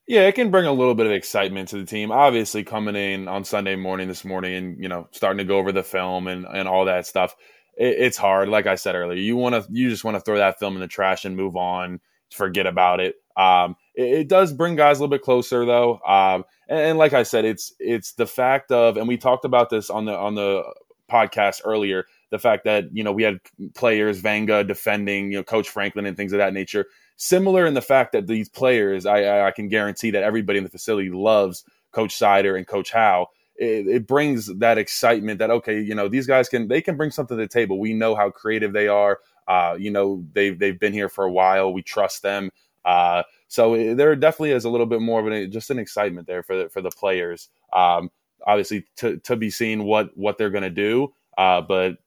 Yeah, 0.08 0.28
it 0.28 0.36
can 0.36 0.52
bring 0.52 0.66
a 0.66 0.74
little 0.74 0.96
bit 0.96 1.06
of 1.06 1.12
excitement 1.12 1.70
to 1.70 1.78
the 1.78 1.86
team. 1.86 2.12
Obviously, 2.12 2.64
coming 2.64 2.96
in 2.96 3.28
on 3.28 3.46
Sunday 3.46 3.76
morning 3.76 4.08
this 4.08 4.26
morning 4.26 4.56
and 4.56 4.84
you 4.84 4.90
know 4.90 5.08
starting 5.12 5.38
to 5.38 5.44
go 5.44 5.58
over 5.58 5.72
the 5.72 5.84
film 5.84 6.28
and 6.28 6.46
and 6.46 6.68
all 6.68 6.86
that 6.86 7.06
stuff, 7.06 7.36
it, 7.78 7.96
it's 7.98 8.18
hard. 8.18 8.50
Like 8.50 8.68
I 8.68 8.76
said 8.76 8.96
earlier, 8.96 9.20
you 9.20 9.38
want 9.38 9.56
to 9.56 9.72
you 9.72 9.90
just 9.90 10.04
want 10.04 10.16
to 10.16 10.22
throw 10.22 10.38
that 10.38 10.60
film 10.60 10.76
in 10.76 10.82
the 10.82 10.88
trash 10.88 11.24
and 11.24 11.38
move 11.38 11.56
on, 11.56 12.00
forget 12.30 12.68
about 12.68 13.00
it. 13.00 13.16
Um, 13.38 13.76
it, 14.02 14.28
does 14.28 14.54
bring 14.54 14.76
guys 14.76 14.98
a 14.98 15.02
little 15.02 15.16
bit 15.16 15.22
closer 15.22 15.66
though. 15.66 16.00
Um, 16.06 16.46
and, 16.68 16.80
and 16.80 16.98
like 16.98 17.14
I 17.14 17.24
said, 17.24 17.46
it's 17.46 17.74
it's 17.80 18.14
the 18.14 18.28
fact 18.28 18.72
of, 18.72 18.98
and 18.98 19.08
we 19.08 19.18
talked 19.18 19.46
about 19.46 19.70
this 19.70 19.90
on 19.90 20.06
the 20.06 20.16
on 20.16 20.36
the 20.36 20.64
podcast 21.10 21.62
earlier. 21.66 22.06
The 22.30 22.40
fact 22.40 22.64
that 22.64 22.96
you 22.96 23.04
know 23.04 23.12
we 23.12 23.24
had 23.24 23.40
players 23.76 24.22
Vanga 24.22 24.66
defending, 24.66 25.32
you 25.32 25.38
know, 25.38 25.44
Coach 25.44 25.70
Franklin 25.70 26.06
and 26.06 26.16
things 26.16 26.34
of 26.34 26.40
that 26.40 26.54
nature. 26.54 26.86
Similar 27.18 27.66
in 27.66 27.74
the 27.76 27.82
fact 27.82 28.14
that 28.14 28.26
these 28.26 28.50
players, 28.50 29.06
I, 29.06 29.48
I 29.48 29.52
can 29.52 29.68
guarantee 29.68 30.12
that 30.12 30.24
everybody 30.24 30.58
in 30.58 30.64
the 30.64 30.72
facility 30.72 31.12
loves 31.12 31.64
Coach 31.92 32.18
Seider 32.18 32.58
and 32.58 32.66
Coach 32.66 32.92
Howle. 32.92 33.32
It, 33.58 33.86
it, 33.88 34.08
brings 34.08 34.48
that 34.58 34.80
excitement 34.80 35.38
that 35.38 35.52
okay, 35.52 35.80
you 35.80 35.94
know, 35.94 36.08
these 36.08 36.26
guys 36.26 36.50
can 36.50 36.68
they 36.68 36.82
can 36.82 36.98
bring 36.98 37.12
something 37.12 37.38
to 37.38 37.44
the 37.44 37.48
table. 37.48 37.80
We 37.80 37.94
know 37.94 38.16
how 38.16 38.32
creative 38.32 38.74
they 38.74 38.88
are. 38.88 39.20
Uh, 39.48 39.76
you 39.78 39.92
know, 39.92 40.26
they've 40.34 40.58
they've 40.58 40.80
been 40.80 40.94
here 40.94 41.10
for 41.10 41.26
a 41.26 41.32
while. 41.32 41.72
We 41.72 41.84
trust 41.84 42.24
them. 42.24 42.50
Uh, 42.84 43.24
so 43.52 43.74
it, 43.74 43.96
there 43.96 44.16
definitely 44.16 44.52
is 44.52 44.64
a 44.64 44.70
little 44.70 44.86
bit 44.86 45.02
more 45.02 45.20
of 45.20 45.28
an 45.28 45.52
just 45.52 45.70
an 45.72 45.78
excitement 45.78 46.26
there 46.26 46.42
for 46.42 46.56
the, 46.56 46.70
for 46.70 46.82
the 46.82 46.90
players. 46.90 47.50
Um, 47.74 48.10
obviously, 48.48 48.86
to 48.98 49.18
to 49.18 49.36
be 49.36 49.50
seen 49.50 49.84
what 49.84 50.16
what 50.16 50.38
they're 50.38 50.50
going 50.50 50.64
to 50.64 50.70
do, 50.70 51.14
uh, 51.38 51.60
but 51.60 51.98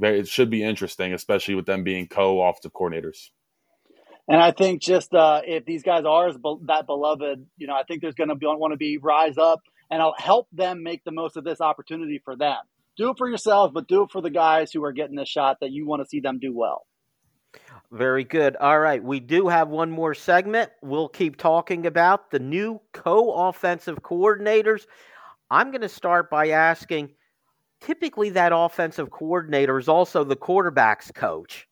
it 0.00 0.28
should 0.28 0.48
be 0.48 0.62
interesting, 0.62 1.12
especially 1.12 1.56
with 1.56 1.66
them 1.66 1.82
being 1.82 2.06
co-offensive 2.06 2.72
coordinators. 2.72 3.30
And 4.28 4.40
I 4.40 4.52
think 4.52 4.80
just 4.80 5.12
uh, 5.12 5.40
if 5.44 5.64
these 5.64 5.82
guys 5.82 6.04
are 6.04 6.30
that 6.66 6.86
beloved, 6.86 7.46
you 7.56 7.66
know, 7.66 7.74
I 7.74 7.82
think 7.82 8.00
there's 8.00 8.14
going 8.14 8.28
to 8.28 8.36
be 8.36 8.46
want 8.46 8.72
to 8.72 8.76
be 8.76 8.98
rise 8.98 9.38
up 9.38 9.60
and 9.90 10.00
I'll 10.00 10.14
help 10.16 10.46
them 10.52 10.84
make 10.84 11.02
the 11.02 11.10
most 11.10 11.36
of 11.36 11.42
this 11.42 11.60
opportunity 11.60 12.22
for 12.24 12.36
them. 12.36 12.58
Do 12.96 13.10
it 13.10 13.18
for 13.18 13.28
yourself, 13.28 13.72
but 13.74 13.88
do 13.88 14.04
it 14.04 14.12
for 14.12 14.20
the 14.20 14.30
guys 14.30 14.70
who 14.70 14.84
are 14.84 14.92
getting 14.92 15.16
the 15.16 15.24
shot 15.24 15.58
that 15.62 15.72
you 15.72 15.84
want 15.84 16.00
to 16.02 16.08
see 16.08 16.20
them 16.20 16.38
do 16.38 16.54
well. 16.54 16.86
Very 17.92 18.24
good. 18.24 18.56
All 18.56 18.78
right, 18.80 19.04
we 19.04 19.20
do 19.20 19.48
have 19.48 19.68
one 19.68 19.90
more 19.90 20.14
segment. 20.14 20.70
We'll 20.80 21.08
keep 21.08 21.36
talking 21.36 21.84
about 21.86 22.30
the 22.30 22.38
new 22.38 22.80
co-offensive 22.94 24.02
coordinators. 24.02 24.86
I'm 25.50 25.70
going 25.70 25.82
to 25.82 25.90
start 25.90 26.30
by 26.30 26.48
asking 26.48 27.10
typically 27.82 28.30
that 28.30 28.52
offensive 28.54 29.10
coordinator 29.10 29.78
is 29.78 29.88
also 29.88 30.24
the 30.24 30.36
quarterback's 30.36 31.10
coach. 31.10 31.68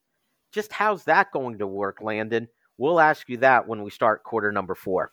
Just 0.53 0.73
how's 0.73 1.05
that 1.05 1.33
going 1.33 1.57
to 1.57 1.67
work, 1.67 2.03
Landon? 2.03 2.49
We'll 2.77 3.01
ask 3.01 3.27
you 3.31 3.39
that 3.39 3.67
when 3.67 3.83
we 3.83 3.91
start 3.91 4.23
quarter 4.23 4.53
number 4.53 4.75
four. 4.75 5.13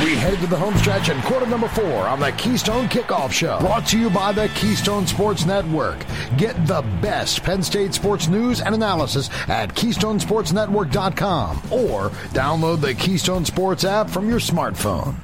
We 0.00 0.16
head 0.16 0.38
to 0.40 0.46
the 0.46 0.56
home 0.56 0.74
stretch 0.78 1.10
and 1.10 1.22
quarter 1.22 1.46
number 1.46 1.68
four 1.68 2.08
on 2.08 2.18
the 2.18 2.32
Keystone 2.32 2.88
Kickoff 2.88 3.30
Show. 3.30 3.60
Brought 3.60 3.86
to 3.88 3.98
you 3.98 4.08
by 4.10 4.32
the 4.32 4.48
Keystone 4.54 5.06
Sports 5.06 5.44
Network. 5.44 6.04
Get 6.38 6.54
the 6.66 6.82
best 7.02 7.42
Penn 7.44 7.62
State 7.62 7.92
sports 7.92 8.26
news 8.26 8.62
and 8.62 8.74
analysis 8.74 9.28
at 9.48 9.74
KeystonesportsNetwork.com 9.74 11.56
or 11.70 12.08
download 12.30 12.80
the 12.80 12.94
Keystone 12.94 13.44
Sports 13.44 13.84
app 13.84 14.08
from 14.08 14.28
your 14.28 14.40
smartphone. 14.40 15.14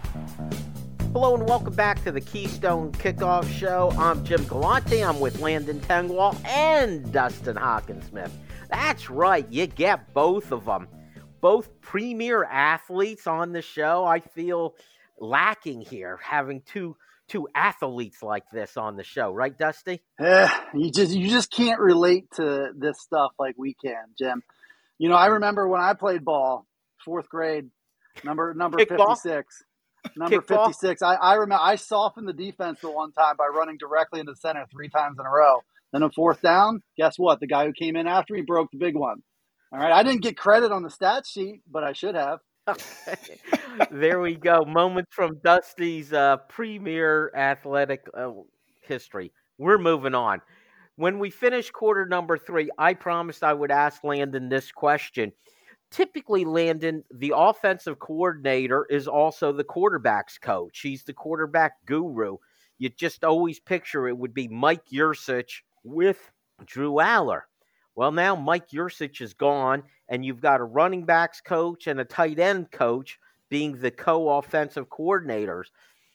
Hello 1.12 1.34
and 1.34 1.48
welcome 1.48 1.74
back 1.74 2.04
to 2.04 2.12
the 2.12 2.20
Keystone 2.20 2.92
Kickoff 2.92 3.50
Show. 3.50 3.90
I'm 3.98 4.22
Jim 4.24 4.44
Galante. 4.44 5.02
I'm 5.02 5.18
with 5.18 5.40
Landon 5.40 5.80
Tengwall 5.80 6.36
and 6.46 7.10
Dustin 7.10 7.56
Hockensmith. 7.56 8.30
That's 8.70 9.08
right, 9.08 9.50
you 9.50 9.66
get 9.66 10.12
both 10.12 10.52
of 10.52 10.66
them 10.66 10.86
both 11.40 11.80
premier 11.80 12.44
athletes 12.44 13.26
on 13.26 13.52
the 13.52 13.62
show. 13.62 14.04
I 14.04 14.20
feel 14.20 14.74
lacking 15.18 15.80
here 15.80 16.18
having 16.22 16.62
two 16.62 16.96
two 17.28 17.46
athletes 17.54 18.22
like 18.22 18.44
this 18.52 18.76
on 18.76 18.96
the 18.96 19.04
show, 19.04 19.32
right, 19.32 19.56
Dusty? 19.56 20.00
Yeah, 20.18 20.50
you 20.74 20.90
just 20.90 21.14
you 21.14 21.28
just 21.28 21.50
can't 21.50 21.80
relate 21.80 22.30
to 22.36 22.70
this 22.76 23.00
stuff 23.00 23.32
like 23.38 23.54
we 23.58 23.74
can, 23.74 24.04
Jim. 24.18 24.42
You 24.98 25.08
know, 25.08 25.16
I 25.16 25.26
remember 25.26 25.68
when 25.68 25.80
I 25.80 25.94
played 25.94 26.24
ball, 26.24 26.66
fourth 27.04 27.28
grade, 27.28 27.70
number 28.24 28.54
number 28.54 28.78
fifty 28.78 29.14
six. 29.22 29.62
Number 30.16 30.40
fifty 30.40 30.72
six. 30.72 31.02
I, 31.02 31.14
I 31.14 31.34
remember 31.34 31.62
I 31.62 31.76
softened 31.76 32.28
the 32.28 32.32
defense 32.32 32.80
the 32.80 32.90
one 32.90 33.12
time 33.12 33.36
by 33.36 33.46
running 33.46 33.76
directly 33.78 34.20
into 34.20 34.32
the 34.32 34.36
center 34.36 34.64
three 34.70 34.88
times 34.88 35.18
in 35.18 35.26
a 35.26 35.30
row. 35.30 35.62
Then 35.92 36.02
a 36.02 36.10
fourth 36.10 36.42
down, 36.42 36.82
guess 36.96 37.18
what? 37.18 37.40
The 37.40 37.46
guy 37.46 37.66
who 37.66 37.72
came 37.72 37.96
in 37.96 38.06
after 38.06 38.34
me 38.34 38.42
broke 38.42 38.70
the 38.70 38.78
big 38.78 38.94
one. 38.94 39.22
All 39.72 39.78
right, 39.78 39.92
I 39.92 40.02
didn't 40.02 40.22
get 40.22 40.36
credit 40.36 40.72
on 40.72 40.82
the 40.82 40.90
stat 40.90 41.26
sheet, 41.26 41.62
but 41.70 41.84
I 41.84 41.92
should 41.92 42.14
have. 42.14 42.40
there 43.90 44.20
we 44.20 44.34
go. 44.34 44.64
Moments 44.64 45.12
from 45.14 45.38
Dusty's 45.44 46.12
uh, 46.12 46.38
premier 46.48 47.30
athletic 47.34 48.06
uh, 48.16 48.30
history. 48.80 49.32
We're 49.58 49.78
moving 49.78 50.14
on. 50.14 50.40
When 50.96 51.18
we 51.18 51.30
finish 51.30 51.70
quarter 51.70 52.06
number 52.06 52.36
three, 52.36 52.70
I 52.78 52.94
promised 52.94 53.44
I 53.44 53.52
would 53.52 53.70
ask 53.70 54.02
Landon 54.04 54.48
this 54.48 54.72
question. 54.72 55.32
Typically, 55.90 56.44
Landon, 56.44 57.04
the 57.14 57.32
offensive 57.36 57.98
coordinator 57.98 58.86
is 58.90 59.06
also 59.06 59.52
the 59.52 59.64
quarterback's 59.64 60.38
coach. 60.38 60.80
He's 60.80 61.04
the 61.04 61.14
quarterback 61.14 61.72
guru. 61.86 62.36
You 62.78 62.88
just 62.88 63.24
always 63.24 63.60
picture 63.60 64.08
it 64.08 64.16
would 64.16 64.34
be 64.34 64.48
Mike 64.48 64.86
Yurcich 64.92 65.62
with 65.84 66.30
Drew 66.64 66.94
Allar. 66.94 67.42
Well, 67.98 68.12
now 68.12 68.36
Mike 68.36 68.68
Yurcich 68.68 69.20
is 69.20 69.34
gone, 69.34 69.82
and 70.08 70.24
you've 70.24 70.40
got 70.40 70.60
a 70.60 70.64
running 70.64 71.04
backs 71.04 71.40
coach 71.40 71.88
and 71.88 71.98
a 71.98 72.04
tight 72.04 72.38
end 72.38 72.70
coach 72.70 73.18
being 73.48 73.76
the 73.76 73.90
co 73.90 74.38
offensive 74.38 74.88
coordinators. 74.88 75.64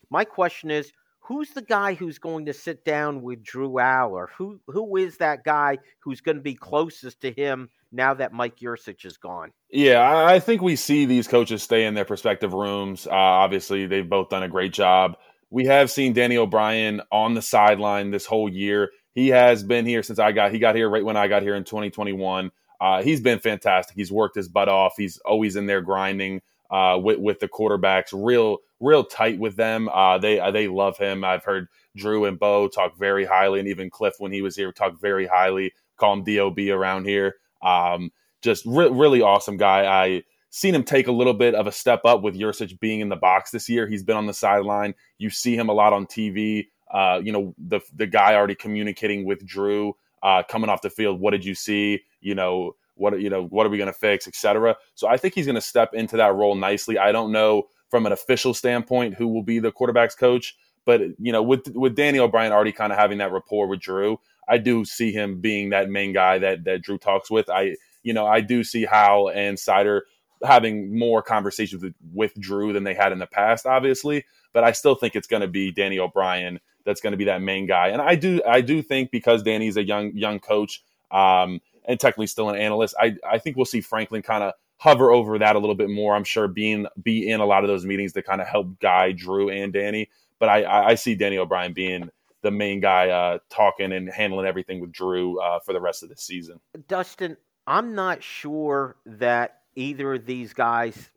My 0.09 0.23
question 0.23 0.71
is 0.71 0.93
who's 1.19 1.49
the 1.49 1.61
guy 1.61 1.93
who's 1.93 2.19
going 2.19 2.45
to 2.45 2.53
sit 2.53 2.86
down 2.86 3.21
with 3.21 3.43
Drew 3.43 3.71
Allar? 3.73 4.27
Who 4.38 4.61
who 4.67 4.95
is 4.95 5.17
that 5.17 5.43
guy 5.43 5.77
who's 5.99 6.21
going 6.21 6.38
to 6.38 6.41
be 6.41 6.55
closest 6.55 7.19
to 7.19 7.34
him 7.34 7.67
now 7.91 8.13
that 8.13 8.31
Mike 8.31 8.59
Yurcich 8.59 9.03
is 9.03 9.17
gone? 9.17 9.51
Yeah, 9.69 10.25
I 10.25 10.39
think 10.39 10.61
we 10.61 10.77
see 10.77 11.03
these 11.05 11.27
coaches 11.27 11.63
stay 11.63 11.86
in 11.86 11.95
their 11.95 12.05
prospective 12.05 12.53
rooms. 12.53 13.07
Uh, 13.07 13.11
obviously, 13.11 13.88
they've 13.88 14.09
both 14.09 14.29
done 14.29 14.43
a 14.43 14.47
great 14.47 14.71
job. 14.71 15.17
We 15.49 15.65
have 15.65 15.91
seen 15.91 16.13
Danny 16.13 16.38
O'Brien 16.38 17.01
on 17.11 17.34
the 17.34 17.41
sideline 17.41 18.11
this 18.11 18.25
whole 18.25 18.47
year. 18.47 18.89
He 19.14 19.30
has 19.30 19.64
been 19.64 19.86
here 19.86 20.03
since 20.03 20.20
I 20.20 20.32
got. 20.32 20.51
He 20.51 20.59
got 20.59 20.76
here 20.76 20.89
right 20.89 21.05
when 21.05 21.18
I 21.18 21.28
got 21.28 21.43
here 21.43 21.55
in 21.55 21.64
2021. 21.64 22.51
Uh, 22.82 23.01
he's 23.01 23.22
been 23.22 23.39
fantastic. 23.39 23.95
He's 23.95 24.11
worked 24.11 24.36
his 24.36 24.49
butt 24.49 24.70
off. 24.70 24.93
He's 24.97 25.18
always 25.20 25.55
in 25.55 25.68
there 25.68 25.82
grinding 25.82 26.41
uh, 26.70 26.99
with 27.01 27.20
with 27.20 27.39
the 27.39 27.47
quarterbacks. 27.47 28.09
Real 28.11 28.57
real 28.80 29.03
tight 29.03 29.39
with 29.39 29.55
them. 29.55 29.89
Uh, 29.89 30.18
they 30.18 30.39
uh, 30.39 30.51
they 30.51 30.68
love 30.68 30.97
him. 30.97 31.24
I've 31.24 31.43
heard 31.43 31.68
Drew 31.95 32.26
and 32.26 32.39
Bo 32.39 32.68
talk 32.68 32.97
very 32.97 33.26
highly, 33.26 33.59
and 33.59 33.70
even 33.70 33.89
Cliff 33.89 34.16
when 34.18 34.32
he 34.32 34.41
was 34.41 34.55
here 34.55 34.72
talk 34.72 34.99
very 34.99 35.28
highly. 35.28 35.74
Call 35.97 36.14
him 36.14 36.24
Dob 36.24 36.59
around 36.59 37.05
here. 37.05 37.36
Um, 37.61 38.11
just 38.41 38.66
re- 38.66 38.89
really 38.91 39.22
awesome 39.22 39.57
guy. 39.57 39.86
I 39.86 40.24
seen 40.49 40.76
him 40.76 40.84
take 40.84 41.07
a 41.07 41.11
little 41.11 41.34
bit 41.34 41.55
of 41.55 41.66
a 41.68 41.72
step 41.72 42.01
up 42.05 42.22
with 42.22 42.36
Yurcich 42.36 42.80
being 42.80 42.99
in 42.99 43.09
the 43.09 43.16
box 43.16 43.51
this 43.51 43.70
year. 43.70 43.88
He's 43.88 44.03
been 44.03 44.18
on 44.18 44.28
the 44.28 44.34
sideline. 44.34 44.93
You 45.18 45.30
see 45.30 45.55
him 45.55 45.70
a 45.70 45.74
lot 45.74 45.93
on 45.93 46.05
TV. 46.05 46.68
Uh, 46.93 47.19
you 47.23 47.31
know 47.31 47.55
the 47.57 47.79
the 47.95 48.07
guy 48.07 48.35
already 48.35 48.55
communicating 48.55 49.25
with 49.25 49.45
Drew 49.45 49.95
uh, 50.21 50.43
coming 50.43 50.69
off 50.69 50.81
the 50.81 50.89
field. 50.89 51.19
What 51.19 51.31
did 51.31 51.43
you 51.43 51.55
see? 51.55 52.01
You 52.21 52.35
know 52.35 52.75
what 52.95 53.19
you 53.19 53.29
know 53.29 53.45
what 53.45 53.65
are 53.65 53.69
we 53.69 53.77
going 53.77 53.91
to 53.91 53.97
fix, 53.97 54.27
etc. 54.27 54.75
So 54.95 55.07
I 55.07 55.17
think 55.17 55.33
he's 55.33 55.45
going 55.45 55.55
to 55.55 55.61
step 55.61 55.93
into 55.93 56.17
that 56.17 56.35
role 56.35 56.55
nicely. 56.55 56.97
I 56.97 57.11
don't 57.11 57.31
know 57.31 57.63
from 57.89 58.05
an 58.05 58.11
official 58.11 58.53
standpoint 58.53 59.15
who 59.15 59.27
will 59.27 59.43
be 59.43 59.59
the 59.59 59.71
quarterbacks 59.71 60.17
coach, 60.17 60.55
but 60.85 61.01
you 61.19 61.31
know 61.31 61.43
with 61.43 61.67
with 61.75 61.95
Danny 61.95 62.19
O'Brien 62.19 62.51
already 62.51 62.71
kind 62.71 62.93
of 62.93 62.99
having 62.99 63.17
that 63.19 63.31
rapport 63.31 63.67
with 63.67 63.79
Drew, 63.79 64.19
I 64.47 64.57
do 64.57 64.85
see 64.85 65.11
him 65.11 65.41
being 65.41 65.69
that 65.71 65.89
main 65.89 66.13
guy 66.13 66.37
that 66.39 66.63
that 66.65 66.81
Drew 66.81 66.97
talks 66.97 67.29
with. 67.29 67.49
I 67.49 67.75
you 68.03 68.13
know 68.13 68.25
I 68.25 68.41
do 68.41 68.63
see 68.63 68.85
Howle 68.85 69.29
and 69.29 69.57
Seider 69.57 70.01
having 70.43 70.97
more 70.97 71.21
conversations 71.21 71.81
with, 71.83 71.93
with 72.13 72.33
Drew 72.39 72.73
than 72.73 72.83
they 72.83 72.93
had 72.93 73.11
in 73.11 73.19
the 73.19 73.27
past, 73.27 73.65
obviously. 73.65 74.25
But 74.51 74.63
I 74.63 74.73
still 74.73 74.95
think 74.95 75.15
it's 75.15 75.27
going 75.27 75.41
to 75.41 75.47
be 75.47 75.71
Danny 75.71 75.99
O'Brien 75.99 76.59
that's 76.86 77.01
going 77.01 77.11
to 77.11 77.17
be 77.17 77.25
that 77.25 77.41
main 77.41 77.65
guy. 77.65 77.89
And 77.89 78.01
I 78.01 78.15
do 78.15 78.41
I 78.47 78.61
do 78.61 78.81
think 78.81 79.11
because 79.11 79.43
Danny's 79.43 79.77
a 79.77 79.84
young 79.84 80.15
young 80.15 80.39
coach. 80.39 80.84
Um, 81.11 81.61
and 81.86 81.99
technically 81.99 82.27
still 82.27 82.49
an 82.49 82.55
analyst. 82.55 82.95
I, 82.99 83.15
I 83.29 83.38
think 83.38 83.57
we'll 83.57 83.65
see 83.65 83.81
Franklin 83.81 84.21
kind 84.21 84.43
of 84.43 84.53
hover 84.77 85.11
over 85.11 85.38
that 85.39 85.55
a 85.55 85.59
little 85.59 85.75
bit 85.75 85.89
more. 85.89 86.15
I'm 86.15 86.23
sure 86.23 86.47
being 86.47 86.88
be 87.01 87.29
in 87.29 87.39
a 87.39 87.45
lot 87.45 87.63
of 87.63 87.67
those 87.67 87.86
meetings 87.86 88.13
to 88.13 88.21
kind 88.21 88.41
of 88.41 88.47
help 88.47 88.79
guide 88.79 89.17
Drew 89.17 89.49
and 89.49 89.71
Danny. 89.71 90.09
But 90.39 90.49
I, 90.49 90.89
I 90.89 90.95
see 90.95 91.15
Danny 91.15 91.38
O'Brien 91.38 91.73
being 91.73 92.09
the 92.41 92.51
main 92.51 92.81
guy 92.81 93.09
uh, 93.09 93.39
talking 93.49 93.93
and 93.93 94.09
handling 94.09 94.45
everything 94.45 94.81
with 94.81 94.91
Drew 94.91 95.39
uh, 95.39 95.59
for 95.59 95.73
the 95.73 95.79
rest 95.79 96.03
of 96.03 96.09
the 96.09 96.17
season. 96.17 96.59
Dustin, 96.88 97.38
I'm 97.65 97.95
not 97.95 98.21
sure 98.21 98.97
that 99.05 99.61
either 99.75 100.15
of 100.15 100.25
these 100.25 100.53
guys 100.53 101.09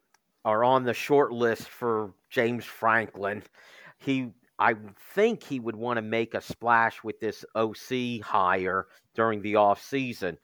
are 0.44 0.62
on 0.62 0.84
the 0.84 0.94
short 0.94 1.32
list 1.32 1.68
for 1.68 2.12
James 2.30 2.64
Franklin. 2.64 3.42
He 3.98 4.28
I 4.58 4.74
think 5.14 5.42
he 5.42 5.60
would 5.60 5.76
want 5.76 5.98
to 5.98 6.02
make 6.02 6.34
a 6.34 6.40
splash 6.40 7.02
with 7.04 7.20
this 7.20 7.44
OC 7.54 8.22
hire 8.22 8.86
during 9.14 9.42
the 9.42 9.56
off 9.56 9.82
season. 9.82 10.38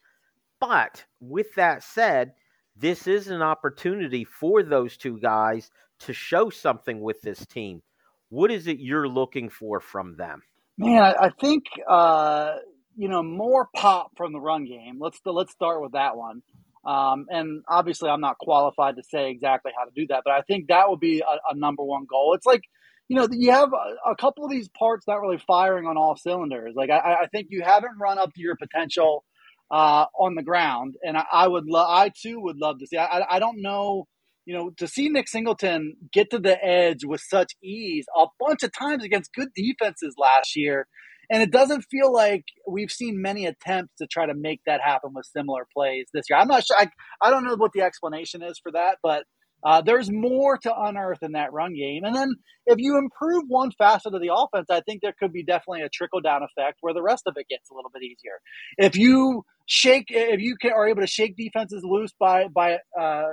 But 0.61 1.05
with 1.21 1.55
that 1.57 1.83
said, 1.83 2.35
this 2.77 3.07
is 3.07 3.29
an 3.29 3.43
opportunity 3.43 4.25
for 4.25 4.63
those 4.63 4.97
two 4.97 5.19
guys 5.19 5.71
to 6.01 6.13
show 6.13 6.51
something 6.51 7.01
with 7.01 7.21
this 7.23 7.45
team. 7.47 7.83
What 8.29 8.51
is 8.51 8.67
it 8.67 8.79
you're 8.79 9.09
looking 9.09 9.49
for 9.51 9.81
from 9.81 10.17
them? 10.17 10.43
Man, 10.79 11.03
I, 11.03 11.15
I 11.27 11.31
think 11.41 11.65
uh, 11.89 12.57
you 12.97 13.09
know 13.09 13.23
more 13.23 13.69
pop 13.75 14.13
from 14.17 14.33
the 14.33 14.41
run 14.41 14.65
game. 14.65 14.99
Let's 14.99 15.21
let's 15.25 15.53
start 15.53 15.83
with 15.83 15.93
that 15.93 16.17
one. 16.17 16.43
Um, 16.85 17.27
and 17.29 17.63
obviously, 17.69 18.09
I'm 18.09 18.21
not 18.21 18.39
qualified 18.39 18.97
to 18.97 19.03
say 19.03 19.31
exactly 19.31 19.73
how 19.77 19.85
to 19.85 19.91
do 19.95 20.07
that, 20.09 20.23
but 20.25 20.33
I 20.33 20.43
think 20.43 20.69
that 20.69 20.89
would 20.89 20.99
be 20.99 21.21
a, 21.21 21.53
a 21.53 21.55
number 21.55 21.85
one 21.85 22.07
goal. 22.09 22.35
It's 22.35 22.47
like 22.47 22.63
you 23.09 23.17
know 23.17 23.29
you 23.31 23.51
have 23.51 23.71
a, 23.73 24.11
a, 24.11 24.17
couple 24.17 24.45
of 24.45 24.51
these 24.51 24.69
parts 24.69 25.07
not 25.07 25.21
really 25.21 25.43
firing 25.47 25.87
on 25.87 25.97
all 25.97 26.17
cylinders. 26.17 26.75
Like 26.77 26.91
I, 26.91 27.23
I 27.23 27.27
think 27.33 27.49
you 27.51 27.63
haven't 27.63 27.99
run 28.01 28.19
up 28.19 28.33
to 28.35 28.41
your 28.41 28.57
potential 28.57 29.25
uh, 29.73 30.05
on 30.19 30.35
the 30.35 30.43
ground. 30.43 30.95
And 31.03 31.17
I, 31.17 31.25
I 31.33 31.49
would 31.49 31.65
love, 31.67 31.87
I 31.89 32.11
too 32.11 32.39
would 32.41 32.59
love 32.59 32.79
to 32.79 32.87
see. 32.87 32.99
I, 32.99 33.23
I 33.29 33.39
don't 33.39 33.63
know, 33.63 34.07
you 34.45 34.55
know, 34.55 34.71
to 34.77 34.87
see 34.87 35.09
Nick 35.09 35.29
Singleton 35.29 35.95
get 36.13 36.31
to 36.31 36.39
the 36.39 36.63
edge 36.63 37.05
with 37.05 37.23
such 37.23 37.55
ease 37.65 38.05
a 38.15 38.27
bunch 38.39 38.63
of 38.63 38.71
times 38.79 39.03
against 39.03 39.33
good 39.35 39.49
defenses 39.57 40.15
last 40.19 40.55
year. 40.55 40.87
And 41.31 41.43
it 41.43 41.51
doesn't 41.51 41.87
feel 41.91 42.13
like 42.13 42.45
we've 42.69 42.91
seen 42.91 43.23
many 43.23 43.47
attempts 43.47 43.95
to 43.99 44.07
try 44.07 44.27
to 44.27 44.35
make 44.35 44.61
that 44.67 44.83
happen 44.83 45.13
with 45.15 45.25
similar 45.35 45.67
plays 45.75 46.07
this 46.13 46.25
year. 46.29 46.39
I'm 46.39 46.49
not 46.49 46.65
sure. 46.67 46.77
I, 46.79 46.89
I 47.23 47.31
don't 47.31 47.45
know 47.45 47.57
what 47.57 47.73
the 47.73 47.81
explanation 47.81 48.43
is 48.43 48.61
for 48.63 48.73
that, 48.73 48.99
but 49.03 49.25
uh, 49.65 49.81
there's 49.81 50.11
more 50.11 50.59
to 50.59 50.73
unearth 50.75 51.23
in 51.23 51.33
that 51.33 51.53
run 51.53 51.75
game. 51.75 52.05
And 52.05 52.15
then 52.15 52.35
if 52.67 52.79
you 52.79 52.99
improve 52.99 53.45
one 53.49 53.71
facet 53.73 54.15
of 54.15 54.21
the 54.21 54.33
offense, 54.35 54.67
I 54.71 54.81
think 54.81 55.03
there 55.03 55.15
could 55.19 55.33
be 55.33 55.45
definitely 55.45 55.83
a 55.83 55.89
trickle 55.89 56.21
down 56.21 56.43
effect 56.43 56.79
where 56.81 56.95
the 56.95 57.03
rest 57.03 57.25
of 57.27 57.35
it 57.37 57.47
gets 57.49 57.71
a 57.71 57.75
little 57.75 57.91
bit 57.93 58.03
easier. 58.03 58.41
If 58.79 58.97
you 58.97 59.45
shake, 59.67 60.07
if 60.09 60.41
you 60.41 60.57
can, 60.61 60.73
are 60.73 60.89
able 60.89 61.03
to 61.03 61.07
shake 61.07 61.37
defenses 61.37 61.83
loose 61.85 62.13
by 62.19 62.49
by 62.49 62.79
uh, 62.99 63.31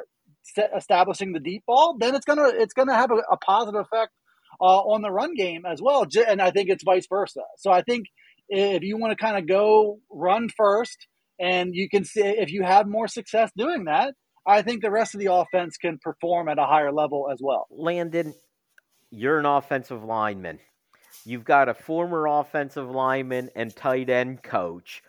establishing 0.76 1.34
the 1.34 1.40
deep 1.40 1.64
ball, 1.66 1.98
then 2.00 2.16
it's 2.16 2.26
gonna 2.26 2.50
it's 2.54 2.74
gonna 2.74 2.96
have 2.96 3.12
a, 3.12 3.18
a 3.32 3.38
positive 3.38 3.82
effect 3.82 4.12
uh, 4.62 4.80
on 4.80 5.02
the 5.02 5.12
run 5.12 5.34
game 5.36 5.64
as 5.66 5.82
well. 5.82 6.06
And 6.28 6.42
I 6.42 6.52
think 6.52 6.70
it's 6.70 6.84
vice 6.84 7.08
versa. 7.08 7.42
So 7.58 7.72
I 7.72 7.82
think 7.82 8.06
if 8.50 8.84
you 8.84 8.98
want 8.98 9.18
to 9.18 9.24
kind 9.24 9.38
of 9.38 9.48
go 9.48 10.00
run 10.12 10.50
first, 10.56 11.08
and 11.40 11.74
you 11.74 11.90
can 11.90 12.04
see 12.04 12.22
if 12.22 12.52
you 12.52 12.64
have 12.64 12.88
more 12.88 13.08
success 13.08 13.52
doing 13.56 13.86
that 13.86 14.14
I 14.50 14.64
think 14.64 14.82
the 14.82 14.90
rest 14.90 15.14
of 15.14 15.20
the 15.20 15.32
offense 15.32 15.78
can 15.78 16.00
perform 16.00 16.50
at 16.50 16.58
a 16.58 16.66
higher 16.66 16.92
level 16.92 17.30
as 17.32 17.38
well. 17.40 17.68
Landon, 17.70 18.34
you're 19.12 19.38
an 19.38 19.46
offensive 19.46 20.04
lineman. 20.04 20.58
You've 21.24 21.44
got 21.44 21.70
a 21.70 21.76
former 21.76 22.26
offensive 22.26 22.90
lineman 22.90 23.52
and 23.56 23.76
tight 23.76 24.10
end 24.10 24.42
coach 24.42 25.04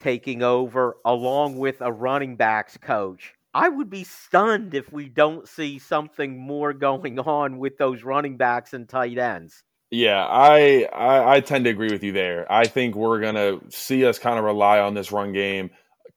taking 0.00 0.42
over 0.42 0.96
along 1.04 1.56
with 1.56 1.80
a 1.80 1.92
running 1.92 2.34
backs 2.34 2.76
coach. 2.78 3.34
I 3.54 3.68
would 3.68 3.90
be 3.90 4.02
stunned 4.02 4.74
if 4.74 4.92
we 4.92 5.08
don't 5.08 5.46
see 5.46 5.78
something 5.78 6.36
more 6.36 6.72
going 6.72 7.20
on 7.20 7.58
with 7.58 7.78
those 7.78 8.02
running 8.02 8.36
backs 8.36 8.72
and 8.74 8.88
tight 8.88 9.18
ends. 9.18 9.62
Yeah, 9.92 10.24
I, 10.24 10.88
I, 10.92 11.36
I 11.36 11.40
tend 11.40 11.64
to 11.64 11.70
agree 11.70 11.92
with 11.92 12.02
you 12.02 12.12
there. 12.12 12.50
I 12.50 12.66
think 12.66 12.96
we're 12.96 13.20
gonna 13.20 13.60
see 13.68 14.04
us 14.04 14.18
kind 14.18 14.36
of 14.36 14.44
rely 14.44 14.80
on 14.80 14.94
this 14.94 15.12
run 15.12 15.32
game 15.32 15.70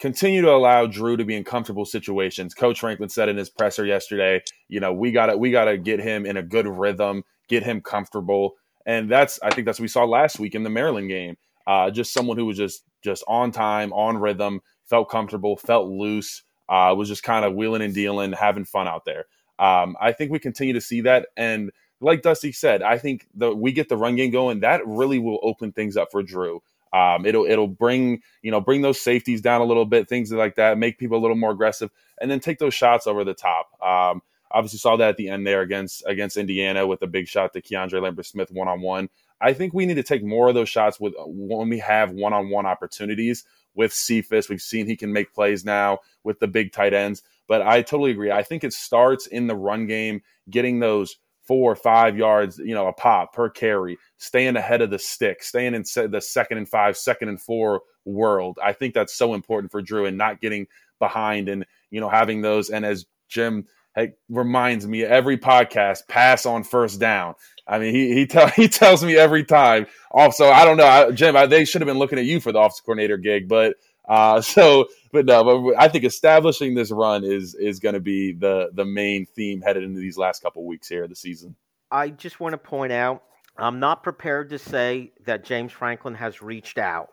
continue 0.03 0.41
to 0.41 0.51
allow 0.51 0.85
Drew 0.85 1.15
to 1.15 1.23
be 1.23 1.33
in 1.33 1.45
comfortable 1.45 1.85
situations. 1.85 2.53
Coach 2.53 2.81
Franklin 2.81 3.07
said 3.07 3.29
in 3.29 3.37
his 3.37 3.49
presser 3.49 3.85
yesterday, 3.85 4.43
you 4.67 4.81
know, 4.81 4.91
we 4.91 5.13
got 5.13 5.27
to 5.27 5.37
we 5.37 5.49
got 5.49 5.63
to 5.63 5.77
get 5.77 6.01
him 6.01 6.25
in 6.25 6.35
a 6.35 6.43
good 6.43 6.67
rhythm, 6.67 7.23
get 7.47 7.63
him 7.63 7.79
comfortable, 7.79 8.55
and 8.85 9.09
that's 9.09 9.39
I 9.41 9.51
think 9.51 9.65
that's 9.65 9.79
what 9.79 9.83
we 9.83 9.87
saw 9.87 10.03
last 10.03 10.39
week 10.39 10.55
in 10.55 10.63
the 10.63 10.69
Maryland 10.69 11.07
game. 11.07 11.37
Uh, 11.65 11.89
just 11.89 12.11
someone 12.11 12.35
who 12.35 12.45
was 12.45 12.57
just 12.57 12.83
just 13.01 13.23
on 13.29 13.53
time, 13.53 13.93
on 13.93 14.17
rhythm, 14.17 14.59
felt 14.89 15.09
comfortable, 15.09 15.55
felt 15.55 15.87
loose, 15.87 16.43
uh, 16.67 16.93
was 16.97 17.07
just 17.07 17.23
kind 17.23 17.45
of 17.45 17.55
wheeling 17.55 17.81
and 17.81 17.93
dealing, 17.93 18.33
having 18.33 18.65
fun 18.65 18.89
out 18.89 19.05
there. 19.05 19.23
Um, 19.57 19.95
I 20.01 20.11
think 20.11 20.33
we 20.33 20.39
continue 20.39 20.73
to 20.73 20.81
see 20.81 20.99
that, 20.99 21.27
and 21.37 21.71
like 22.01 22.23
Dusty 22.23 22.51
said, 22.51 22.81
I 22.81 22.97
think 22.97 23.25
the 23.33 23.55
we 23.55 23.71
get 23.71 23.87
the 23.87 23.95
run 23.95 24.17
game 24.17 24.31
going. 24.31 24.59
That 24.59 24.85
really 24.85 25.19
will 25.19 25.39
open 25.43 25.71
things 25.71 25.95
up 25.95 26.09
for 26.11 26.21
Drew. 26.23 26.61
Um, 26.93 27.25
it'll 27.25 27.45
it'll 27.45 27.67
bring 27.67 28.21
you 28.41 28.51
know 28.51 28.61
bring 28.61 28.81
those 28.81 29.01
safeties 29.01 29.41
down 29.41 29.61
a 29.61 29.65
little 29.65 29.85
bit, 29.85 30.07
things 30.07 30.31
like 30.31 30.55
that, 30.55 30.77
make 30.77 30.97
people 30.97 31.17
a 31.17 31.21
little 31.21 31.35
more 31.37 31.51
aggressive, 31.51 31.89
and 32.21 32.29
then 32.29 32.39
take 32.39 32.59
those 32.59 32.73
shots 32.73 33.07
over 33.07 33.23
the 33.23 33.33
top. 33.33 33.69
Um, 33.81 34.21
obviously, 34.51 34.79
saw 34.79 34.95
that 34.97 35.09
at 35.09 35.17
the 35.17 35.29
end 35.29 35.47
there 35.47 35.61
against 35.61 36.03
against 36.05 36.37
Indiana 36.37 36.85
with 36.85 37.01
a 37.01 37.07
big 37.07 37.27
shot 37.27 37.53
to 37.53 37.61
KeAndre 37.61 38.01
Lambert-Smith 38.01 38.51
one 38.51 38.67
on 38.67 38.81
one. 38.81 39.09
I 39.41 39.53
think 39.53 39.73
we 39.73 39.85
need 39.85 39.95
to 39.95 40.03
take 40.03 40.23
more 40.23 40.49
of 40.49 40.55
those 40.55 40.69
shots 40.69 40.99
with 40.99 41.13
when 41.25 41.67
we 41.67 41.79
have 41.79 42.11
one 42.11 42.31
on 42.31 42.49
one 42.49 42.65
opportunities 42.65 43.43
with 43.75 43.91
Cephus. 43.91 44.47
We've 44.47 44.61
seen 44.61 44.85
he 44.85 44.95
can 44.95 45.11
make 45.11 45.33
plays 45.33 45.65
now 45.65 45.99
with 46.23 46.39
the 46.39 46.47
big 46.47 46.71
tight 46.71 46.93
ends. 46.93 47.23
But 47.47 47.61
I 47.61 47.81
totally 47.81 48.11
agree. 48.11 48.31
I 48.31 48.43
think 48.43 48.63
it 48.63 48.71
starts 48.71 49.27
in 49.27 49.47
the 49.47 49.55
run 49.55 49.85
game, 49.85 50.21
getting 50.49 50.79
those 50.79 51.17
four 51.43 51.71
or 51.71 51.75
five 51.75 52.17
yards, 52.17 52.57
you 52.57 52.73
know, 52.73 52.87
a 52.87 52.93
pop 52.93 53.33
per 53.33 53.49
carry, 53.49 53.97
staying 54.17 54.55
ahead 54.55 54.81
of 54.81 54.89
the 54.89 54.99
stick, 54.99 55.43
staying 55.43 55.73
in 55.73 55.83
the 56.09 56.21
second 56.21 56.57
and 56.57 56.69
five, 56.69 56.97
second 56.97 57.29
and 57.29 57.41
four 57.41 57.81
world. 58.05 58.57
I 58.63 58.73
think 58.73 58.93
that's 58.93 59.15
so 59.15 59.33
important 59.33 59.71
for 59.71 59.81
Drew 59.81 60.05
and 60.05 60.17
not 60.17 60.41
getting 60.41 60.67
behind 60.99 61.49
and, 61.49 61.65
you 61.91 61.99
know, 61.99 62.09
having 62.09 62.41
those. 62.41 62.69
And 62.69 62.85
as 62.85 63.05
Jim 63.27 63.65
hey, 63.95 64.13
reminds 64.29 64.87
me 64.87 65.03
every 65.03 65.37
podcast, 65.37 66.07
pass 66.07 66.45
on 66.45 66.63
first 66.63 66.99
down. 66.99 67.35
I 67.67 67.79
mean, 67.79 67.93
he 67.93 68.13
he, 68.13 68.25
tell, 68.25 68.47
he 68.55 68.67
tells 68.67 69.03
me 69.03 69.15
every 69.15 69.43
time. 69.43 69.87
Also, 70.11 70.49
I 70.49 70.65
don't 70.65 70.77
know, 70.77 70.85
I, 70.85 71.11
Jim, 71.11 71.35
I, 71.35 71.45
they 71.45 71.65
should 71.65 71.81
have 71.81 71.87
been 71.87 71.99
looking 71.99 72.19
at 72.19 72.25
you 72.25 72.39
for 72.39 72.51
the 72.51 72.59
office 72.59 72.81
coordinator 72.81 73.17
gig, 73.17 73.47
but 73.47 73.75
Uh, 74.07 74.41
so, 74.41 74.87
but 75.11 75.25
no, 75.25 75.43
but 75.43 75.79
I 75.79 75.87
think 75.87 76.03
establishing 76.03 76.75
this 76.75 76.91
run 76.91 77.23
is 77.23 77.55
is 77.55 77.79
going 77.79 77.93
to 77.93 78.01
be 78.01 78.33
the 78.33 78.69
the 78.73 78.85
main 78.85 79.25
theme 79.25 79.61
headed 79.61 79.83
into 79.83 79.99
these 79.99 80.17
last 80.17 80.41
couple 80.41 80.65
weeks 80.65 80.87
here 80.87 81.03
of 81.03 81.09
the 81.09 81.15
season. 81.15 81.55
I 81.91 82.09
just 82.09 82.39
want 82.39 82.53
to 82.53 82.57
point 82.57 82.91
out 82.91 83.23
I'm 83.57 83.79
not 83.79 84.03
prepared 84.03 84.49
to 84.49 84.59
say 84.59 85.11
that 85.25 85.45
James 85.45 85.71
Franklin 85.71 86.15
has 86.15 86.41
reached 86.41 86.79
out, 86.79 87.09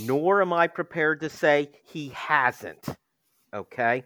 nor 0.00 0.42
am 0.42 0.52
I 0.52 0.66
prepared 0.66 1.20
to 1.20 1.30
say 1.30 1.70
he 1.84 2.10
hasn't. 2.10 2.86
Okay? 3.54 4.04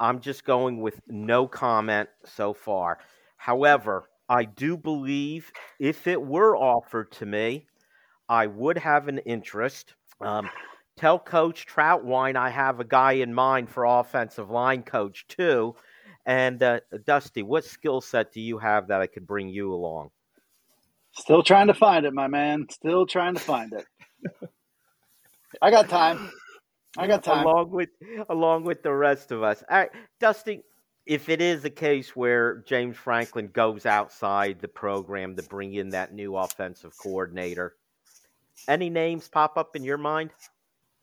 I'm 0.00 0.20
just 0.20 0.44
going 0.44 0.80
with 0.80 1.00
no 1.06 1.46
comment 1.46 2.08
so 2.24 2.52
far. 2.52 2.98
However, 3.36 4.04
I 4.28 4.44
do 4.44 4.76
believe 4.76 5.52
if 5.78 6.06
it 6.06 6.20
were 6.20 6.56
offered 6.56 7.12
to 7.12 7.26
me, 7.26 7.66
I 8.28 8.48
would 8.48 8.76
have 8.78 9.06
an 9.06 9.18
interest. 9.18 9.94
Um, 10.20 10.50
tell 10.96 11.18
Coach 11.18 11.66
Trautwein 11.66 12.36
I 12.36 12.50
have 12.50 12.80
a 12.80 12.84
guy 12.84 13.12
in 13.12 13.34
mind 13.34 13.68
for 13.68 13.84
offensive 13.84 14.50
line 14.50 14.82
coach 14.82 15.26
too. 15.28 15.76
And 16.24 16.62
uh, 16.62 16.80
Dusty, 17.04 17.42
what 17.42 17.64
skill 17.64 18.00
set 18.00 18.32
do 18.32 18.40
you 18.40 18.58
have 18.58 18.88
that 18.88 19.00
I 19.00 19.06
could 19.06 19.26
bring 19.26 19.48
you 19.48 19.72
along? 19.72 20.10
Still 21.12 21.42
trying 21.42 21.68
to 21.68 21.74
find 21.74 22.04
it, 22.04 22.12
my 22.12 22.26
man. 22.26 22.66
Still 22.70 23.06
trying 23.06 23.34
to 23.34 23.40
find 23.40 23.72
it. 23.72 23.86
I 25.62 25.70
got 25.70 25.88
time. 25.88 26.30
I 26.98 27.06
got 27.06 27.22
time. 27.22 27.46
Along 27.46 27.70
with 27.70 27.90
along 28.28 28.64
with 28.64 28.82
the 28.82 28.92
rest 28.92 29.30
of 29.30 29.42
us. 29.42 29.62
All 29.70 29.78
right, 29.78 29.90
Dusty, 30.20 30.62
if 31.06 31.28
it 31.28 31.40
is 31.40 31.64
a 31.64 31.70
case 31.70 32.16
where 32.16 32.64
James 32.66 32.96
Franklin 32.96 33.48
goes 33.48 33.86
outside 33.86 34.58
the 34.60 34.68
program 34.68 35.36
to 35.36 35.42
bring 35.44 35.74
in 35.74 35.90
that 35.90 36.12
new 36.12 36.36
offensive 36.36 36.92
coordinator, 36.98 37.76
any 38.66 38.90
names 38.90 39.28
pop 39.28 39.56
up 39.56 39.76
in 39.76 39.84
your 39.84 39.98
mind? 39.98 40.30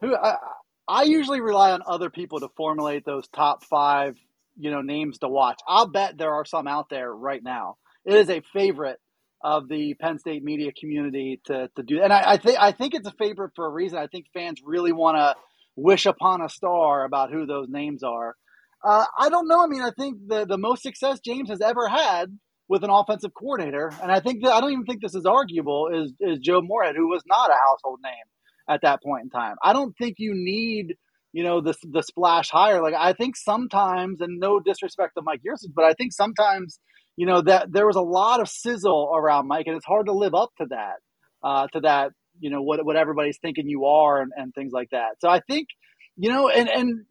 Who 0.02 0.16
I, 0.16 0.36
I 0.88 1.04
usually 1.04 1.42
rely 1.42 1.72
on 1.72 1.82
other 1.86 2.10
people 2.10 2.40
to 2.42 2.50
formulate 2.58 3.06
those 3.06 3.28
top 3.30 3.64
five, 3.64 4.18
you 4.58 4.72
know, 4.72 4.82
names 4.82 5.20
to 5.20 5.30
watch. 5.30 5.60
I'll 5.68 5.88
bet 5.88 6.18
there 6.18 6.34
are 6.34 6.46
some 6.46 6.68
out 6.68 6.90
there 6.90 7.12
right 7.12 7.42
now. 7.44 7.78
It 8.06 8.16
is 8.16 8.30
a 8.30 8.42
favorite 8.54 9.00
of 9.44 9.68
the 9.68 9.94
Penn 9.96 10.20
State 10.20 10.44
media 10.44 10.72
community 10.78 11.42
to, 11.46 11.70
to 11.76 11.84
do. 11.84 12.02
And 12.02 12.12
I, 12.12 12.34
I 12.34 12.38
think 12.38 12.58
I 12.60 12.72
think 12.72 12.96
it's 12.96 13.08
a 13.08 13.14
favorite 13.14 13.52
for 13.56 13.66
a 13.66 13.70
reason. 13.70 13.98
I 13.98 14.08
think 14.08 14.26
fans 14.34 14.62
really 14.64 14.92
want 14.92 15.18
to 15.18 15.36
wish 15.76 16.06
upon 16.06 16.42
a 16.42 16.50
star 16.50 17.06
about 17.06 17.32
who 17.32 17.46
those 17.46 17.68
names 17.70 18.04
are. 18.04 18.36
Uh, 18.86 19.06
I 19.18 19.30
don't 19.30 19.48
know. 19.48 19.64
I 19.64 19.68
mean, 19.68 19.82
I 19.82 19.92
think 19.98 20.18
the 20.28 20.46
the 20.46 20.58
most 20.58 20.84
success 20.84 21.20
James 21.20 21.50
has 21.50 21.62
ever 21.62 21.88
had 21.88 22.38
with 22.68 22.84
an 22.84 22.90
offensive 22.90 23.34
coordinator, 23.34 23.92
and 24.02 24.12
I 24.12 24.20
think 24.20 24.44
that 24.44 24.52
I 24.52 24.62
don't 24.62 24.72
even 24.72 24.86
think 24.86 25.02
this 25.02 25.16
is 25.16 25.26
arguable, 25.26 25.90
is 25.94 26.14
is 26.20 26.40
Joe 26.40 26.62
Moorhead, 26.62 26.96
who 26.96 27.10
was 27.10 27.24
not 27.26 27.50
a 27.50 27.54
household 27.54 28.00
name 28.04 28.14
at 28.70 28.82
that 28.82 29.04
point 29.04 29.24
in 29.24 29.30
time. 29.30 29.56
I 29.64 29.74
don't 29.74 29.96
think 29.98 30.16
you 30.18 30.34
need 30.34 30.96
you 31.32 31.44
know 31.44 31.62
the 31.62 31.74
the 31.84 32.04
splash 32.04 32.50
hire. 32.50 32.82
Like 32.82 32.94
I 32.98 33.14
think 33.14 33.36
sometimes, 33.36 34.22
and 34.22 34.40
no 34.40 34.60
disrespect 34.60 35.14
to 35.18 35.22
Mike 35.24 35.42
Yurcich, 35.46 35.74
but 35.76 35.86
I 35.86 35.94
think 35.94 36.14
sometimes 36.14 36.80
you 37.16 37.26
know 37.26 37.42
that 37.42 37.72
there 37.72 37.88
was 37.88 37.96
a 37.96 38.02
lot 38.02 38.40
of 38.40 38.48
sizzle 38.48 39.12
around 39.16 39.48
Mike, 39.48 39.68
and 39.68 39.76
it's 39.76 39.86
hard 39.86 40.06
to 40.06 40.14
live 40.14 40.34
up 40.36 40.52
to 40.60 40.68
that, 40.70 40.96
uh, 41.44 41.68
to 41.74 41.82
that 41.82 42.12
you 42.40 42.50
know 42.50 42.62
what 42.62 42.86
what 42.86 42.96
everybody's 42.96 43.40
thinking 43.42 43.68
you 43.68 43.86
are 43.86 44.22
and, 44.22 44.32
and 44.36 44.54
things 44.54 44.72
like 44.72 44.90
that. 44.92 45.20
So 45.20 45.30
I 45.30 45.42
think 45.42 45.68
you 46.16 46.30
know, 46.30 46.50
and 46.50 46.70
and 46.70 47.06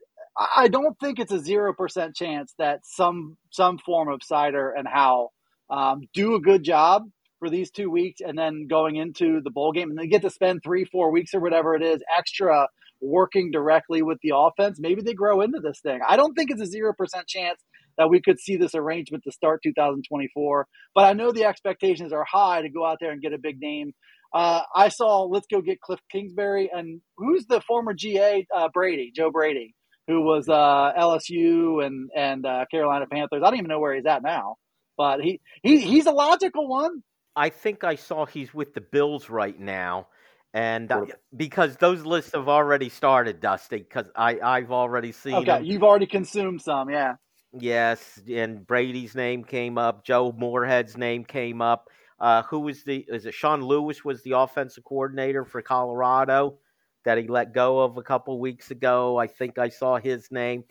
I 0.56 0.68
don't 0.68 0.98
think 0.98 1.18
it's 1.18 1.32
a 1.32 1.40
zero 1.40 1.74
percent 1.74 2.14
chance 2.14 2.54
that 2.58 2.80
some 2.84 3.36
some 3.50 3.78
form 3.78 4.08
of 4.08 4.20
Seider 4.20 4.70
and 4.76 4.86
Howle 4.86 5.32
um, 5.68 6.02
do 6.14 6.34
a 6.36 6.40
good 6.40 6.62
job 6.62 7.02
for 7.42 7.50
these 7.50 7.70
two 7.72 7.90
weeks, 7.90 8.20
and 8.20 8.38
then 8.38 8.68
going 8.68 8.94
into 8.96 9.40
the 9.42 9.50
bowl 9.50 9.72
game, 9.72 9.90
and 9.90 9.98
they 9.98 10.06
get 10.06 10.22
to 10.22 10.30
spend 10.30 10.60
three, 10.62 10.84
four 10.84 11.10
weeks 11.10 11.34
or 11.34 11.40
whatever 11.40 11.74
it 11.74 11.82
is 11.82 12.00
extra 12.16 12.68
working 13.00 13.50
directly 13.50 14.00
with 14.00 14.18
the 14.22 14.32
offense. 14.36 14.78
Maybe 14.80 15.02
they 15.02 15.14
grow 15.14 15.40
into 15.40 15.58
this 15.58 15.80
thing. 15.80 16.00
I 16.06 16.16
don't 16.16 16.34
think 16.34 16.52
it's 16.52 16.62
a 16.62 16.66
zero 16.66 16.92
percent 16.96 17.26
chance 17.26 17.60
that 17.98 18.08
we 18.08 18.22
could 18.22 18.38
see 18.38 18.56
this 18.56 18.76
arrangement 18.76 19.24
to 19.24 19.32
start 19.32 19.60
2024, 19.64 20.66
but 20.94 21.04
I 21.04 21.14
know 21.14 21.32
the 21.32 21.44
expectations 21.44 22.12
are 22.12 22.24
high 22.24 22.62
to 22.62 22.70
go 22.70 22.86
out 22.86 22.98
there 23.00 23.10
and 23.10 23.20
get 23.20 23.32
a 23.32 23.38
big 23.38 23.60
name. 23.60 23.92
Uh, 24.32 24.62
I 24.74 24.88
saw 24.88 25.24
let's 25.24 25.46
go 25.52 25.60
get 25.60 25.80
Cliff 25.80 26.00
Kingsbury 26.10 26.70
and 26.72 27.00
who's 27.16 27.44
the 27.46 27.60
former 27.60 27.92
GA 27.92 28.46
uh, 28.54 28.68
Brady, 28.72 29.10
Joe 29.14 29.30
Brady 29.32 29.74
who 30.06 30.22
was 30.22 30.48
uh, 30.48 30.92
LSU 30.98 31.84
and 31.84 32.10
and 32.14 32.44
uh, 32.44 32.64
Carolina 32.70 33.06
Panthers. 33.10 33.42
I 33.44 33.50
don't 33.50 33.58
even 33.58 33.68
know 33.68 33.80
where 33.80 33.94
he's 33.94 34.06
at 34.06 34.22
now, 34.22 34.56
but 34.96 35.20
he, 35.20 35.40
he 35.62 35.80
he's 35.80 36.06
a 36.06 36.12
logical 36.12 36.68
one. 36.68 37.02
I 37.34 37.48
think 37.48 37.84
I 37.84 37.94
saw 37.94 38.26
he's 38.26 38.52
with 38.52 38.74
the 38.74 38.80
Bills 38.80 39.30
right 39.30 39.58
now, 39.58 40.08
and 40.52 40.90
uh, 40.90 41.06
because 41.36 41.76
those 41.76 42.04
lists 42.04 42.32
have 42.34 42.48
already 42.48 42.88
started, 42.88 43.40
Dusty. 43.40 43.78
Because 43.78 44.06
I 44.16 44.38
I've 44.40 44.72
already 44.72 45.12
seen. 45.12 45.34
Okay, 45.34 45.44
them. 45.46 45.64
you've 45.64 45.82
already 45.82 46.06
consumed 46.06 46.60
some, 46.60 46.90
yeah. 46.90 47.14
Yes, 47.58 48.20
and 48.30 48.66
Brady's 48.66 49.14
name 49.14 49.44
came 49.44 49.78
up. 49.78 50.04
Joe 50.04 50.32
Moorhead's 50.32 50.96
name 50.96 51.24
came 51.24 51.60
up. 51.60 51.88
Uh, 52.18 52.42
who 52.42 52.60
was 52.60 52.82
the? 52.84 53.04
Is 53.08 53.26
it 53.26 53.34
Sean 53.34 53.62
Lewis 53.62 54.04
was 54.04 54.22
the 54.22 54.32
offensive 54.32 54.84
coordinator 54.84 55.44
for 55.44 55.62
Colorado? 55.62 56.58
that 57.04 57.18
he 57.18 57.26
let 57.26 57.52
go 57.52 57.80
of 57.80 57.96
a 57.96 58.02
couple 58.02 58.38
weeks 58.38 58.70
ago. 58.70 59.18
I 59.18 59.26
think 59.26 59.58
I 59.58 59.68
saw 59.68 59.98
his 59.98 60.30
name. 60.30 60.64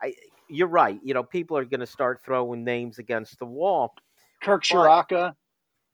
I, 0.00 0.14
you're 0.48 0.68
right. 0.68 1.00
You 1.02 1.14
know, 1.14 1.22
people 1.22 1.56
are 1.56 1.64
going 1.64 1.80
to 1.80 1.86
start 1.86 2.20
throwing 2.24 2.64
names 2.64 2.98
against 2.98 3.38
the 3.38 3.46
wall. 3.46 3.94
Kirk 4.42 4.64
Ciarrocca. 4.64 5.34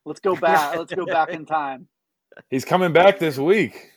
Let's 0.08 0.20
go 0.20 0.34
back. 0.34 0.76
let's 0.78 0.92
go 0.92 1.06
back 1.06 1.30
in 1.30 1.46
time. 1.46 1.86
He's 2.50 2.64
coming 2.64 2.92
back 2.92 3.18
this 3.18 3.38
week. 3.38 3.92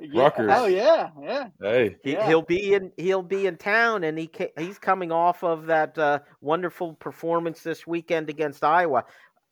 Yeah. 0.00 0.22
Rutgers. 0.22 0.50
Oh 0.52 0.66
yeah, 0.66 1.10
yeah. 1.22 1.48
Hey, 1.60 1.96
he, 2.02 2.12
yeah. 2.12 2.28
will 2.28 2.42
be 2.42 2.74
in. 2.74 2.92
He'll 2.96 3.22
be 3.22 3.46
in 3.46 3.56
town, 3.56 4.04
and 4.04 4.18
he 4.18 4.30
he's 4.58 4.78
coming 4.78 5.12
off 5.12 5.44
of 5.44 5.66
that 5.66 5.96
uh, 5.96 6.18
wonderful 6.40 6.94
performance 6.94 7.62
this 7.62 7.86
weekend 7.86 8.28
against 8.28 8.64
Iowa 8.64 9.04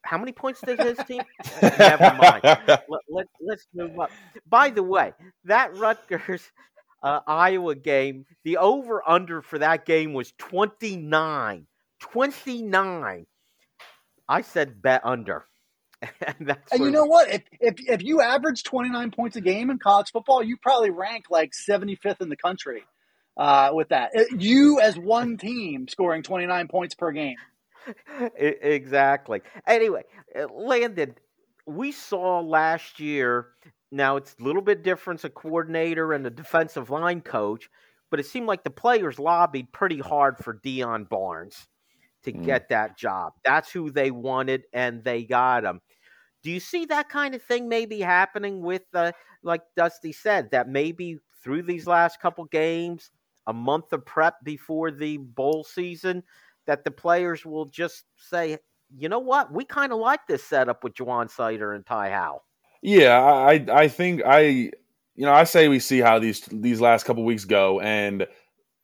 how 0.02 0.18
many 0.18 0.32
points 0.32 0.60
did 0.60 0.80
his 0.80 0.98
team? 1.06 1.22
Never 1.62 2.16
mind. 2.20 2.40
Let, 2.42 2.88
let, 3.08 3.26
us 3.52 3.66
move 3.74 3.98
up. 3.98 4.10
By 4.48 4.70
the 4.70 4.82
way, 4.82 5.12
that 5.44 5.76
Rutgers 5.76 6.50
uh, 7.02 7.20
Iowa 7.26 7.74
game, 7.74 8.26
the 8.44 8.58
over 8.58 9.08
under 9.08 9.42
for 9.42 9.58
that 9.58 9.86
game 9.86 10.12
was 10.12 10.32
29. 10.38 11.66
29. 12.00 13.26
I 14.28 14.42
said 14.42 14.82
bet 14.82 15.02
under. 15.04 15.46
and, 16.26 16.57
and 16.72 16.84
you 16.84 16.90
know 16.90 17.05
what? 17.05 17.28
If, 17.28 17.42
if 17.61 17.74
if 17.78 18.03
you 18.03 18.20
average 18.20 18.64
29 18.64 19.11
points 19.12 19.36
a 19.36 19.40
game 19.40 19.70
in 19.70 19.78
college 19.78 20.11
football, 20.12 20.42
you 20.42 20.57
probably 20.57 20.90
rank 20.90 21.26
like 21.30 21.53
75th 21.53 22.20
in 22.20 22.28
the 22.28 22.36
country 22.36 22.82
uh, 23.36 23.70
with 23.72 23.90
that. 23.90 24.11
You 24.36 24.80
as 24.80 24.98
one 24.98 25.36
team 25.38 25.88
scoring 25.88 26.22
29 26.22 26.68
points 26.68 26.94
per 26.94 27.12
game 27.12 27.36
exactly. 28.36 29.42
Anyway, 29.66 30.05
uh, 30.38 30.46
Landon, 30.53 31.14
we 31.66 31.92
saw 31.92 32.40
last 32.40 33.00
year. 33.00 33.48
Now 33.90 34.16
it's 34.16 34.34
a 34.40 34.42
little 34.42 34.62
bit 34.62 34.82
different, 34.82 35.24
a 35.24 35.30
coordinator 35.30 36.12
and 36.12 36.26
a 36.26 36.30
defensive 36.30 36.90
line 36.90 37.20
coach, 37.20 37.68
but 38.11 38.20
it 38.20 38.26
seemed 38.26 38.46
like 38.46 38.64
the 38.64 38.70
players 38.70 39.18
lobbied 39.18 39.72
pretty 39.72 39.98
hard 39.98 40.38
for 40.38 40.55
Deion 40.55 41.09
Barnes 41.09 41.66
to 42.25 42.33
mm. 42.33 42.45
get 42.45 42.68
that 42.68 42.97
job. 42.97 43.33
That's 43.45 43.70
who 43.70 43.91
they 43.91 44.11
wanted, 44.11 44.64
and 44.73 45.03
they 45.05 45.25
got 45.25 45.64
him. 45.64 45.81
Do 46.43 46.51
you 46.51 46.61
see 46.61 46.87
that 46.87 47.09
kind 47.09 47.35
of 47.35 47.43
thing 47.43 47.68
maybe 47.68 48.01
happening 48.01 48.62
with, 48.62 48.83
uh, 48.95 49.12
like 49.43 49.62
Dusty 49.77 50.12
said, 50.12 50.51
that 50.51 50.68
maybe 50.68 51.18
through 51.43 51.62
these 51.62 51.87
last 51.87 52.20
couple 52.20 52.45
games, 52.47 53.11
a 53.47 53.53
month 53.53 53.93
of 53.93 54.05
prep 54.05 54.35
before 54.45 54.91
the 54.91 55.18
bowl 55.18 55.64
season, 55.64 56.23
that 56.66 56.85
the 56.85 56.91
players 56.91 57.45
will 57.45 57.66
just 57.66 58.05
say, 58.16 58.59
you 58.97 59.09
know 59.09 59.18
what, 59.18 59.53
we 59.53 59.64
kind 59.64 59.93
of 59.93 59.99
like 59.99 60.20
this 60.29 60.45
setup 60.45 60.85
with 60.85 60.95
Ja'Juan 60.95 61.31
Seider 61.31 61.75
and 61.75 61.87
Ty 61.87 62.11
Howle. 62.11 62.45
Yeah, 62.83 63.18
I 63.20 63.64
I 63.73 63.89
think 63.89 64.23
I 64.27 64.41
you 64.41 64.73
know 65.16 65.33
I 65.33 65.45
say 65.45 65.68
we 65.68 65.79
see 65.79 66.01
how 66.01 66.18
these 66.18 66.41
these 66.51 66.81
last 66.81 67.05
couple 67.05 67.25
weeks 67.25 67.45
go, 67.45 67.81
and 67.81 68.27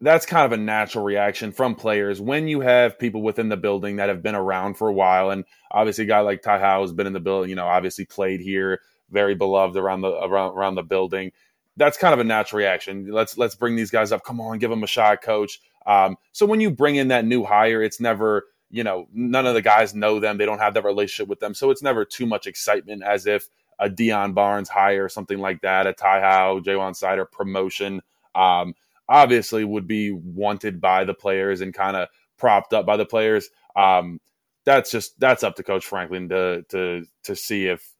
that's 0.01 0.27
kind 0.27 0.45
of 0.45 0.53
a 0.53 0.63
natural 0.63 1.05
reaction 1.05 1.51
from 1.51 1.75
players 1.75 2.21
when 2.21 2.47
you 2.47 2.61
have 2.61 2.99
people 2.99 3.23
within 3.23 3.49
the 3.49 3.57
building 3.57 3.97
that 3.97 4.09
have 4.09 4.23
been 4.23 4.35
around 4.35 4.75
for 4.75 4.89
a 4.89 4.93
while, 4.93 5.31
and 5.31 5.45
obviously 5.71 6.05
a 6.05 6.09
guy 6.09 6.21
like 6.21 6.43
Ty 6.43 6.61
Howle 6.61 6.83
has 6.83 6.93
been 6.93 7.07
in 7.07 7.13
the 7.13 7.21
building, 7.21 7.51
you 7.51 7.57
know, 7.57 7.67
obviously 7.67 8.05
played 8.05 8.41
here, 8.41 8.81
very 9.11 9.35
beloved 9.35 9.77
around 9.77 10.03
the 10.03 10.11
around 10.11 10.57
around 10.57 10.75
the 10.77 10.83
building. 10.83 11.33
That's 11.77 11.99
kind 11.99 12.15
of 12.15 12.21
a 12.21 12.25
natural 12.25 12.59
reaction. 12.59 13.11
Let's 13.11 13.39
let's 13.39 13.55
bring 13.55 13.77
these 13.77 13.91
guys 13.91 14.13
up. 14.13 14.25
Come 14.25 14.41
on, 14.41 14.59
give 14.59 14.71
them 14.71 14.83
a 14.83 14.89
shot, 14.89 15.23
coach. 15.23 15.61
Um, 15.87 16.17
so 16.33 16.47
when 16.47 16.61
you 16.61 16.71
bring 16.71 16.97
in 16.97 17.09
that 17.09 17.25
new 17.25 17.45
hire, 17.45 17.83
it's 17.83 17.99
never, 17.99 18.45
you 18.71 18.85
know, 18.85 19.09
none 19.13 19.47
of 19.47 19.55
the 19.55 19.63
guys 19.63 19.95
know 19.95 20.21
them. 20.21 20.37
They 20.37 20.47
don't 20.47 20.59
have 20.59 20.75
that 20.75 20.85
relationship 20.85 21.29
with 21.29 21.41
them. 21.41 21.55
So 21.55 21.71
it's 21.71 21.83
never 21.83 22.05
too 22.05 22.27
much 22.27 22.47
excitement 22.47 23.03
as 23.03 23.27
if 23.27 23.49
a 23.79 23.89
Deion 23.89 24.35
Barnes 24.35 24.69
hire 24.69 25.05
or 25.05 25.09
something 25.09 25.39
like 25.39 25.63
that, 25.63 25.87
a 25.87 25.93
Ty 25.93 26.21
Howle, 26.21 26.61
Ja'Juan 26.61 26.93
Seider 26.93 27.31
promotion, 27.31 28.03
um, 28.35 28.75
obviously 29.09 29.65
would 29.65 29.87
be 29.87 30.11
wanted 30.11 30.81
by 30.81 31.05
the 31.05 31.15
players 31.15 31.61
and 31.61 31.73
kind 31.75 31.97
of 31.97 32.09
propped 32.37 32.73
up 32.73 32.87
by 32.87 32.97
the 32.97 33.07
players. 33.07 33.51
Um, 33.77 34.21
that's 34.65 34.91
just 34.91 35.19
that's 35.19 35.43
up 35.43 35.57
to 35.57 35.63
Coach 35.63 35.87
Franklin 35.87 36.29
to 36.29 36.63
to 36.71 37.05
to 37.25 37.37
see 37.37 37.67
if 37.67 37.95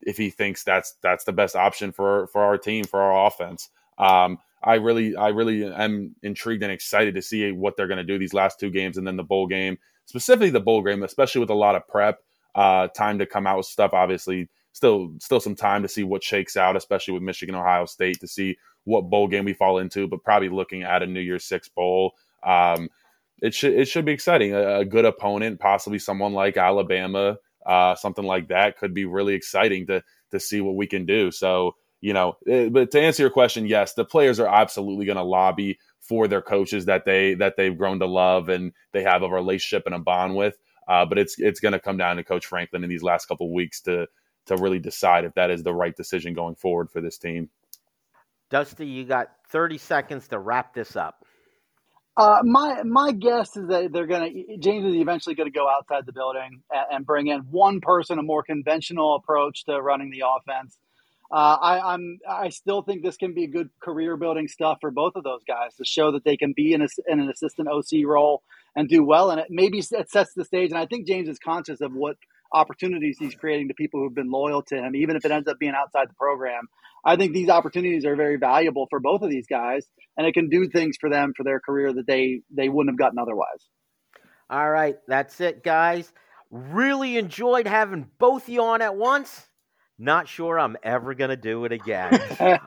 if 0.00 0.16
he 0.16 0.30
thinks 0.30 0.64
that's 0.64 0.94
that's 1.02 1.24
the 1.24 1.32
best 1.32 1.56
option 1.56 1.92
for 1.92 2.26
for 2.28 2.42
our 2.42 2.58
team 2.58 2.84
for 2.84 3.00
our 3.00 3.26
offense. 3.26 3.68
Um, 3.98 4.38
I 4.64 4.74
really, 4.74 5.16
I 5.16 5.28
really 5.28 5.64
am 5.64 6.14
intrigued 6.22 6.62
and 6.62 6.72
excited 6.72 7.14
to 7.14 7.22
see 7.22 7.50
what 7.50 7.76
they're 7.76 7.88
going 7.88 7.98
to 7.98 8.04
do 8.04 8.18
these 8.18 8.34
last 8.34 8.60
two 8.60 8.70
games 8.70 8.96
and 8.96 9.06
then 9.06 9.16
the 9.16 9.24
bowl 9.24 9.46
game, 9.46 9.78
specifically 10.06 10.50
the 10.50 10.60
bowl 10.60 10.82
game, 10.82 11.02
especially 11.02 11.40
with 11.40 11.50
a 11.50 11.54
lot 11.54 11.74
of 11.74 11.86
prep, 11.88 12.20
uh, 12.54 12.88
time 12.88 13.18
to 13.18 13.26
come 13.26 13.46
out 13.46 13.56
with 13.56 13.66
stuff. 13.66 13.92
Obviously, 13.92 14.48
still, 14.72 15.14
still 15.18 15.40
some 15.40 15.56
time 15.56 15.82
to 15.82 15.88
see 15.88 16.04
what 16.04 16.22
shakes 16.22 16.56
out, 16.56 16.76
especially 16.76 17.14
with 17.14 17.22
Michigan, 17.22 17.56
Ohio 17.56 17.86
State, 17.86 18.20
to 18.20 18.28
see 18.28 18.56
what 18.84 19.10
bowl 19.10 19.28
game 19.28 19.44
we 19.44 19.52
fall 19.52 19.78
into. 19.78 20.08
But 20.08 20.24
probably 20.24 20.48
looking 20.48 20.82
at 20.82 21.02
a 21.02 21.06
New 21.06 21.20
Year's 21.20 21.44
Six 21.44 21.68
bowl. 21.68 22.14
Um, 22.42 22.88
it 23.40 23.54
should 23.54 23.74
it 23.74 23.86
should 23.88 24.04
be 24.04 24.12
exciting. 24.12 24.54
A, 24.54 24.80
a 24.80 24.84
good 24.84 25.04
opponent, 25.04 25.60
possibly 25.60 25.98
someone 25.98 26.32
like 26.32 26.56
Alabama, 26.56 27.38
uh, 27.66 27.94
something 27.96 28.24
like 28.24 28.48
that, 28.48 28.78
could 28.78 28.94
be 28.94 29.04
really 29.04 29.34
exciting 29.34 29.86
to 29.88 30.02
to 30.30 30.40
see 30.40 30.60
what 30.60 30.76
we 30.76 30.86
can 30.86 31.06
do. 31.06 31.30
So 31.30 31.74
you 32.02 32.12
know, 32.12 32.36
it, 32.44 32.66
eh, 32.66 32.68
but 32.68 32.90
to 32.90 33.00
answer 33.00 33.22
your 33.22 33.30
question, 33.30 33.66
yes, 33.66 33.94
the 33.94 34.04
players 34.04 34.40
are 34.40 34.48
absolutely 34.48 35.06
going 35.06 35.16
to 35.16 35.22
lobby 35.22 35.78
for 36.00 36.26
their 36.28 36.42
coaches 36.42 36.86
that 36.86 37.04
they 37.04 37.34
that 37.34 37.56
they've 37.56 37.78
grown 37.78 38.00
to 38.00 38.06
love 38.06 38.48
and 38.48 38.72
they 38.92 39.02
have 39.02 39.22
a 39.22 39.28
relationship 39.28 39.86
and 39.86 39.94
a 39.94 39.98
bond 39.98 40.36
with. 40.36 40.58
Uh, 40.88 41.06
but 41.06 41.16
it's 41.16 41.38
it's 41.38 41.60
going 41.60 41.72
to 41.72 41.78
come 41.78 41.96
down 41.96 42.16
to 42.16 42.24
Coach 42.24 42.44
Franklin 42.44 42.82
in 42.84 42.90
these 42.90 43.04
last 43.04 43.26
couple 43.26 43.52
weeks 43.54 43.80
to 43.82 44.08
to 44.46 44.56
really 44.56 44.80
decide 44.80 45.24
if 45.24 45.34
that 45.34 45.50
is 45.50 45.62
the 45.62 45.72
right 45.72 45.96
decision 45.96 46.34
going 46.34 46.56
forward 46.56 46.90
for 46.90 47.00
this 47.00 47.16
team. 47.16 47.48
Dusty, 48.52 48.86
you 48.86 49.06
got 49.06 49.28
30 49.48 49.78
seconds 49.78 50.28
to 50.28 50.38
wrap 50.38 50.74
this 50.74 50.94
up. 50.94 51.24
Uh, 52.14 52.40
my 52.44 52.82
my 52.82 53.10
guess 53.10 53.56
is 53.56 53.68
that 53.68 53.90
they're 53.90 54.06
gonna 54.06 54.28
James 54.58 54.84
is 54.84 54.94
eventually 54.96 55.34
going 55.34 55.50
to 55.50 55.58
go 55.58 55.66
outside 55.66 56.04
the 56.04 56.12
building 56.12 56.60
and, 56.70 56.86
and, 56.90 57.06
bring 57.06 57.28
in 57.28 57.40
one 57.50 57.80
person, 57.80 58.18
a 58.18 58.22
more 58.22 58.42
conventional 58.42 59.14
approach 59.14 59.64
to 59.64 59.80
running 59.80 60.10
the 60.10 60.22
offense. 60.28 60.76
Uh, 61.30 61.56
I, 61.58 61.94
I'm 61.94 62.18
I 62.28 62.50
still 62.50 62.82
think 62.82 63.02
this 63.02 63.16
can 63.16 63.32
be 63.32 63.46
good 63.46 63.70
career 63.80 64.18
building 64.18 64.46
stuff 64.46 64.76
for 64.82 64.90
both 64.90 65.16
of 65.16 65.24
those 65.24 65.40
guys 65.48 65.74
to 65.76 65.86
show 65.86 66.12
that 66.12 66.22
they 66.22 66.36
can 66.36 66.52
be 66.54 66.74
in, 66.74 66.82
a, 66.82 66.88
in 67.08 67.18
an 67.18 67.30
assistant 67.30 67.68
OC 67.68 68.04
role 68.04 68.42
and 68.76 68.90
do 68.90 69.02
well 69.02 69.30
in 69.30 69.38
it. 69.38 69.46
Maybe 69.48 69.78
it 69.78 70.10
sets 70.10 70.34
the 70.34 70.44
stage, 70.44 70.70
and 70.70 70.78
I 70.78 70.84
think 70.84 71.06
James 71.06 71.30
is 71.30 71.38
conscious 71.38 71.80
of 71.80 71.94
what 71.94 72.18
opportunities 72.52 73.16
he's 73.18 73.34
creating 73.34 73.68
to 73.68 73.74
people 73.74 74.00
who've 74.00 74.14
been 74.14 74.30
loyal 74.30 74.62
to 74.62 74.76
him, 74.76 74.94
even 74.94 75.16
if 75.16 75.24
it 75.24 75.30
ends 75.30 75.48
up 75.48 75.58
being 75.58 75.74
outside 75.76 76.08
the 76.08 76.14
program. 76.14 76.68
I 77.04 77.16
think 77.16 77.32
these 77.32 77.48
opportunities 77.48 78.04
are 78.04 78.14
very 78.14 78.36
valuable 78.36 78.86
for 78.88 79.00
both 79.00 79.22
of 79.22 79.30
these 79.30 79.46
guys, 79.46 79.86
and 80.16 80.26
it 80.26 80.34
can 80.34 80.48
do 80.48 80.68
things 80.68 80.96
for 81.00 81.10
them 81.10 81.32
for 81.36 81.42
their 81.44 81.60
career 81.60 81.92
that 81.92 82.06
they 82.06 82.42
they 82.50 82.68
wouldn't 82.68 82.92
have 82.92 82.98
gotten 82.98 83.18
otherwise. 83.18 83.68
All 84.48 84.70
right, 84.70 84.96
that's 85.08 85.40
it, 85.40 85.64
guys. 85.64 86.12
Really 86.50 87.16
enjoyed 87.16 87.66
having 87.66 88.08
both 88.18 88.48
you 88.48 88.62
on 88.62 88.82
at 88.82 88.94
once. 88.94 89.46
Not 89.98 90.28
sure 90.28 90.58
I'm 90.58 90.76
ever 90.82 91.14
going 91.14 91.30
to 91.30 91.36
do 91.36 91.64
it 91.64 91.72
again. 91.72 92.12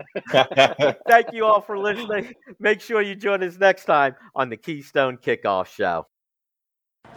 Thank 1.07 1.33
you 1.33 1.45
all 1.45 1.61
for 1.61 1.77
listening. 1.77 2.33
Make 2.59 2.81
sure 2.81 3.01
you 3.01 3.15
join 3.15 3.43
us 3.43 3.57
next 3.57 3.85
time 3.85 4.15
on 4.33 4.49
the 4.49 4.57
Keystone 4.57 5.17
Kickoff 5.17 5.67
Show. 5.67 6.07